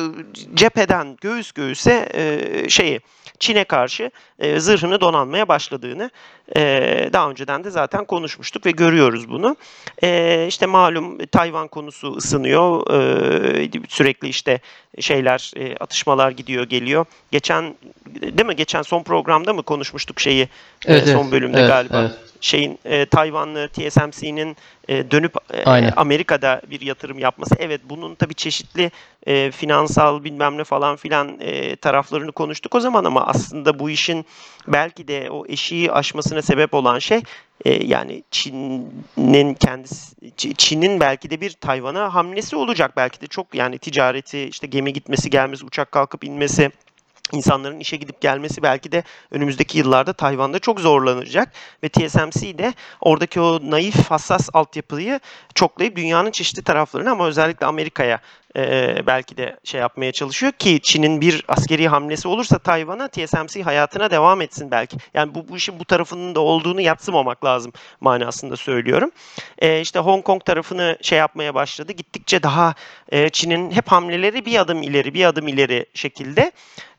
cepheden 0.55 1.17
göğüs 1.21 1.51
göğüse 1.51 2.09
e, 2.13 2.69
şeyi 2.69 2.99
Çin'e 3.41 3.63
karşı 3.63 4.11
e, 4.39 4.59
zırhını 4.59 5.01
donanmaya 5.01 5.47
başladığını 5.47 6.11
e, 6.55 7.09
daha 7.13 7.29
önceden 7.29 7.63
de 7.63 7.69
zaten 7.69 8.05
konuşmuştuk 8.05 8.65
ve 8.65 8.71
görüyoruz 8.71 9.29
bunu. 9.29 9.55
E, 10.03 10.45
işte 10.47 10.65
malum 10.65 11.17
Tayvan 11.17 11.67
konusu 11.67 12.15
ısınıyor. 12.15 12.93
E, 12.93 13.69
sürekli 13.89 14.27
işte 14.27 14.59
şeyler 14.99 15.51
e, 15.55 15.75
atışmalar 15.77 16.31
gidiyor 16.31 16.63
geliyor. 16.63 16.90
Geçen 17.31 17.75
değil 18.07 18.45
mi? 18.45 18.55
Geçen 18.55 18.81
son 18.81 19.03
programda 19.03 19.53
mı 19.53 19.63
konuşmuştuk 19.63 20.19
şeyi? 20.19 20.49
Evet, 20.85 21.07
e, 21.07 21.11
son 21.11 21.31
bölümde 21.31 21.59
evet, 21.59 21.69
galiba. 21.69 22.01
Evet. 22.01 22.30
Şeyin 22.41 22.79
e, 22.85 23.05
Tayvanlı 23.05 23.67
TSMC'nin 23.67 24.57
e, 24.87 25.11
dönüp 25.11 25.35
e, 25.53 25.91
Amerika'da 25.91 26.61
bir 26.69 26.81
yatırım 26.81 27.19
yapması. 27.19 27.55
Evet 27.59 27.81
bunun 27.85 28.15
tabii 28.15 28.35
çeşitli 28.35 28.91
e, 29.27 29.51
finansal 29.51 30.23
bilmem 30.23 30.57
ne 30.57 30.63
falan 30.63 30.95
filan 30.95 31.39
e, 31.39 31.75
taraflarını 31.75 32.31
konuştuk 32.31 32.75
o 32.75 32.79
zaman 32.79 33.03
ama 33.05 33.27
aslında 33.27 33.79
bu 33.79 33.89
işin 33.89 34.25
belki 34.67 35.07
de 35.07 35.29
o 35.31 35.45
eşiği 35.47 35.91
aşmasına 35.91 36.41
sebep 36.41 36.73
olan 36.73 36.99
şey 36.99 37.21
e, 37.65 37.85
yani 37.85 38.23
Çin'in 38.31 39.53
kendisi 39.53 40.15
Çin'in 40.57 40.99
belki 40.99 41.29
de 41.29 41.41
bir 41.41 41.51
Tayvan'a 41.51 42.13
hamlesi 42.13 42.55
olacak 42.55 42.91
belki 42.97 43.21
de 43.21 43.27
çok 43.27 43.55
yani 43.55 43.77
ticareti 43.77 44.43
işte 44.43 44.67
gemi 44.67 44.93
gitmesi 44.93 45.29
gelmesi 45.29 45.65
uçak 45.65 45.91
kalkıp 45.91 46.23
inmesi 46.23 46.71
insanların 47.33 47.79
işe 47.79 47.97
gidip 47.97 48.21
gelmesi 48.21 48.63
belki 48.63 48.91
de 48.91 49.03
önümüzdeki 49.31 49.77
yıllarda 49.77 50.13
Tayvan'da 50.13 50.59
çok 50.59 50.79
zorlanacak. 50.79 51.49
Ve 51.83 51.89
TSMC 51.89 52.57
de 52.57 52.73
oradaki 53.01 53.41
o 53.41 53.59
naif 53.71 54.11
hassas 54.11 54.49
altyapıyı 54.53 55.19
çoklayıp 55.55 55.95
dünyanın 55.95 56.31
çeşitli 56.31 56.63
taraflarına 56.63 57.11
ama 57.11 57.27
özellikle 57.27 57.65
Amerika'ya 57.65 58.19
e, 58.57 58.95
belki 59.07 59.37
de 59.37 59.57
şey 59.63 59.81
yapmaya 59.81 60.11
çalışıyor 60.11 60.51
ki 60.51 60.79
Çin'in 60.83 61.21
bir 61.21 61.43
askeri 61.47 61.87
hamlesi 61.87 62.27
olursa 62.27 62.59
Tayvan'a 62.59 63.07
TSMC 63.07 63.63
hayatına 63.63 64.11
devam 64.11 64.41
etsin 64.41 64.71
belki. 64.71 64.97
Yani 65.13 65.35
bu, 65.35 65.47
bu 65.47 65.57
işin 65.57 65.79
bu 65.79 65.85
tarafının 65.85 66.35
da 66.35 66.39
olduğunu 66.39 66.81
yatsımamak 66.81 67.45
lazım 67.45 67.73
manasında 68.01 68.55
söylüyorum. 68.55 69.11
E, 69.59 69.81
işte 69.81 69.99
Hong 69.99 70.23
Kong 70.23 70.45
tarafını 70.45 70.97
şey 71.01 71.17
yapmaya 71.19 71.55
başladı. 71.55 71.91
Gittikçe 71.91 72.43
daha 72.43 72.75
e, 73.11 73.29
Çin'in 73.29 73.71
hep 73.71 73.87
hamleleri 73.87 74.45
bir 74.45 74.59
adım 74.59 74.83
ileri 74.83 75.13
bir 75.13 75.25
adım 75.25 75.47
ileri 75.47 75.85
şekilde. 75.93 76.51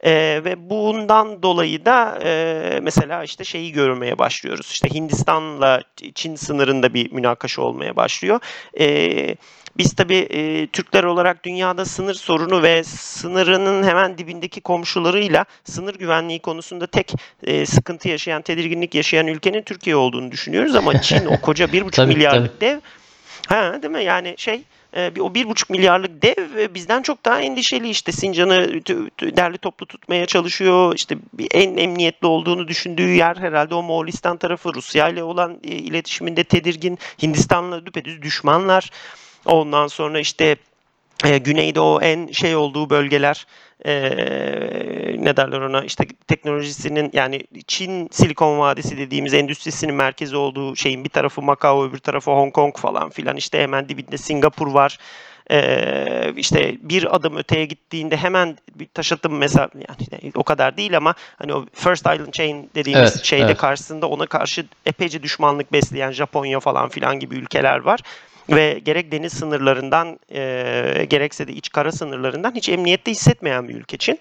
E, 0.05 0.40
ve 0.44 0.70
bundan 0.70 1.42
dolayı 1.42 1.84
da 1.84 2.18
e, 2.24 2.80
mesela 2.82 3.24
işte 3.24 3.44
şeyi 3.44 3.72
görmeye 3.72 4.18
başlıyoruz. 4.18 4.70
İşte 4.70 4.94
Hindistan'la 4.94 5.82
Çin 6.14 6.36
sınırında 6.36 6.94
bir 6.94 7.12
münakaşa 7.12 7.62
olmaya 7.62 7.96
başlıyor. 7.96 8.40
E, 8.80 9.36
biz 9.78 9.92
tabii 9.92 10.26
e, 10.30 10.66
Türkler 10.66 11.04
olarak 11.04 11.44
dünyada 11.44 11.84
sınır 11.84 12.14
sorunu 12.14 12.62
ve 12.62 12.84
sınırının 12.84 13.82
hemen 13.82 14.18
dibindeki 14.18 14.60
komşularıyla 14.60 15.44
sınır 15.64 15.94
güvenliği 15.94 16.38
konusunda 16.38 16.86
tek 16.86 17.12
e, 17.44 17.66
sıkıntı 17.66 18.08
yaşayan, 18.08 18.42
tedirginlik 18.42 18.94
yaşayan 18.94 19.26
ülkenin 19.26 19.62
Türkiye 19.62 19.96
olduğunu 19.96 20.32
düşünüyoruz 20.32 20.74
ama 20.74 21.00
Çin 21.00 21.26
o 21.26 21.40
koca 21.40 21.72
bir 21.72 21.82
buçuk 21.86 22.08
milyarlık 22.08 22.60
dev. 22.60 22.80
Ha, 23.48 23.82
değil 23.82 23.92
mi? 23.92 24.04
Yani 24.04 24.34
şey 24.36 24.62
e, 24.96 25.12
o 25.20 25.34
bir 25.34 25.48
buçuk 25.48 25.70
milyarlık 25.70 26.22
dev 26.22 26.58
e, 26.58 26.74
bizden 26.74 27.02
çok 27.02 27.24
daha 27.24 27.40
endişeli 27.40 27.88
işte 27.88 28.12
Sincan'ı 28.12 28.68
derli 29.36 29.58
toplu 29.58 29.86
tutmaya 29.86 30.26
çalışıyor. 30.26 30.94
İşte 30.94 31.16
en 31.50 31.76
emniyetli 31.76 32.26
olduğunu 32.26 32.68
düşündüğü 32.68 33.14
yer 33.14 33.36
herhalde 33.36 33.74
o 33.74 33.82
Moğolistan 33.82 34.36
tarafı. 34.36 34.74
Rusya 34.74 35.08
ile 35.08 35.22
olan 35.22 35.58
e, 35.64 35.68
iletişiminde 35.68 36.44
tedirgin. 36.44 36.98
Hindistan'la 37.22 37.86
düpedüz 37.86 38.22
düşmanlar. 38.22 38.90
Ondan 39.47 39.86
sonra 39.86 40.20
işte 40.20 40.57
e, 41.24 41.38
güneyde 41.38 41.80
o 41.80 42.01
en 42.01 42.32
şey 42.32 42.57
olduğu 42.57 42.90
bölgeler 42.90 43.47
e, 43.84 43.93
ne 45.18 45.36
derler 45.36 45.61
ona 45.61 45.84
işte 45.84 46.07
teknolojisinin 46.26 47.11
yani 47.12 47.43
Çin 47.66 48.09
Silikon 48.12 48.59
Vadisi 48.59 48.99
dediğimiz 48.99 49.34
endüstrisinin 49.34 49.95
merkezi 49.95 50.36
olduğu 50.36 50.76
şeyin 50.76 51.05
bir 51.05 51.09
tarafı 51.09 51.43
Macao 51.43 51.84
öbür 51.84 51.99
tarafı 51.99 52.30
Hong 52.30 52.53
Kong 52.53 52.76
falan 52.76 53.11
filan 53.11 53.36
işte 53.36 53.62
hemen 53.62 53.88
dibinde 53.88 54.16
Singapur 54.16 54.66
var. 54.66 54.99
Ee, 55.51 56.32
işte 56.36 56.76
bir 56.80 57.16
adım 57.16 57.36
öteye 57.36 57.64
gittiğinde 57.64 58.16
hemen 58.16 58.59
bir 58.74 58.86
taş 58.86 59.12
atım 59.12 59.36
mesela 59.36 59.68
yani 59.74 60.32
o 60.34 60.43
kadar 60.43 60.76
değil 60.76 60.97
ama 60.97 61.14
hani 61.38 61.55
o 61.55 61.66
First 61.74 62.01
Island 62.01 62.32
Chain 62.32 62.70
dediğimiz 62.74 63.12
evet, 63.12 63.24
şeyde 63.24 63.45
evet. 63.45 63.57
karşısında 63.57 64.09
ona 64.09 64.26
karşı 64.26 64.66
epeyce 64.86 65.22
düşmanlık 65.22 65.72
besleyen 65.72 66.11
Japonya 66.11 66.61
falan 66.61 66.88
filan 66.88 67.20
gibi 67.20 67.34
ülkeler 67.34 67.78
var 67.78 68.01
ve 68.51 68.80
gerek 68.84 69.12
deniz 69.12 69.32
sınırlarından 69.32 70.18
e, 70.34 71.07
gerekse 71.09 71.49
de 71.49 71.53
iç 71.53 71.72
kara 71.72 71.93
sınırlarından 71.93 72.55
hiç 72.55 72.68
emniyette 72.68 73.11
hissetmeyen 73.11 73.68
bir 73.68 73.74
ülke 73.74 73.97
Çin. 73.97 74.18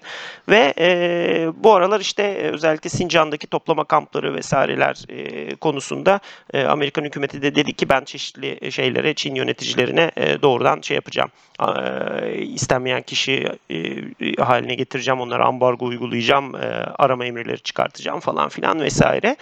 Ve 0.48 0.74
e, 0.78 1.48
bu 1.56 1.74
aralar 1.74 2.00
işte 2.00 2.50
özellikle 2.52 2.90
Sincan'daki 2.90 3.46
toplama 3.46 3.84
kampları 3.84 4.34
vesaireler 4.34 5.04
e, 5.08 5.54
konusunda 5.54 6.20
e, 6.54 6.64
Amerikan 6.64 7.04
hükümeti 7.04 7.42
de 7.42 7.54
dedi 7.54 7.72
ki 7.72 7.88
ben 7.88 8.04
çeşitli 8.04 8.72
şeylere 8.72 9.14
Çin 9.14 9.34
yöneticilerine 9.34 10.10
e, 10.16 10.42
doğrudan 10.42 10.80
şey 10.80 10.94
yapacağım. 10.94 11.30
E, 11.60 12.42
istenmeyen 12.42 13.02
kişi 13.02 13.48
e, 13.70 14.42
haline 14.42 14.74
getireceğim. 14.74 15.20
Onlara 15.20 15.46
ambargo 15.46 15.86
uygulayacağım. 15.86 16.56
E, 16.56 16.58
arama 16.98 17.24
emirleri 17.24 17.60
çıkartacağım 17.60 18.20
falan 18.20 18.48
filan 18.48 18.80
vesaire. 18.80 19.36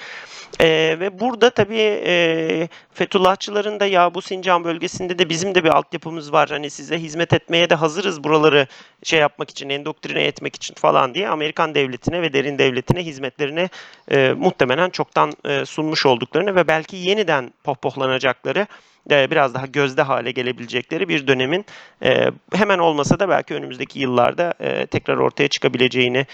E, 0.61 0.97
ve 1.01 1.21
burada 1.21 1.51
tabii 1.51 2.03
e, 2.07 2.69
Fethullahçıların 2.95 3.81
da 3.81 3.87
ya 3.87 4.15
bu 4.15 4.23
Sincan 4.23 4.65
bölgesinde 4.71 5.19
de 5.19 5.29
bizim 5.29 5.55
de 5.55 5.65
bir 5.65 5.69
altyapımız 5.69 6.33
var. 6.33 6.49
Hani 6.49 6.71
size 6.71 6.99
hizmet 6.99 7.33
etmeye 7.33 7.71
de 7.71 7.75
hazırız 7.75 8.25
buraları 8.25 8.67
şey 9.03 9.21
yapmak 9.21 9.51
için, 9.51 9.69
endoktrine 9.69 10.23
etmek 10.23 10.57
için 10.57 10.75
falan 10.75 11.15
diye 11.15 11.29
Amerikan 11.29 11.75
devletine 11.75 12.23
ve 12.23 12.33
derin 12.33 12.59
devletine 12.59 13.05
hizmetlerini 13.05 13.69
e, 14.11 14.35
muhtemelen 14.39 14.91
çoktan 14.91 15.33
e, 15.45 15.65
sunmuş 15.65 16.07
olduklarını 16.07 16.57
ve 16.57 16.69
belki 16.69 16.97
yeniden 16.97 17.53
pohpohlanacakları 17.65 18.67
e, 19.11 19.31
biraz 19.31 19.55
daha 19.55 19.67
gözde 19.67 20.03
hale 20.03 20.31
gelebilecekleri 20.31 21.09
bir 21.09 21.27
dönemin 21.27 21.65
e, 22.03 22.31
hemen 22.55 22.79
olmasa 22.79 23.19
da 23.19 23.29
belki 23.29 23.55
önümüzdeki 23.55 24.01
yıllarda 24.01 24.55
e, 24.61 24.87
tekrar 24.87 25.17
ortaya 25.17 25.49
çıkabileceğini 25.49 26.27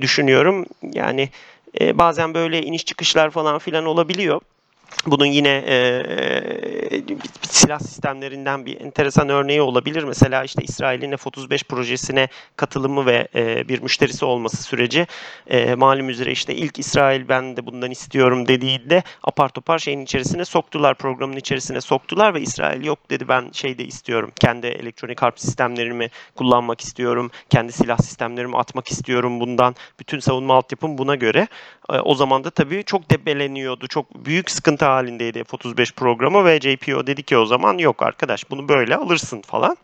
düşünüyorum. 0.00 0.66
Yani 0.92 1.28
bazen 1.94 2.34
böyle 2.34 2.62
iniş 2.62 2.84
çıkışlar 2.84 3.30
falan 3.30 3.58
filan 3.58 3.84
olabiliyor. 3.86 4.40
Bunun 5.06 5.26
yine 5.26 5.64
e, 5.66 7.02
silah 7.42 7.78
sistemlerinden 7.78 8.66
bir 8.66 8.80
enteresan 8.80 9.28
örneği 9.28 9.62
olabilir. 9.62 10.04
Mesela 10.04 10.44
işte 10.44 10.62
İsrail'in 10.62 11.16
F-35 11.16 11.64
projesine 11.64 12.28
katılımı 12.56 13.06
ve 13.06 13.28
e, 13.34 13.68
bir 13.68 13.82
müşterisi 13.82 14.24
olması 14.24 14.62
süreci 14.62 15.06
e, 15.46 15.74
malum 15.74 16.08
üzere 16.08 16.32
işte 16.32 16.54
ilk 16.54 16.78
İsrail 16.78 17.28
ben 17.28 17.56
de 17.56 17.66
bundan 17.66 17.90
istiyorum 17.90 18.48
dediğinde 18.48 19.02
apar 19.22 19.48
topar 19.48 19.78
şeyin 19.78 20.00
içerisine 20.00 20.44
soktular, 20.44 20.94
programın 20.94 21.36
içerisine 21.36 21.80
soktular 21.80 22.34
ve 22.34 22.40
İsrail 22.40 22.84
yok 22.84 23.10
dedi 23.10 23.28
ben 23.28 23.50
şeyde 23.52 23.84
istiyorum. 23.84 24.32
Kendi 24.40 24.66
elektronik 24.66 25.22
harp 25.22 25.40
sistemlerimi 25.40 26.10
kullanmak 26.34 26.80
istiyorum. 26.80 27.30
Kendi 27.50 27.72
silah 27.72 27.98
sistemlerimi 27.98 28.56
atmak 28.56 28.88
istiyorum 28.88 29.40
bundan. 29.40 29.74
Bütün 30.00 30.18
savunma 30.18 30.54
altyapım 30.54 30.98
buna 30.98 31.14
göre. 31.14 31.48
E, 31.92 31.98
o 31.98 32.14
zaman 32.14 32.44
da 32.44 32.50
tabii 32.50 32.84
çok 32.84 33.10
debeleniyordu. 33.10 33.86
Çok 33.86 34.24
büyük 34.24 34.50
sıkıntı 34.50 34.81
halindeydi 34.84 35.44
F-35 35.44 35.94
programı 35.94 36.44
ve 36.44 36.60
JPO 36.60 37.06
dedi 37.06 37.22
ki 37.22 37.36
o 37.36 37.46
zaman 37.46 37.78
yok 37.78 38.02
arkadaş 38.02 38.50
bunu 38.50 38.68
böyle 38.68 38.96
alırsın 38.96 39.42
falan. 39.42 39.76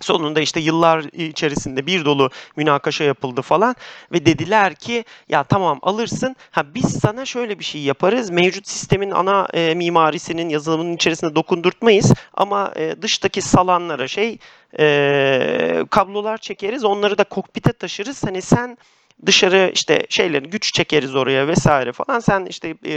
Sonunda 0.00 0.40
işte 0.40 0.60
yıllar 0.60 1.04
içerisinde 1.12 1.86
bir 1.86 2.04
dolu 2.04 2.30
münakaşa 2.56 3.04
yapıldı 3.04 3.42
falan 3.42 3.74
ve 4.12 4.26
dediler 4.26 4.74
ki 4.74 5.04
ya 5.28 5.44
tamam 5.44 5.78
alırsın. 5.82 6.36
Ha 6.50 6.74
biz 6.74 7.00
sana 7.00 7.24
şöyle 7.24 7.58
bir 7.58 7.64
şey 7.64 7.80
yaparız. 7.80 8.30
Mevcut 8.30 8.68
sistemin 8.68 9.10
ana 9.10 9.48
e, 9.54 9.74
mimarisinin 9.74 10.48
yazılımının 10.48 10.96
içerisinde 10.96 11.34
dokundurtmayız 11.34 12.12
ama 12.34 12.72
e, 12.76 13.02
dıştaki 13.02 13.42
salanlara 13.42 14.08
şey 14.08 14.38
e, 14.78 15.84
kablolar 15.90 16.38
çekeriz. 16.38 16.84
Onları 16.84 17.18
da 17.18 17.24
kokpite 17.24 17.72
taşırız. 17.72 18.24
Hani 18.24 18.42
sen 18.42 18.78
dışarı 19.26 19.70
işte 19.74 20.06
şeyleri 20.08 20.50
güç 20.50 20.72
çekeriz 20.74 21.14
oraya 21.14 21.48
vesaire 21.48 21.92
falan. 21.92 22.20
Sen 22.20 22.46
işte 22.46 22.74
e, 22.84 22.92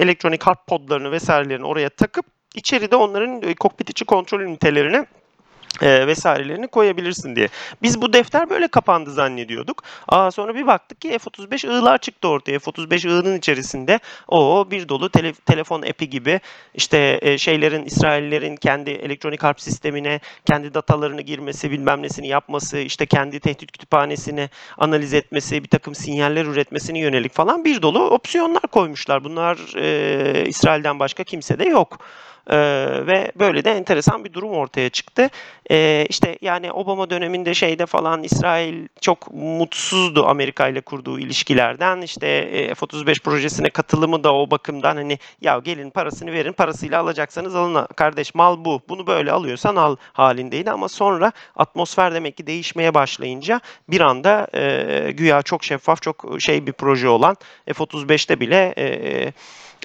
elektronik 0.00 0.42
harp 0.42 0.66
podlarını 0.66 1.10
vesairelerini 1.12 1.66
oraya 1.66 1.88
takıp 1.88 2.26
içeride 2.54 2.96
onların 2.96 3.42
e, 3.42 3.54
kokpit 3.54 3.90
içi 3.90 4.04
kontrol 4.04 4.40
ünitelerini 4.40 5.06
e, 5.82 6.06
vesairelerini 6.06 6.68
koyabilirsin 6.68 7.36
diye. 7.36 7.48
Biz 7.82 8.02
bu 8.02 8.12
defter 8.12 8.50
böyle 8.50 8.68
kapandı 8.68 9.10
zannediyorduk. 9.12 9.82
Aa, 10.08 10.30
sonra 10.30 10.54
bir 10.54 10.66
baktık 10.66 11.00
ki 11.00 11.18
F-35 11.18 11.68
ığlar 11.68 11.98
çıktı 11.98 12.28
ortaya. 12.28 12.58
F-35 12.58 13.08
ığının 13.08 13.38
içerisinde 13.38 14.00
o 14.28 14.66
bir 14.70 14.88
dolu 14.88 15.08
tele, 15.08 15.32
telefon 15.32 15.82
epi 15.82 16.10
gibi 16.10 16.40
işte 16.74 17.18
e, 17.22 17.38
şeylerin 17.38 17.84
İsraillerin 17.84 18.56
kendi 18.56 18.90
elektronik 18.90 19.42
harp 19.42 19.60
sistemine 19.60 20.20
kendi 20.46 20.74
datalarını 20.74 21.20
girmesi 21.20 21.70
bilmem 21.70 22.02
nesini 22.02 22.28
yapması 22.28 22.78
işte 22.78 23.06
kendi 23.06 23.40
tehdit 23.40 23.72
kütüphanesini 23.72 24.50
analiz 24.78 25.14
etmesi 25.14 25.64
bir 25.64 25.68
takım 25.68 25.94
sinyaller 25.94 26.44
üretmesine 26.44 26.98
yönelik 26.98 27.34
falan 27.34 27.64
bir 27.64 27.82
dolu 27.82 28.10
opsiyonlar 28.10 28.62
koymuşlar. 28.62 29.24
Bunlar 29.24 29.58
e, 29.76 30.44
İsrail'den 30.48 30.98
başka 30.98 31.24
kimse 31.24 31.58
de 31.58 31.64
yok. 31.64 31.98
Ee, 32.50 32.56
ve 33.06 33.32
böyle 33.38 33.64
de 33.64 33.70
enteresan 33.70 34.24
bir 34.24 34.32
durum 34.32 34.50
ortaya 34.50 34.88
çıktı. 34.90 35.30
Ee, 35.70 36.06
işte 36.08 36.38
yani 36.40 36.72
Obama 36.72 37.10
döneminde 37.10 37.54
şeyde 37.54 37.86
falan 37.86 38.22
İsrail 38.22 38.88
çok 39.00 39.34
mutsuzdu 39.34 40.26
Amerika 40.26 40.68
ile 40.68 40.80
kurduğu 40.80 41.18
ilişkilerden. 41.18 42.00
İşte 42.00 42.26
e, 42.28 42.74
F-35 42.74 43.22
projesine 43.22 43.70
katılımı 43.70 44.24
da 44.24 44.34
o 44.34 44.50
bakımdan 44.50 44.96
hani 44.96 45.18
ya 45.40 45.58
gelin 45.58 45.90
parasını 45.90 46.32
verin 46.32 46.52
parasıyla 46.52 47.00
alacaksanız 47.00 47.54
alın 47.54 47.86
kardeş 47.96 48.34
mal 48.34 48.64
bu. 48.64 48.80
Bunu 48.88 49.06
böyle 49.06 49.32
alıyorsan 49.32 49.76
al 49.76 49.96
halindeydi 50.12 50.70
ama 50.70 50.88
sonra 50.88 51.32
atmosfer 51.56 52.14
demek 52.14 52.36
ki 52.36 52.46
değişmeye 52.46 52.94
başlayınca 52.94 53.60
bir 53.88 54.00
anda 54.00 54.46
e, 54.54 55.12
güya 55.12 55.42
çok 55.42 55.64
şeffaf 55.64 56.02
çok 56.02 56.26
şey 56.38 56.66
bir 56.66 56.72
proje 56.72 57.08
olan 57.08 57.36
F-35'te 57.66 58.40
bile 58.40 58.74
e, 58.78 59.32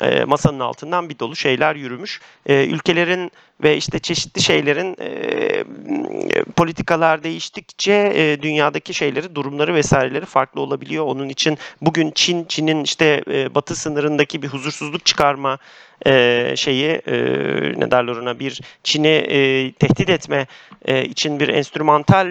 e, 0.02 0.24
masanın 0.24 0.60
altından 0.60 1.10
bir 1.10 1.20
dolu 1.20 1.36
şeyler 1.36 1.76
yürümüş. 1.76 2.22
E, 2.46 2.66
ülkelerin 2.66 3.32
ve 3.64 3.78
işte 3.78 4.00
çeşitli 4.00 4.42
şeylerin 4.42 4.96
e, 5.00 6.44
politikalar 6.56 7.24
değiştikçe 7.24 8.38
dünyadaki 8.42 8.94
şeyleri, 8.94 9.36
durumları 9.36 9.76
vesaireleri 9.76 10.26
farklı 10.26 10.62
olabiliyor. 10.62 11.06
Onun 11.06 11.30
için 11.30 11.58
bugün 11.82 12.12
Çin, 12.16 12.46
Çin'in 12.46 12.84
işte 12.84 13.24
batı 13.56 13.76
sınırındaki 13.76 14.42
bir 14.42 14.48
huzursuzluk 14.48 15.06
çıkarma 15.06 15.58
şeyi 16.56 17.02
ne 17.78 17.92
derler 17.92 18.16
ona 18.16 18.40
bir 18.40 18.62
Çin'i 18.84 19.74
tehdit 19.80 20.10
etme 20.10 20.48
için 21.04 21.40
bir 21.40 21.48
enstrümantal 21.48 22.28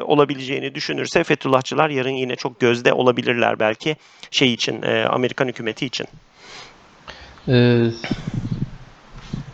olabileceğini 0.00 0.74
düşünürse 0.74 1.24
Fethullahçılar 1.24 1.90
yarın 1.90 2.10
yine 2.10 2.36
çok 2.36 2.60
gözde 2.60 2.92
olabilirler 2.92 3.58
belki 3.58 3.96
şey 4.30 4.52
için 4.52 4.82
Amerikan 5.10 5.48
hükümeti 5.48 5.86
için. 5.86 6.06
Ee, 7.48 7.84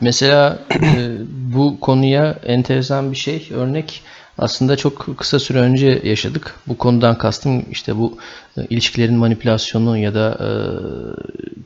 mesela 0.01 0.59
e, 0.82 1.16
bu 1.30 1.80
konuya 1.80 2.38
enteresan 2.45 3.12
bir 3.12 3.16
şey 3.16 3.49
örnek 3.51 4.03
aslında 4.38 4.76
çok 4.76 5.18
kısa 5.18 5.38
süre 5.38 5.59
önce 5.59 6.01
yaşadık. 6.05 6.55
Bu 6.66 6.78
konudan 6.78 7.18
kastım 7.18 7.64
işte 7.70 7.97
bu 7.97 8.18
e, 8.59 8.66
ilişkilerin 8.70 9.16
manipülasyonu 9.16 9.99
ya 9.99 10.14
da 10.14 10.38
e, 10.41 10.51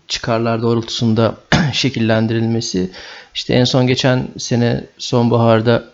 çıkarlar 0.09 0.63
doğrultusunda 0.63 1.35
şekillendirilmesi. 1.73 2.91
İşte 3.35 3.55
en 3.55 3.65
son 3.65 3.87
geçen 3.87 4.29
sene 4.39 4.85
sonbaharda 4.99 5.85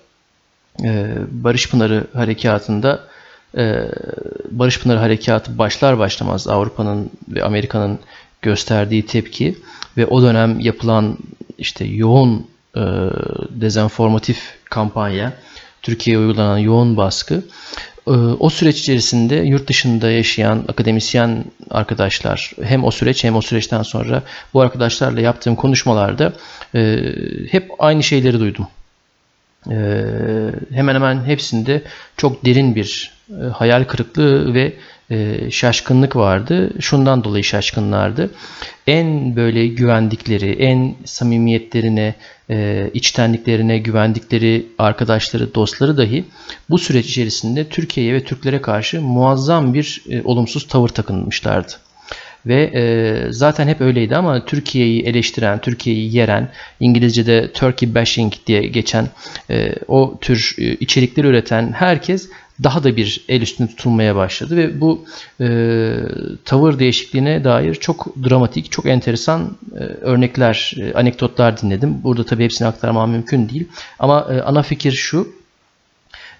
e, 0.84 1.14
Barış 1.30 1.70
Pınarı 1.70 2.06
harekatında 2.12 3.00
e, 3.56 3.84
Barış 4.50 4.80
Pınarı 4.80 4.98
harekatı 4.98 5.58
başlar 5.58 5.98
başlamaz 5.98 6.48
Avrupa'nın 6.48 7.10
ve 7.28 7.44
Amerika'nın 7.44 7.98
gösterdiği 8.42 9.06
tepki 9.06 9.56
ve 9.96 10.06
o 10.06 10.22
dönem 10.22 10.60
yapılan 10.60 11.18
işte 11.58 11.84
yoğun 11.84 12.46
e, 12.76 12.80
dezenformatif 13.50 14.54
kampanya, 14.64 15.32
Türkiye'ye 15.82 16.22
uygulanan 16.22 16.58
yoğun 16.58 16.96
baskı, 16.96 17.42
e, 18.06 18.10
o 18.10 18.50
süreç 18.50 18.80
içerisinde 18.80 19.36
yurt 19.36 19.68
dışında 19.68 20.10
yaşayan 20.10 20.64
akademisyen 20.68 21.44
arkadaşlar, 21.70 22.52
hem 22.62 22.84
o 22.84 22.90
süreç 22.90 23.24
hem 23.24 23.36
o 23.36 23.42
süreçten 23.42 23.82
sonra 23.82 24.22
bu 24.54 24.60
arkadaşlarla 24.60 25.20
yaptığım 25.20 25.56
konuşmalarda 25.56 26.32
e, 26.74 26.98
hep 27.50 27.70
aynı 27.78 28.02
şeyleri 28.02 28.40
duydum. 28.40 28.66
E, 29.70 29.76
hemen 30.72 30.94
hemen 30.94 31.24
hepsinde 31.24 31.82
çok 32.16 32.44
derin 32.44 32.74
bir 32.74 33.12
hayal 33.52 33.84
kırıklığı 33.84 34.54
ve 34.54 34.72
e, 35.10 35.50
şaşkınlık 35.50 36.16
vardı. 36.16 36.70
Şundan 36.80 37.24
dolayı 37.24 37.44
şaşkınlardı. 37.44 38.30
En 38.86 39.36
böyle 39.36 39.66
güvendikleri, 39.66 40.50
en 40.50 40.94
samimiyetlerine, 41.04 42.14
e, 42.50 42.90
içtenliklerine 42.94 43.78
güvendikleri 43.78 44.66
arkadaşları, 44.78 45.54
dostları 45.54 45.96
dahi 45.96 46.24
bu 46.70 46.78
süreç 46.78 47.06
içerisinde 47.06 47.68
Türkiye'ye 47.68 48.14
ve 48.14 48.24
Türklere 48.24 48.62
karşı 48.62 49.00
muazzam 49.00 49.74
bir 49.74 50.02
e, 50.10 50.22
olumsuz 50.22 50.68
tavır 50.68 50.88
takınmışlardı. 50.88 51.72
Ve 52.46 52.62
e, 52.74 53.32
zaten 53.32 53.68
hep 53.68 53.80
öyleydi 53.80 54.16
ama 54.16 54.44
Türkiye'yi 54.44 55.02
eleştiren, 55.02 55.60
Türkiye'yi 55.60 56.16
yeren, 56.16 56.48
İngilizce'de 56.80 57.52
Turkey 57.52 57.94
bashing 57.94 58.32
diye 58.46 58.60
geçen 58.62 59.08
e, 59.50 59.74
o 59.88 60.18
tür 60.20 60.54
e, 60.58 60.74
içerikleri 60.74 61.26
üreten 61.26 61.72
herkes 61.72 62.28
daha 62.62 62.84
da 62.84 62.96
bir 62.96 63.24
el 63.28 63.42
üstünde 63.42 63.70
tutulmaya 63.70 64.16
başladı 64.16 64.56
ve 64.56 64.80
bu 64.80 65.04
e, 65.40 65.48
tavır 66.44 66.78
değişikliğine 66.78 67.44
dair 67.44 67.74
çok 67.74 68.16
dramatik, 68.28 68.72
çok 68.72 68.86
enteresan 68.86 69.56
e, 69.74 69.78
örnekler, 69.82 70.74
e, 70.80 70.92
anekdotlar 70.92 71.60
dinledim. 71.60 72.02
Burada 72.02 72.26
tabii 72.26 72.44
hepsini 72.44 72.68
aktarmam 72.68 73.10
mümkün 73.10 73.48
değil. 73.48 73.68
Ama 73.98 74.26
e, 74.30 74.40
ana 74.40 74.62
fikir 74.62 74.92
şu, 74.92 75.28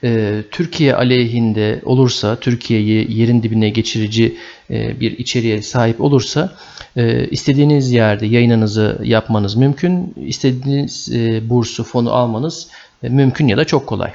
e, 0.04 0.42
Türkiye 0.50 0.94
aleyhinde 0.94 1.80
olursa, 1.84 2.36
Türkiye'yi 2.36 3.18
yerin 3.18 3.42
dibine 3.42 3.70
geçirici 3.70 4.36
e, 4.70 5.00
bir 5.00 5.18
içeriğe 5.18 5.62
sahip 5.62 6.00
olursa 6.00 6.52
e, 6.96 7.28
istediğiniz 7.28 7.92
yerde 7.92 8.26
yayınınızı 8.26 8.98
yapmanız 9.04 9.54
mümkün, 9.54 10.14
istediğiniz 10.16 11.12
e, 11.12 11.50
bursu, 11.50 11.84
fonu 11.84 12.12
almanız 12.12 12.68
e, 13.02 13.08
mümkün 13.08 13.48
ya 13.48 13.56
da 13.56 13.64
çok 13.64 13.86
kolay. 13.86 14.12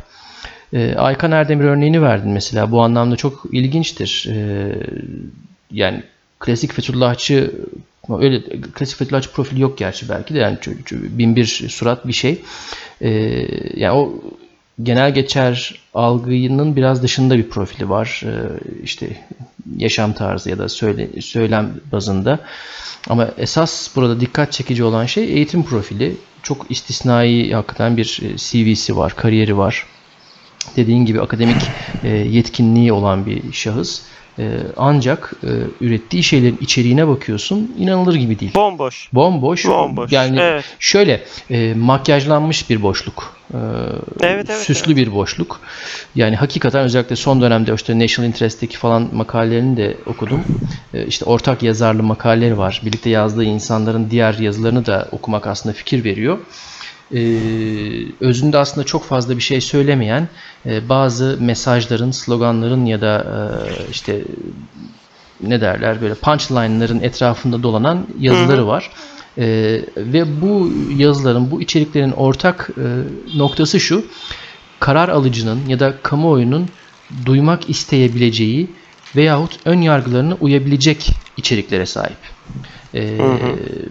E, 0.76 0.96
Aykan 0.96 1.32
Erdemir 1.32 1.66
örneğini 1.66 2.02
verdin 2.02 2.32
mesela. 2.32 2.72
Bu 2.72 2.82
anlamda 2.82 3.16
çok 3.16 3.46
ilginçtir. 3.52 4.28
E, 4.30 4.72
yani 5.72 6.04
klasik 6.40 6.74
Fethullahçı 6.74 7.52
öyle 8.20 8.42
klasik 8.74 8.98
Fethullahçı 8.98 9.32
profili 9.32 9.62
yok 9.62 9.78
gerçi 9.78 10.10
belki 10.10 10.34
de 10.34 10.40
yani 10.40 10.58
bin 10.92 11.36
bir 11.36 11.46
surat 11.70 12.08
bir 12.08 12.14
şey. 12.14 12.42
E, 13.02 13.10
yani 13.76 13.92
o 13.92 14.14
genel 14.84 15.14
geçer 15.14 15.82
algının 15.94 16.76
biraz 16.76 17.04
dışında 17.04 17.38
bir 17.38 17.50
profili 17.50 17.90
var. 17.90 18.24
E, 18.26 18.34
işte 18.84 19.08
yaşam 19.78 20.14
tarzı 20.14 20.50
ya 20.50 20.58
da 20.58 20.70
söyle, 20.70 21.22
söylem 21.22 21.74
bazında. 21.92 22.40
Ama 23.10 23.30
esas 23.38 23.96
burada 23.96 24.20
dikkat 24.20 24.52
çekici 24.52 24.84
olan 24.84 25.06
şey 25.06 25.24
eğitim 25.24 25.64
profili. 25.64 26.16
Çok 26.44 26.72
istisnai 26.72 27.54
hakikaten 27.54 27.98
bir 27.98 28.22
CV'si 28.38 28.98
var, 28.98 29.16
kariyeri 29.16 29.58
var 29.58 29.86
dediğin 30.76 31.06
gibi 31.06 31.22
akademik 31.22 31.62
e, 32.04 32.10
yetkinliği 32.10 32.94
olan 32.94 33.26
bir 33.26 33.52
şahıs. 33.52 34.02
E, 34.40 34.50
ancak 34.78 35.34
e, 35.44 35.50
ürettiği 35.86 36.24
şeylerin 36.24 36.58
içeriğine 36.62 37.08
bakıyorsun 37.08 37.76
inanılır 37.80 38.16
gibi 38.16 38.40
değil. 38.40 38.54
Bomboş. 38.56 39.10
Bomboş. 39.14 39.68
Bomboş. 39.68 40.12
Yani 40.12 40.40
evet. 40.40 40.66
şöyle 40.80 41.24
e, 41.50 41.74
makyajlanmış 41.74 42.70
bir 42.70 42.82
boşluk. 42.82 43.36
E, 43.54 43.58
evet, 44.22 44.50
evet, 44.50 44.62
süslü 44.62 44.94
evet. 44.94 44.98
bir 44.98 45.14
boşluk. 45.14 45.60
Yani 46.16 46.36
hakikaten 46.36 46.84
özellikle 46.84 47.16
son 47.16 47.42
dönemde 47.42 47.74
işte 47.74 48.00
National 48.00 48.30
Interest'teki 48.30 48.78
falan 48.78 49.10
makalelerini 49.14 49.78
de 49.78 49.98
okudum. 50.06 50.44
E, 50.94 51.06
işte 51.06 51.26
ortak 51.26 51.64
yazarlı 51.64 52.04
makaleleri 52.04 52.58
var. 52.58 52.82
Birlikte 52.86 53.10
yazdığı 53.10 53.44
insanların 53.44 54.12
diğer 54.12 54.34
yazılarını 54.34 54.86
da 54.86 55.08
okumak 55.12 55.48
aslında 55.48 55.74
fikir 55.74 56.04
veriyor 56.04 56.38
e, 57.14 57.20
özünde 58.20 58.58
aslında 58.58 58.86
çok 58.86 59.06
fazla 59.06 59.38
bir 59.38 59.42
şey 59.42 59.62
söylemeyen 59.62 60.28
e, 60.66 60.90
bazı 60.90 61.38
mesajların, 61.40 62.12
sloganların 62.12 62.86
ya 62.86 63.02
da 63.02 63.26
e, 63.26 63.92
işte 63.92 64.24
ne 65.44 65.62
derler 65.62 66.02
böyle 66.02 66.16
punchline'ların 66.16 67.00
etrafında 67.00 67.64
dolanan 67.64 68.08
yazıları 68.20 68.68
var. 68.68 68.92
E, 69.38 69.46
ve 69.98 70.42
bu 70.42 70.72
yazıların, 70.98 71.52
bu 71.52 71.62
içeriklerin 71.62 72.12
ortak 72.12 72.70
e, 72.78 72.86
noktası 73.38 73.80
şu. 73.80 74.06
karar 74.80 75.10
alıcının 75.10 75.68
ya 75.68 75.80
da 75.80 75.94
kamuoyunun 76.04 76.70
duymak 77.26 77.70
isteyebileceği 77.70 78.70
veyahut 79.16 79.60
ön 79.66 79.82
yargılarına 79.82 80.34
uyabilecek 80.34 81.12
içeriklere 81.38 81.86
sahip. 81.86 82.18
Ee, 82.96 83.18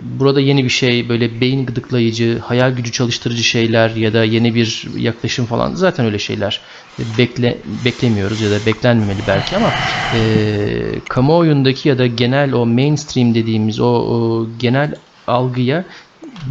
burada 0.02 0.40
yeni 0.40 0.64
bir 0.64 0.68
şey 0.68 1.08
böyle 1.08 1.40
beyin 1.40 1.66
gıdıklayıcı, 1.66 2.38
hayal 2.38 2.70
gücü 2.70 2.92
çalıştırıcı 2.92 3.42
şeyler 3.42 3.90
ya 3.90 4.12
da 4.12 4.24
yeni 4.24 4.54
bir 4.54 4.88
yaklaşım 4.96 5.46
falan 5.46 5.74
zaten 5.74 6.06
öyle 6.06 6.18
şeyler 6.18 6.60
bekle 6.98 7.62
beklemiyoruz 7.64 8.40
ya 8.40 8.50
da 8.50 8.66
beklenmemeli 8.66 9.26
belki 9.26 9.56
ama 9.56 9.74
e, 10.12 11.00
kamuoyundaki 11.08 11.88
ya 11.88 11.98
da 11.98 12.06
genel 12.06 12.52
o 12.52 12.66
mainstream 12.66 13.34
dediğimiz 13.34 13.80
o, 13.80 13.86
o 13.86 14.48
genel 14.58 14.94
algıya 15.26 15.84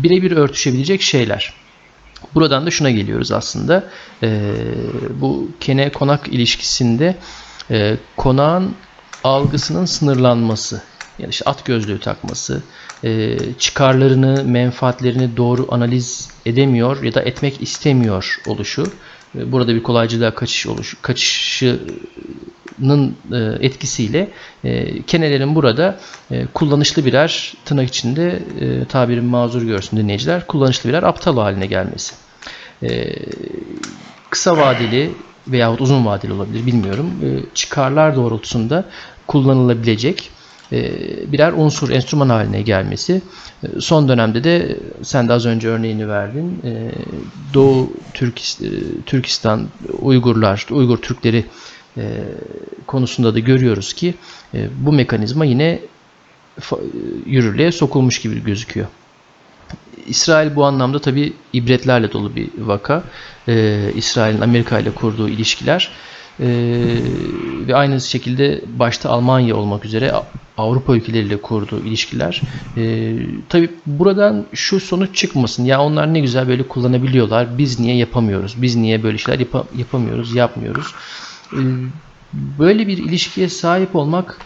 birebir 0.04 0.32
örtüşebilecek 0.32 1.02
şeyler. 1.02 1.54
Buradan 2.34 2.66
da 2.66 2.72
şuna 2.72 2.92
geliyoruz 2.92 3.32
aslında. 3.32 3.84
E, 4.24 4.52
bu 5.22 5.48
kene 5.60 5.92
konak 5.92 6.28
ilişkisinde 6.28 7.16
e, 7.72 7.98
konağın 8.18 8.76
algısının 9.24 9.86
sınırlanması 9.86 10.82
yani 11.20 11.30
işte 11.30 11.46
at 11.46 11.66
gözlüğü 11.66 12.00
takması, 12.00 12.64
e, 13.04 13.38
çıkarlarını, 13.60 14.44
menfaatlerini 14.44 15.38
doğru 15.38 15.68
analiz 15.72 16.30
edemiyor 16.46 17.04
ya 17.04 17.14
da 17.14 17.22
etmek 17.22 17.62
istemiyor 17.62 18.42
oluşu. 18.48 18.84
E, 19.36 19.52
burada 19.52 19.76
bir 19.76 19.84
kolaycılığa 19.84 20.36
kaçış 20.36 20.68
oluş, 20.68 20.96
kaçışının 21.02 21.96
e, 23.32 23.38
etkisiyle 23.66 24.30
kenelerin 25.08 25.56
burada 25.56 26.00
kullanışlı 26.54 27.06
birer 27.06 27.54
tırnak 27.66 27.90
içinde 27.90 28.40
tabirin 28.90 29.26
mazur 29.26 29.62
görsün 29.62 29.98
dinleyiciler 29.98 30.48
kullanışlı 30.48 30.90
birer 30.90 31.04
aptal 31.04 31.38
haline 31.38 31.66
gelmesi. 31.66 32.16
Kısa 34.30 34.58
vadeli 34.58 35.12
veyahut 35.48 35.82
uzun 35.82 36.06
vadeli 36.06 36.34
olabilir 36.34 36.66
bilmiyorum. 36.66 37.12
Çıkarlar 37.54 38.16
doğrultusunda 38.16 38.86
kullanılabilecek 39.28 40.32
birer 41.32 41.54
unsur, 41.54 41.90
enstrüman 41.90 42.30
haline 42.30 42.62
gelmesi. 42.62 43.22
E, 43.64 43.82
son 43.82 44.08
dönemde 44.08 44.44
de 44.44 44.78
sen 45.02 45.30
de 45.30 45.34
az 45.34 45.46
önce 45.46 45.68
örneğini 45.68 46.08
verdin. 46.08 46.62
E, 46.64 46.92
Doğu 47.54 47.94
Türkistan, 49.06 49.68
Uygurlar, 50.02 50.66
Uygur 50.72 50.98
Türkleri 50.98 51.46
konusunda 52.88 53.36
da 53.36 53.40
görüyoruz 53.40 53.94
ki 53.94 54.16
bu 54.78 54.94
mekanizma 54.94 55.46
yine 55.46 55.80
yürürlüğe 57.26 57.72
sokulmuş 57.72 58.22
gibi 58.22 58.44
gözüküyor. 58.44 58.88
İsrail 60.08 60.56
bu 60.56 60.66
anlamda 60.66 61.00
tabi 61.00 61.34
ibretlerle 61.54 62.12
dolu 62.12 62.36
bir 62.36 62.50
vaka. 62.58 63.04
İsrail'in 63.96 64.42
Amerika 64.42 64.80
ile 64.80 64.92
kurduğu 64.92 65.30
ilişkiler 65.30 65.92
e, 66.40 66.48
ve 67.68 67.76
aynı 67.76 68.02
şekilde 68.02 68.62
başta 68.80 69.10
Almanya 69.10 69.56
olmak 69.56 69.86
üzere 69.86 70.14
Avrupa 70.58 70.96
ülkeleriyle 70.96 71.38
kurduğu 71.38 71.80
ilişkiler. 71.80 72.42
E, 72.78 73.16
tabii 73.50 73.70
buradan 73.86 74.46
şu 74.54 74.80
sonuç 74.80 75.16
çıkmasın. 75.16 75.66
Ya 75.66 75.82
onlar 75.82 76.14
ne 76.14 76.20
güzel 76.20 76.48
böyle 76.48 76.64
kullanabiliyorlar. 76.64 77.58
Biz 77.58 77.80
niye 77.80 77.96
yapamıyoruz? 77.96 78.62
Biz 78.62 78.76
niye 78.76 79.04
böyle 79.04 79.18
şeyler 79.18 79.40
yap 79.40 79.66
yapamıyoruz, 79.78 80.36
yapmıyoruz? 80.36 80.96
E, 81.54 81.62
böyle 82.34 82.88
bir 82.88 82.98
ilişkiye 82.98 83.50
sahip 83.50 83.96
olmak 83.96 84.40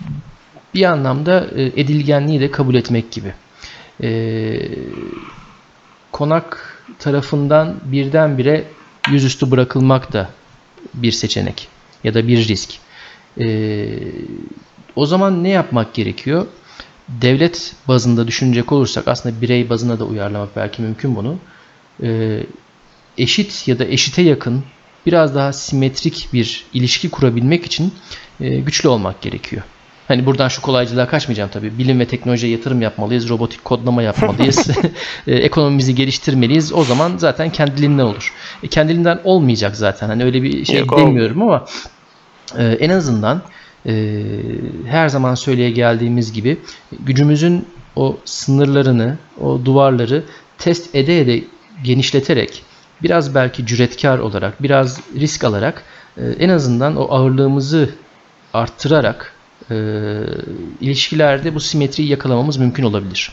bir 0.74 0.84
anlamda 0.84 1.48
e, 1.56 1.64
edilgenliği 1.64 2.40
de 2.40 2.52
kabul 2.52 2.76
etmek 2.76 3.12
gibi. 3.12 3.34
E, 4.04 4.10
konak 6.12 6.80
tarafından 7.00 7.76
birdenbire 7.86 8.64
yüzüstü 9.12 9.52
bırakılmak 9.52 10.14
da 10.14 10.30
bir 10.94 11.12
seçenek 11.12 11.77
ya 12.04 12.14
da 12.14 12.28
bir 12.28 12.48
risk. 12.48 12.74
E, 13.40 13.88
o 14.96 15.06
zaman 15.06 15.44
ne 15.44 15.50
yapmak 15.50 15.94
gerekiyor? 15.94 16.48
Devlet 17.10 17.76
bazında 17.88 18.28
düşünecek 18.28 18.72
olursak 18.72 19.08
aslında 19.08 19.42
birey 19.42 19.70
bazına 19.70 20.00
da 20.00 20.06
uyarlamak 20.06 20.56
belki 20.56 20.82
mümkün 20.82 21.16
bunu. 21.16 21.38
E, 22.04 22.40
eşit 23.18 23.68
ya 23.68 23.80
da 23.80 23.86
eşite 23.86 24.22
yakın 24.22 24.64
biraz 25.06 25.36
daha 25.36 25.54
simetrik 25.54 26.30
bir 26.34 26.66
ilişki 26.74 27.10
kurabilmek 27.10 27.66
için 27.66 27.94
e, 28.40 28.60
güçlü 28.60 28.90
olmak 28.90 29.22
gerekiyor. 29.22 29.64
Hani 30.08 30.26
buradan 30.26 30.48
şu 30.48 30.62
kolaycılığa 30.62 31.08
kaçmayacağım 31.08 31.50
tabii. 31.50 31.78
Bilim 31.78 32.00
ve 32.00 32.06
teknolojiye 32.08 32.52
yatırım 32.52 32.82
yapmalıyız, 32.82 33.30
robotik 33.30 33.66
kodlama 33.66 34.02
yapmalıyız, 34.04 34.70
e, 35.28 35.36
ekonomimizi 35.36 35.96
geliştirmeliyiz. 35.96 36.74
O 36.74 36.84
zaman 36.84 37.18
zaten 37.18 37.50
kendiliğinden 37.50 38.04
olur. 38.04 38.34
E, 38.64 38.68
kendiliğinden 38.68 39.20
olmayacak 39.24 39.76
zaten. 39.76 40.08
Hani 40.08 40.24
öyle 40.24 40.44
bir 40.44 40.66
şey 40.66 40.80
Yok, 40.80 40.98
demiyorum 40.98 41.42
ama 41.42 41.66
e, 42.58 42.66
en 42.66 42.90
azından 42.90 43.42
e, 43.86 44.24
her 44.88 45.10
zaman 45.10 45.36
söyleye 45.36 45.72
geldiğimiz 45.72 46.34
gibi 46.34 46.58
gücümüzün 47.00 47.66
o 47.96 48.18
sınırlarını, 48.26 49.18
o 49.42 49.66
duvarları 49.66 50.24
test 50.58 50.96
ede 50.96 51.22
ede 51.22 51.44
genişleterek 51.84 52.64
biraz 53.04 53.36
belki 53.36 53.66
cüretkar 53.66 54.20
olarak, 54.20 54.64
biraz 54.64 55.00
risk 55.16 55.44
alarak 55.44 55.84
e, 56.18 56.22
en 56.40 56.50
azından 56.50 56.96
o 56.96 57.08
ağırlığımızı 57.16 57.90
arttırarak 58.54 59.37
e, 59.72 59.76
ilişkilerde 60.82 61.56
bu 61.56 61.60
simetriyi 61.60 62.10
yakalamamız 62.10 62.58
mümkün 62.58 62.84
olabilir. 62.84 63.32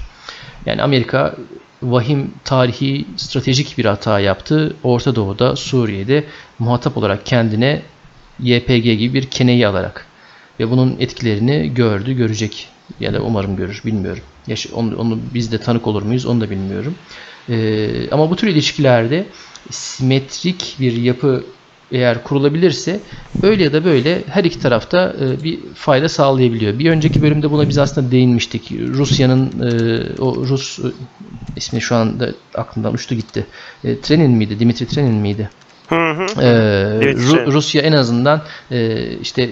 Yani 0.67 0.83
Amerika 0.83 1.37
vahim 1.83 2.31
tarihi 2.45 3.07
stratejik 3.17 3.79
bir 3.79 3.85
hata 3.85 4.21
yaptı. 4.21 4.77
Orta 4.83 5.17
Doğu'da, 5.17 5.57
Suriye'de 5.57 6.25
muhatap 6.59 6.97
olarak 6.97 7.27
kendine 7.27 7.83
YPG 8.41 8.85
gibi 8.85 9.15
bir 9.15 9.31
keneyi 9.31 9.67
alarak 9.67 10.07
ve 10.61 10.71
bunun 10.71 10.97
etkilerini 11.01 11.75
gördü, 11.75 12.13
görecek 12.13 12.69
ya 13.01 13.13
da 13.13 13.21
umarım 13.21 13.57
görür, 13.57 13.83
bilmiyorum. 13.85 14.23
Yaş 14.47 14.67
onu, 14.67 14.97
onu 14.97 15.19
biz 15.35 15.53
de 15.53 15.59
tanık 15.59 15.87
olur 15.87 16.03
muyuz 16.03 16.27
onu 16.27 16.41
da 16.41 16.51
bilmiyorum. 16.51 16.95
Ee, 17.49 18.11
ama 18.11 18.31
bu 18.31 18.37
tür 18.37 18.49
ilişkilerde 18.49 19.27
simetrik 19.71 20.77
bir 20.81 20.93
yapı 20.97 21.45
eğer 21.95 22.25
kurulabilirse 22.25 23.01
böyle 23.43 23.65
ya 23.65 23.73
da 23.73 23.85
böyle 23.85 24.25
her 24.29 24.45
iki 24.45 24.59
tarafta 24.59 25.17
e, 25.21 25.43
bir 25.45 25.75
fayda 25.75 26.09
sağlayabiliyor. 26.09 26.79
Bir 26.79 26.91
önceki 26.91 27.23
bölümde 27.23 27.51
buna 27.51 27.69
biz 27.69 27.79
aslında 27.79 28.11
değinmiştik. 28.11 28.73
Rusya'nın 28.73 29.61
e, 29.61 30.03
o 30.21 30.47
Rus 30.47 30.79
e, 30.79 30.89
ismi 31.57 31.81
şu 31.81 31.97
anda 31.97 32.35
aklımdan 32.55 32.95
uçtu 32.95 33.15
gitti. 33.15 33.47
Trenin 34.03 34.31
miydi? 34.31 34.59
Dimitri 34.59 34.87
Trenin 34.87 35.15
miydi? 35.15 35.51
Hı 35.89 36.11
hı. 36.11 36.43
Ee, 36.43 37.13
Ru- 37.13 37.53
Rusya 37.53 37.83
en 37.83 37.93
azından 37.93 38.43
e, 38.71 39.09
işte 39.19 39.51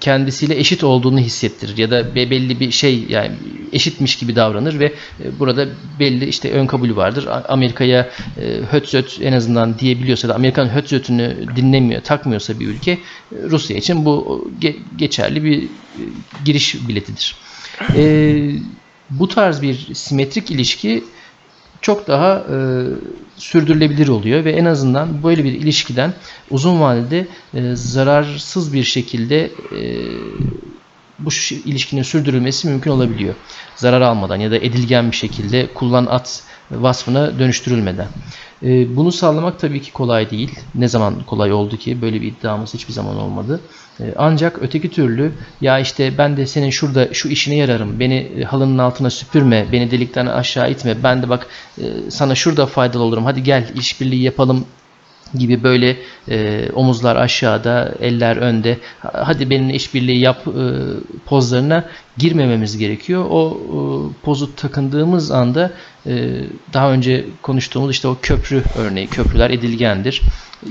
kendisiyle 0.00 0.58
eşit 0.58 0.84
olduğunu 0.84 1.18
hissettirir 1.18 1.76
ya 1.76 1.90
da 1.90 2.14
belli 2.14 2.60
bir 2.60 2.70
şey 2.70 3.04
yani 3.08 3.32
eşitmiş 3.72 4.18
gibi 4.18 4.36
davranır 4.36 4.80
ve 4.80 4.84
e, 5.24 5.38
burada 5.38 5.66
belli 6.00 6.24
işte 6.26 6.52
ön 6.52 6.66
kabulü 6.66 6.96
vardır. 6.96 7.28
Amerika'ya 7.48 8.10
e, 8.40 8.60
hötzöt 8.70 9.18
en 9.22 9.32
azından 9.32 9.78
diyebiliyorsa 9.78 10.28
da 10.28 10.34
Amerikan 10.34 10.74
hötzötünü 10.74 11.36
dinlemiyor, 11.56 12.02
takmıyorsa 12.02 12.60
bir 12.60 12.66
ülke 12.66 12.90
e, 12.90 12.98
Rusya 13.30 13.76
için 13.76 14.04
bu 14.04 14.44
geçerli 14.96 15.44
bir 15.44 15.68
giriş 16.44 16.88
biletidir. 16.88 17.36
bu 19.10 19.28
tarz 19.28 19.62
bir 19.62 19.94
simetrik 19.94 20.50
ilişki 20.50 21.04
çok 21.80 22.08
daha 22.08 22.44
e, 22.52 22.56
sürdürülebilir 23.36 24.08
oluyor 24.08 24.44
ve 24.44 24.52
en 24.52 24.64
azından 24.64 25.22
böyle 25.22 25.44
bir 25.44 25.52
ilişkiden 25.52 26.14
uzun 26.50 26.80
vadede 26.80 27.26
e, 27.54 27.76
zararsız 27.76 28.72
bir 28.72 28.84
şekilde 28.84 29.50
e, 29.72 29.80
bu 31.18 31.30
ilişkinin 31.64 32.02
sürdürülmesi 32.02 32.68
mümkün 32.68 32.90
olabiliyor. 32.90 33.34
Zarar 33.76 34.00
almadan 34.00 34.36
ya 34.36 34.50
da 34.50 34.56
edilgen 34.56 35.10
bir 35.10 35.16
şekilde 35.16 35.66
kullan 35.74 36.06
at 36.06 36.42
vasfına 36.70 37.38
dönüştürülmeden. 37.38 38.06
E, 38.62 38.96
bunu 38.96 39.12
sağlamak 39.12 39.60
tabii 39.60 39.82
ki 39.82 39.92
kolay 39.92 40.30
değil. 40.30 40.58
Ne 40.74 40.88
zaman 40.88 41.14
kolay 41.26 41.52
oldu 41.52 41.76
ki? 41.76 42.02
Böyle 42.02 42.20
bir 42.20 42.26
iddiamız 42.26 42.74
hiçbir 42.74 42.92
zaman 42.92 43.16
olmadı. 43.16 43.60
E, 44.00 44.14
ancak 44.16 44.58
öteki 44.62 44.90
türlü 44.90 45.32
ya 45.60 45.78
işte 45.78 46.18
ben 46.18 46.36
de 46.36 46.46
senin 46.46 46.70
şurada 46.70 47.14
şu 47.14 47.28
işine 47.28 47.54
yararım. 47.54 48.00
Beni 48.00 48.14
e, 48.14 48.42
halının 48.44 48.78
altına 48.78 49.10
süpürme. 49.10 49.66
Beni 49.72 49.90
delikten 49.90 50.26
aşağı 50.26 50.70
itme. 50.70 51.02
Ben 51.02 51.22
de 51.22 51.28
bak 51.28 51.46
sana 52.08 52.34
şurada 52.34 52.66
faydalı 52.66 53.02
olurum. 53.02 53.24
Hadi 53.24 53.42
gel 53.42 53.70
işbirliği 53.74 54.22
yapalım 54.22 54.66
gibi 55.34 55.62
böyle 55.62 55.96
e, 56.28 56.68
omuzlar 56.74 57.16
aşağıda, 57.16 57.94
eller 58.00 58.36
önde. 58.36 58.78
Hadi 58.98 59.50
benimle 59.50 59.74
işbirliği 59.74 60.18
yap 60.18 60.48
e, 60.48 60.64
pozlarına 61.26 61.84
girmememiz 62.18 62.78
gerekiyor. 62.78 63.26
O 63.30 63.60
e, 63.60 63.78
pozu 64.24 64.56
takındığımız 64.56 65.30
anda 65.30 65.72
e, 66.06 66.40
daha 66.72 66.92
önce 66.92 67.24
konuştuğumuz 67.42 67.90
işte 67.90 68.08
o 68.08 68.16
köprü 68.22 68.62
örneği, 68.76 69.06
köprüler 69.06 69.50
edilgendir. 69.50 70.22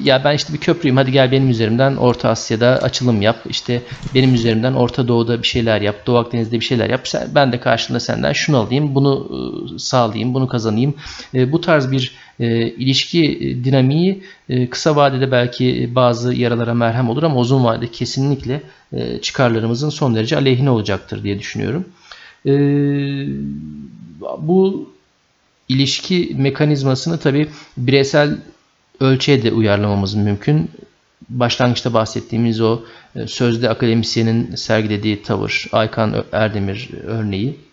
Ya 0.03 0.23
ben 0.23 0.35
işte 0.35 0.53
bir 0.53 0.57
köprüyüm 0.57 0.97
hadi 0.97 1.11
gel 1.11 1.31
benim 1.31 1.49
üzerimden 1.49 1.95
Orta 1.95 2.29
Asya'da 2.29 2.67
açılım 2.67 3.21
yap. 3.21 3.37
İşte 3.49 3.81
benim 4.13 4.33
üzerimden 4.33 4.73
Orta 4.73 5.07
Doğu'da 5.07 5.41
bir 5.41 5.47
şeyler 5.47 5.81
yap. 5.81 5.95
Doğu 6.07 6.17
Akdeniz'de 6.17 6.59
bir 6.59 6.65
şeyler 6.65 6.89
yap. 6.89 7.07
Ben 7.35 7.51
de 7.51 7.59
karşılığında 7.59 7.99
senden 7.99 8.33
şunu 8.33 8.57
alayım, 8.57 8.95
bunu 8.95 9.27
e, 9.75 9.79
sağlayayım, 9.79 10.33
bunu 10.33 10.47
kazanayım. 10.47 10.95
E, 11.33 11.51
bu 11.51 11.61
tarz 11.61 11.91
bir 11.91 12.15
e, 12.39 12.67
ilişki 12.67 13.25
e, 13.25 13.63
dinamiği 13.63 14.23
e, 14.49 14.69
kısa 14.69 14.95
vadede 14.95 15.31
belki 15.31 15.89
bazı 15.95 16.33
yaralara 16.33 16.73
merhem 16.73 17.09
olur 17.09 17.23
ama 17.23 17.39
uzun 17.39 17.63
vadede 17.63 17.91
kesinlikle 17.91 18.61
e, 18.93 19.21
çıkarlarımızın 19.21 19.89
son 19.89 20.15
derece 20.15 20.37
aleyhine 20.37 20.69
olacaktır 20.69 21.23
diye 21.23 21.39
düşünüyorum. 21.39 21.85
E, 22.45 22.51
bu 24.37 24.89
ilişki 25.69 26.35
mekanizmasını 26.37 27.17
tabi 27.17 27.47
bireysel 27.77 28.37
ölçüye 28.99 29.43
de 29.43 29.51
uyarlamamız 29.51 30.15
mümkün. 30.15 30.71
Başlangıçta 31.29 31.93
bahsettiğimiz 31.93 32.61
o 32.61 32.81
e, 33.15 33.27
sözde 33.27 33.69
akademisyenin 33.69 34.55
sergilediği 34.55 35.23
tavır, 35.23 35.67
Aykan 35.71 36.25
Erdemir 36.31 36.89
örneği. 37.03 37.66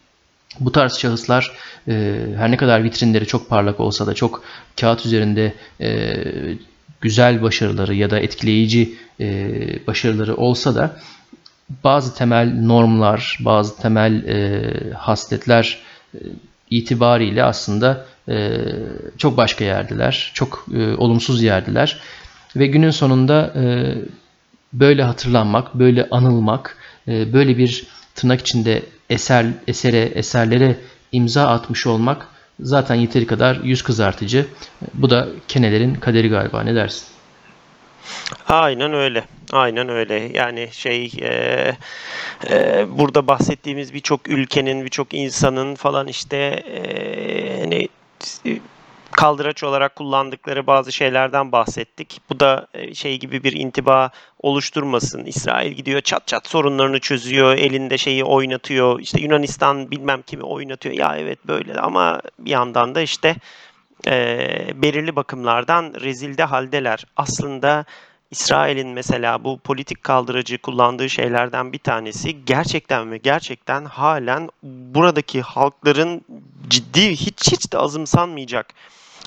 Bu 0.61 0.73
tarz 0.73 0.99
şahıslar 0.99 1.53
e, 1.89 2.17
her 2.37 2.51
ne 2.51 2.57
kadar 2.57 2.85
vitrinleri 2.85 3.27
çok 3.27 3.49
parlak 3.49 3.81
olsa 3.81 4.07
da 4.07 4.15
çok 4.15 4.45
kağıt 4.81 5.07
üzerinde 5.07 5.55
e, 5.81 6.15
güzel 7.01 7.43
başarıları 7.43 7.95
ya 7.95 8.11
da 8.11 8.19
etkileyici 8.19 8.95
başarıları 9.87 10.37
olsa 10.37 10.75
da 10.75 10.97
bazı 11.85 12.15
temel 12.15 12.55
normlar, 12.61 13.39
bazı 13.41 13.77
temel 13.77 14.25
hasletler 14.95 15.79
itibariyle 16.71 17.45
aslında 17.45 18.07
çok 19.19 19.37
başka 19.37 19.65
yerdiler, 19.65 20.31
çok 20.35 20.67
olumsuz 20.99 21.43
yerdiler 21.43 22.01
ve 22.57 22.67
günün 22.67 22.91
sonunda 22.91 23.55
böyle 24.75 25.03
hatırlanmak, 25.03 25.75
böyle 25.75 26.09
anılmak, 26.11 26.77
e, 27.09 27.33
böyle 27.33 27.59
bir 27.59 27.87
tırnak 28.15 28.41
içinde 28.41 28.83
eser 29.11 29.47
esere 29.67 30.01
eserlere 30.01 30.77
imza 31.13 31.47
atmış 31.47 31.87
olmak 31.87 32.29
zaten 32.61 32.95
yeteri 32.95 33.27
kadar 33.27 33.57
yüz 33.57 33.83
kızartıcı. 33.83 34.47
Bu 34.95 35.11
da 35.11 35.29
kenelerin 35.49 35.95
kaderi 35.95 36.29
galiba. 36.29 36.63
Ne 36.63 36.75
dersin? 36.75 37.07
Aynen 38.49 38.93
öyle. 38.93 39.25
Aynen 39.53 39.89
öyle. 39.89 40.15
Yani 40.15 40.69
şey 40.73 41.13
e, 41.21 41.73
e, 42.51 42.87
burada 42.99 43.27
bahsettiğimiz 43.27 43.95
birçok 43.95 44.29
ülkenin, 44.29 44.85
birçok 44.85 45.15
insanın 45.15 45.75
falan 45.75 46.09
işte 46.09 46.37
e, 46.37 47.61
hani 47.61 47.89
kaldıraç 49.17 49.63
olarak 49.63 49.97
kullandıkları 49.97 50.67
bazı 50.67 50.93
şeylerden 50.93 51.53
bahsettik. 51.53 52.21
Bu 52.31 52.41
da 52.41 52.67
e, 52.75 52.95
şey 52.95 53.19
gibi 53.19 53.45
bir 53.45 53.53
intiba 53.53 54.11
oluşturmasın. 54.43 55.25
İsrail 55.25 55.73
gidiyor 55.73 56.01
çat 56.01 56.27
çat 56.27 56.47
sorunlarını 56.47 57.01
çözüyor, 57.01 57.57
elinde 57.57 57.99
şeyi 57.99 58.25
oynatıyor. 58.25 59.01
İşte 59.01 59.21
Yunanistan 59.21 59.91
bilmem 59.91 60.23
kimi 60.23 60.43
oynatıyor. 60.43 60.95
Ya 60.95 61.17
evet 61.19 61.39
böyle 61.47 61.75
ama 61.75 62.21
bir 62.39 62.51
yandan 62.51 62.95
da 62.95 63.01
işte 63.01 63.37
e, 64.07 64.13
belirli 64.75 65.17
bakımlardan 65.17 65.95
rezilde 66.01 66.45
haldeler. 66.45 67.05
Aslında 67.17 67.85
İsrail'in 68.31 68.89
mesela 68.89 69.45
bu 69.45 69.59
politik 69.59 70.05
kaldırıcı 70.05 70.59
kullandığı 70.59 71.11
şeylerden 71.11 71.73
bir 71.73 71.79
tanesi 71.79 72.45
gerçekten 72.45 73.11
ve 73.11 73.19
gerçekten 73.19 73.85
halen 73.85 74.49
buradaki 74.63 75.43
halkların 75.43 76.25
ciddi 76.69 77.11
hiç 77.11 77.53
hiç 77.53 77.73
de 77.73 77.79
azımsanmayacak 77.79 78.75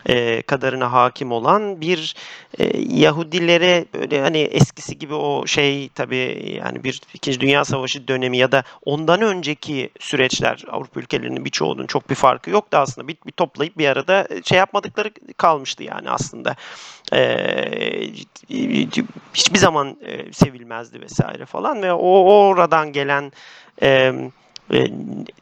e, 0.05 0.41
kadarına 0.41 0.91
hakim 0.91 1.31
olan 1.31 1.81
bir 1.81 2.15
e, 2.59 2.77
Yahudilere 2.77 3.85
böyle 3.93 4.21
hani 4.21 4.37
eskisi 4.37 4.97
gibi 4.97 5.13
o 5.13 5.47
şey 5.47 5.89
tabii 5.89 6.59
yani 6.63 6.83
bir 6.83 7.01
İkinci 7.13 7.39
Dünya 7.39 7.65
Savaşı 7.65 8.07
dönemi 8.07 8.37
ya 8.37 8.51
da 8.51 8.63
ondan 8.85 9.21
önceki 9.21 9.89
süreçler 9.99 10.63
Avrupa 10.71 10.99
ülkelerinin 10.99 11.45
birçoğunun 11.45 11.87
çok 11.87 12.09
bir 12.09 12.15
farkı 12.15 12.49
yoktu 12.49 12.77
aslında. 12.77 13.07
Bir, 13.07 13.17
bir 13.25 13.31
toplayıp 13.31 13.77
bir 13.77 13.87
arada 13.87 14.27
şey 14.43 14.57
yapmadıkları 14.57 15.11
kalmıştı 15.37 15.83
yani 15.83 16.09
aslında. 16.09 16.55
Ee, 17.13 18.09
hiçbir 19.33 19.59
zaman 19.59 19.97
e, 20.05 20.33
sevilmezdi 20.33 21.01
vesaire 21.01 21.45
falan 21.45 21.81
ve 21.81 21.93
o 21.93 22.23
oradan 22.23 22.91
gelen 22.91 23.31
e, 23.81 24.13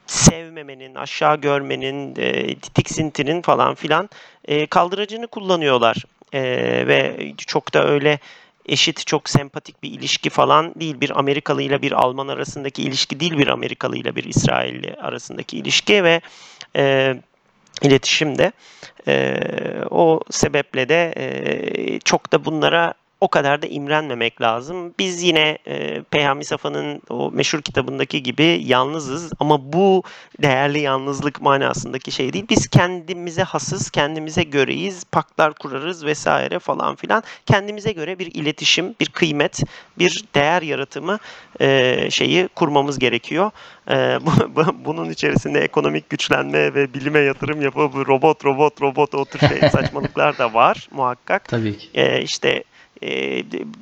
sevmemenin, 0.07 0.95
aşağı 0.95 1.41
görmenin, 1.41 2.15
e, 2.17 2.55
tiksintinin 2.55 3.41
falan 3.41 3.75
filan 3.75 4.09
e, 4.45 4.67
kaldıracını 4.67 5.27
kullanıyorlar. 5.27 6.05
E, 6.33 6.41
ve 6.87 7.31
çok 7.37 7.73
da 7.73 7.87
öyle 7.87 8.19
eşit, 8.65 9.07
çok 9.07 9.29
sempatik 9.29 9.83
bir 9.83 9.91
ilişki 9.91 10.29
falan 10.29 10.75
değil. 10.75 11.01
Bir 11.01 11.19
Amerikalı 11.19 11.61
ile 11.61 11.81
bir 11.81 11.91
Alman 11.91 12.27
arasındaki 12.27 12.83
ilişki 12.83 13.19
değil, 13.19 13.37
bir 13.37 13.47
Amerikalı 13.47 13.97
ile 13.97 14.15
bir 14.15 14.23
İsrailli 14.23 14.95
arasındaki 14.95 15.57
ilişki 15.57 16.03
ve 16.03 16.21
e, 16.75 17.15
iletişim 17.81 18.37
de 18.37 18.51
e, 19.07 19.37
o 19.89 20.21
sebeple 20.29 20.89
de 20.89 21.99
çok 22.05 22.31
da 22.31 22.45
bunlara 22.45 22.93
o 23.25 23.27
kadar 23.27 23.61
da 23.61 23.67
imrenmemek 23.67 24.41
lazım. 24.41 24.93
Biz 24.99 25.23
yine 25.23 25.57
e, 25.67 26.01
Peyami 26.01 26.45
Safa'nın 26.45 27.01
o 27.09 27.31
meşhur 27.31 27.61
kitabındaki 27.61 28.23
gibi 28.23 28.61
yalnızız 28.65 29.31
ama 29.39 29.73
bu 29.73 30.03
değerli 30.41 30.79
yalnızlık 30.79 31.41
manasındaki 31.41 32.11
şey 32.11 32.33
değil. 32.33 32.45
Biz 32.49 32.67
kendimize 32.67 33.43
hasız, 33.43 33.89
kendimize 33.89 34.43
göreyiz, 34.43 35.03
paklar 35.11 35.53
kurarız 35.53 36.05
vesaire 36.05 36.59
falan 36.59 36.95
filan. 36.95 37.23
Kendimize 37.45 37.91
göre 37.91 38.19
bir 38.19 38.33
iletişim, 38.33 38.95
bir 38.99 39.09
kıymet, 39.09 39.63
bir 39.99 40.23
değer 40.35 40.61
yaratımı 40.61 41.19
e, 41.61 42.07
şeyi 42.11 42.47
kurmamız 42.47 42.99
gerekiyor. 42.99 43.51
E, 43.89 43.95
bu, 44.21 44.55
bu, 44.55 44.85
bunun 44.85 45.09
içerisinde 45.09 45.59
ekonomik 45.59 46.09
güçlenme 46.09 46.73
ve 46.73 46.93
bilime 46.93 47.19
yatırım 47.19 47.61
yapıp 47.61 47.95
robot 47.95 48.45
robot 48.45 48.81
robot 48.81 49.15
o 49.15 49.25
tür 49.25 49.39
şey 49.39 49.69
saçmalıklar 49.71 50.37
da 50.37 50.53
var 50.53 50.87
muhakkak. 50.91 51.49
Tabii 51.49 51.77
ki. 51.77 51.87
E, 51.93 52.21
işte 52.21 52.63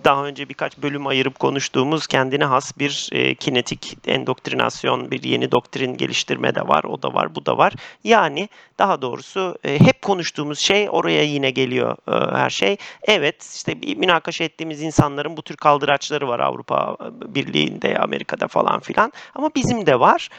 daha 0.03 0.25
önce 0.25 0.49
birkaç 0.49 0.77
bölüm 0.77 1.07
ayırıp 1.07 1.39
konuştuğumuz 1.39 2.07
kendine 2.07 2.45
has 2.45 2.77
bir 2.79 3.09
e, 3.11 3.35
kinetik 3.35 3.97
endoktrinasyon, 4.07 5.11
bir 5.11 5.23
yeni 5.23 5.51
doktrin 5.51 5.97
geliştirme 5.97 6.55
de 6.55 6.67
var. 6.67 6.83
O 6.83 7.01
da 7.01 7.13
var, 7.13 7.35
bu 7.35 7.45
da 7.45 7.57
var. 7.57 7.73
Yani 8.03 8.49
daha 8.79 9.01
doğrusu 9.01 9.57
e, 9.63 9.79
hep 9.79 10.01
konuştuğumuz 10.01 10.59
şey 10.59 10.87
oraya 10.89 11.23
yine 11.23 11.51
geliyor 11.51 11.97
e, 12.07 12.37
her 12.37 12.49
şey. 12.49 12.77
Evet 13.03 13.53
işte 13.55 13.75
münakaşa 13.95 14.43
ettiğimiz 14.43 14.81
insanların 14.81 15.37
bu 15.37 15.41
tür 15.41 15.55
kaldıraçları 15.55 16.27
var 16.27 16.39
Avrupa 16.39 16.97
Birliği'nde, 17.11 17.97
Amerika'da 17.97 18.47
falan 18.47 18.79
filan. 18.79 19.13
Ama 19.35 19.49
bizim 19.55 19.85
de 19.85 19.99
var. 19.99 20.29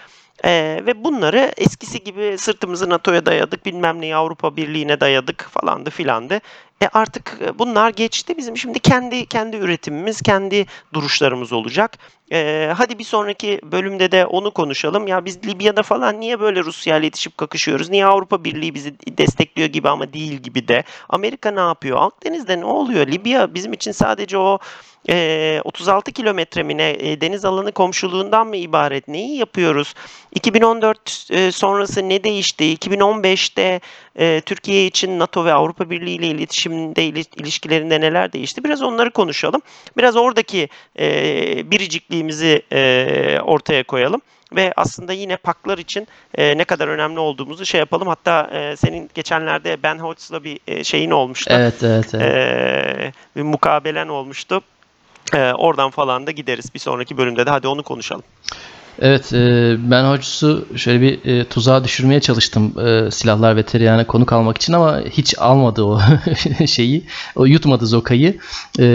Ee, 0.45 0.83
ve 0.87 1.05
bunları 1.05 1.53
eskisi 1.57 2.05
gibi 2.05 2.39
sırtımızı 2.39 2.91
NATO'ya 2.91 3.27
dayadık, 3.27 3.67
bilmem 3.67 4.01
neyi 4.01 4.17
Avrupa 4.17 4.57
Birliği'ne 4.57 5.01
dayadık 5.01 5.49
falandı 5.51 5.91
filandı. 5.91 6.41
E 6.83 6.89
artık 6.93 7.39
e, 7.41 7.59
bunlar 7.59 7.91
geçti. 7.91 8.37
Bizim 8.37 8.57
şimdi 8.57 8.79
kendi 8.79 9.27
kendi 9.27 9.57
üretimimiz, 9.57 10.23
kendi 10.23 10.67
duruşlarımız 10.93 11.53
olacak. 11.53 11.99
E, 12.33 12.71
hadi 12.77 12.99
bir 12.99 13.05
sonraki 13.05 13.61
bölümde 13.63 14.13
de 14.13 14.27
onu 14.27 14.51
konuşalım. 14.51 15.07
Ya 15.07 15.25
biz 15.25 15.47
Libya'da 15.47 15.83
falan 15.83 16.21
niye 16.21 16.41
böyle 16.41 16.61
Rusya 16.65 16.97
ile 16.97 17.05
yetişip 17.05 17.39
kakışıyoruz? 17.39 17.91
Niye 17.91 18.07
Avrupa 18.07 18.45
Birliği 18.45 18.75
bizi 18.75 18.95
destekliyor 19.19 19.69
gibi 19.69 19.89
ama 19.89 20.13
değil 20.13 20.33
gibi 20.33 20.69
de. 20.69 20.85
Amerika 21.09 21.51
ne 21.51 21.61
yapıyor? 21.61 21.99
Akdeniz'de 22.01 22.61
ne 22.61 22.65
oluyor? 22.65 23.07
Libya 23.07 23.55
bizim 23.55 23.73
için 23.73 23.93
sadece 23.93 24.39
o 24.39 24.59
e, 25.09 25.61
36 25.65 26.13
kilometre 26.13 26.63
mi 26.63 26.83
e, 26.83 27.21
deniz 27.21 27.45
alanı 27.45 27.73
komşuluğundan 27.73 28.47
mı 28.47 28.57
ibaret? 28.57 29.09
Neyi 29.09 29.37
yapıyoruz? 29.37 29.95
2014 30.35 31.29
e, 31.31 31.53
sonrası 31.53 32.09
ne 32.09 32.25
değişti? 32.25 32.65
2015'te 32.65 33.81
e, 34.19 34.41
Türkiye 34.47 34.87
için 34.87 35.19
NATO 35.19 35.45
ve 35.45 35.53
Avrupa 35.53 35.91
Birliği 35.91 36.15
ile 36.15 36.27
iletişimde 36.27 37.05
ilişkilerinde 37.37 38.01
neler 38.01 38.33
değişti? 38.33 38.65
Biraz 38.65 38.83
onları 38.83 39.11
konuşalım. 39.11 39.63
Biraz 39.97 40.17
oradaki 40.17 40.69
e, 40.99 41.71
biricikliğimizi 41.71 42.63
e, 42.73 43.39
ortaya 43.45 43.85
koyalım 43.85 44.21
ve 44.53 44.73
aslında 44.77 45.13
yine 45.13 45.37
paklar 45.37 45.79
için 45.79 46.09
e, 46.35 46.59
ne 46.59 46.65
kadar 46.65 46.89
önemli 46.89 47.19
olduğumuzu 47.19 47.67
şey 47.67 47.79
yapalım. 47.79 48.09
Hatta 48.09 48.51
e, 48.53 48.77
senin 48.77 49.11
geçenlerde 49.15 49.83
Ben 49.83 49.99
Hodges'la 49.99 50.45
bir 50.45 50.61
e, 50.67 50.85
şeyin 50.85 51.11
olmuştu. 51.11 51.51
Evet, 51.55 51.83
evet, 51.83 52.15
evet. 52.15 52.23
E, 52.25 53.13
bir 53.37 53.43
mukabelen 53.43 54.09
olmuştu. 54.09 54.63
E, 55.35 55.53
oradan 55.53 55.91
falan 55.91 56.27
da 56.27 56.31
gideriz. 56.31 56.75
Bir 56.75 56.79
sonraki 56.79 57.17
bölümde 57.17 57.47
de 57.47 57.51
hadi 57.51 57.69
onu 57.69 57.83
konuşalım. 57.83 58.25
Evet, 58.99 59.33
e, 59.33 59.75
ben 59.91 60.05
Hodges'u 60.05 60.67
şöyle 60.77 61.01
bir 61.01 61.25
e, 61.25 61.45
tuzağa 61.45 61.85
düşürmeye 61.85 62.21
çalıştım 62.21 62.75
e, 62.87 63.11
silahlar 63.11 63.57
ve 63.57 63.63
tereyağına 63.63 64.07
konuk 64.07 64.33
almak 64.33 64.57
için 64.57 64.73
ama 64.73 65.01
hiç 65.11 65.39
almadı 65.39 65.83
o 65.83 66.01
şeyi, 66.67 67.05
o 67.37 67.45
yutmadı 67.45 67.87
Zoka'yı. 67.87 68.39
E, 68.81 68.87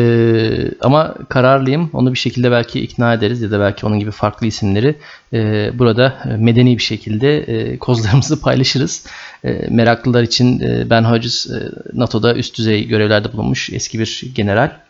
ama 0.81 1.15
kararlıyım, 1.29 1.89
onu 1.93 2.13
bir 2.13 2.17
şekilde 2.17 2.51
belki 2.51 2.79
ikna 2.81 3.13
ederiz 3.13 3.41
ya 3.41 3.51
da 3.51 3.59
belki 3.59 3.85
onun 3.85 3.99
gibi 3.99 4.11
farklı 4.11 4.47
isimleri 4.47 4.95
e, 5.33 5.71
burada 5.79 6.17
medeni 6.37 6.77
bir 6.77 6.83
şekilde 6.83 7.37
e, 7.37 7.77
kozlarımızı 7.77 8.41
paylaşırız. 8.41 9.05
E, 9.43 9.67
meraklılar 9.69 10.23
için 10.23 10.59
e, 10.59 10.89
Ben 10.89 11.03
Hodges 11.03 11.47
e, 11.47 11.71
NATO'da 11.93 12.35
üst 12.35 12.57
düzey 12.57 12.87
görevlerde 12.87 13.33
bulunmuş 13.33 13.69
eski 13.69 13.99
bir 13.99 14.23
general. 14.35 14.88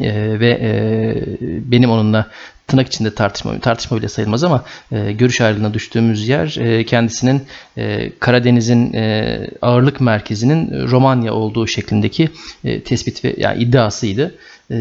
E, 0.00 0.40
ve 0.40 0.48
e, 0.48 0.70
benim 1.72 1.90
onunla 1.90 2.26
tırnak 2.66 2.86
içinde 2.86 3.14
tartışma, 3.14 3.58
tartışma 3.60 3.96
bile 3.96 4.08
sayılmaz 4.08 4.44
ama 4.44 4.64
e, 4.92 5.12
görüş 5.12 5.40
ayrılığına 5.40 5.74
düştüğümüz 5.74 6.28
yer 6.28 6.56
e, 6.58 6.84
kendisinin 6.84 7.42
e, 7.78 8.12
Karadeniz'in 8.20 8.92
e, 8.92 9.46
ağırlık 9.62 10.00
merkezinin 10.00 10.88
Romanya 10.88 11.34
olduğu 11.34 11.66
şeklindeki 11.66 12.28
e, 12.64 12.80
tespit 12.80 13.24
ve 13.24 13.34
yani 13.38 13.62
iddiasıydı. 13.62 14.34
E, 14.70 14.76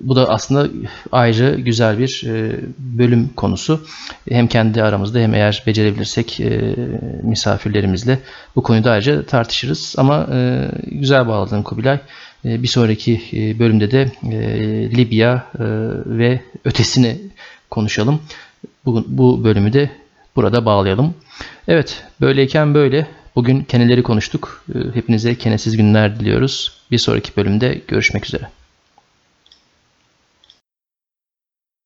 bu 0.00 0.16
da 0.16 0.28
aslında 0.28 0.68
ayrı 1.12 1.60
güzel 1.60 1.98
bir 1.98 2.24
e, 2.26 2.60
bölüm 2.78 3.28
konusu. 3.36 3.86
Hem 4.28 4.46
kendi 4.46 4.82
aramızda 4.82 5.18
hem 5.18 5.34
eğer 5.34 5.62
becerebilirsek 5.66 6.40
e, 6.40 6.74
misafirlerimizle 7.22 8.18
bu 8.56 8.62
konuyu 8.62 8.84
da 8.84 8.90
ayrıca 8.90 9.22
tartışırız. 9.22 9.94
Ama 9.98 10.28
e, 10.32 10.68
güzel 10.86 11.28
bağladın 11.28 11.62
Kubilay. 11.62 11.98
E, 12.46 12.62
bir 12.62 12.68
sonraki 12.68 13.20
e, 13.32 13.58
bölümde 13.58 13.90
de 13.90 14.12
e, 14.32 14.38
Libya 14.96 15.46
ve 16.06 16.40
ötesini 16.64 17.16
konuşalım. 17.70 18.20
Bu, 18.84 19.04
bu 19.08 19.44
bölümü 19.44 19.72
de 19.72 19.90
burada 20.36 20.64
bağlayalım. 20.64 21.14
Evet, 21.68 22.04
böyleyken 22.20 22.74
böyle. 22.74 23.06
Bugün 23.36 23.60
keneleri 23.60 24.02
konuştuk. 24.02 24.64
Hepinize 24.94 25.34
kenesiz 25.34 25.76
günler 25.76 26.20
diliyoruz. 26.20 26.72
Bir 26.90 26.98
sonraki 26.98 27.36
bölümde 27.36 27.80
görüşmek 27.88 28.26
üzere. 28.26 28.48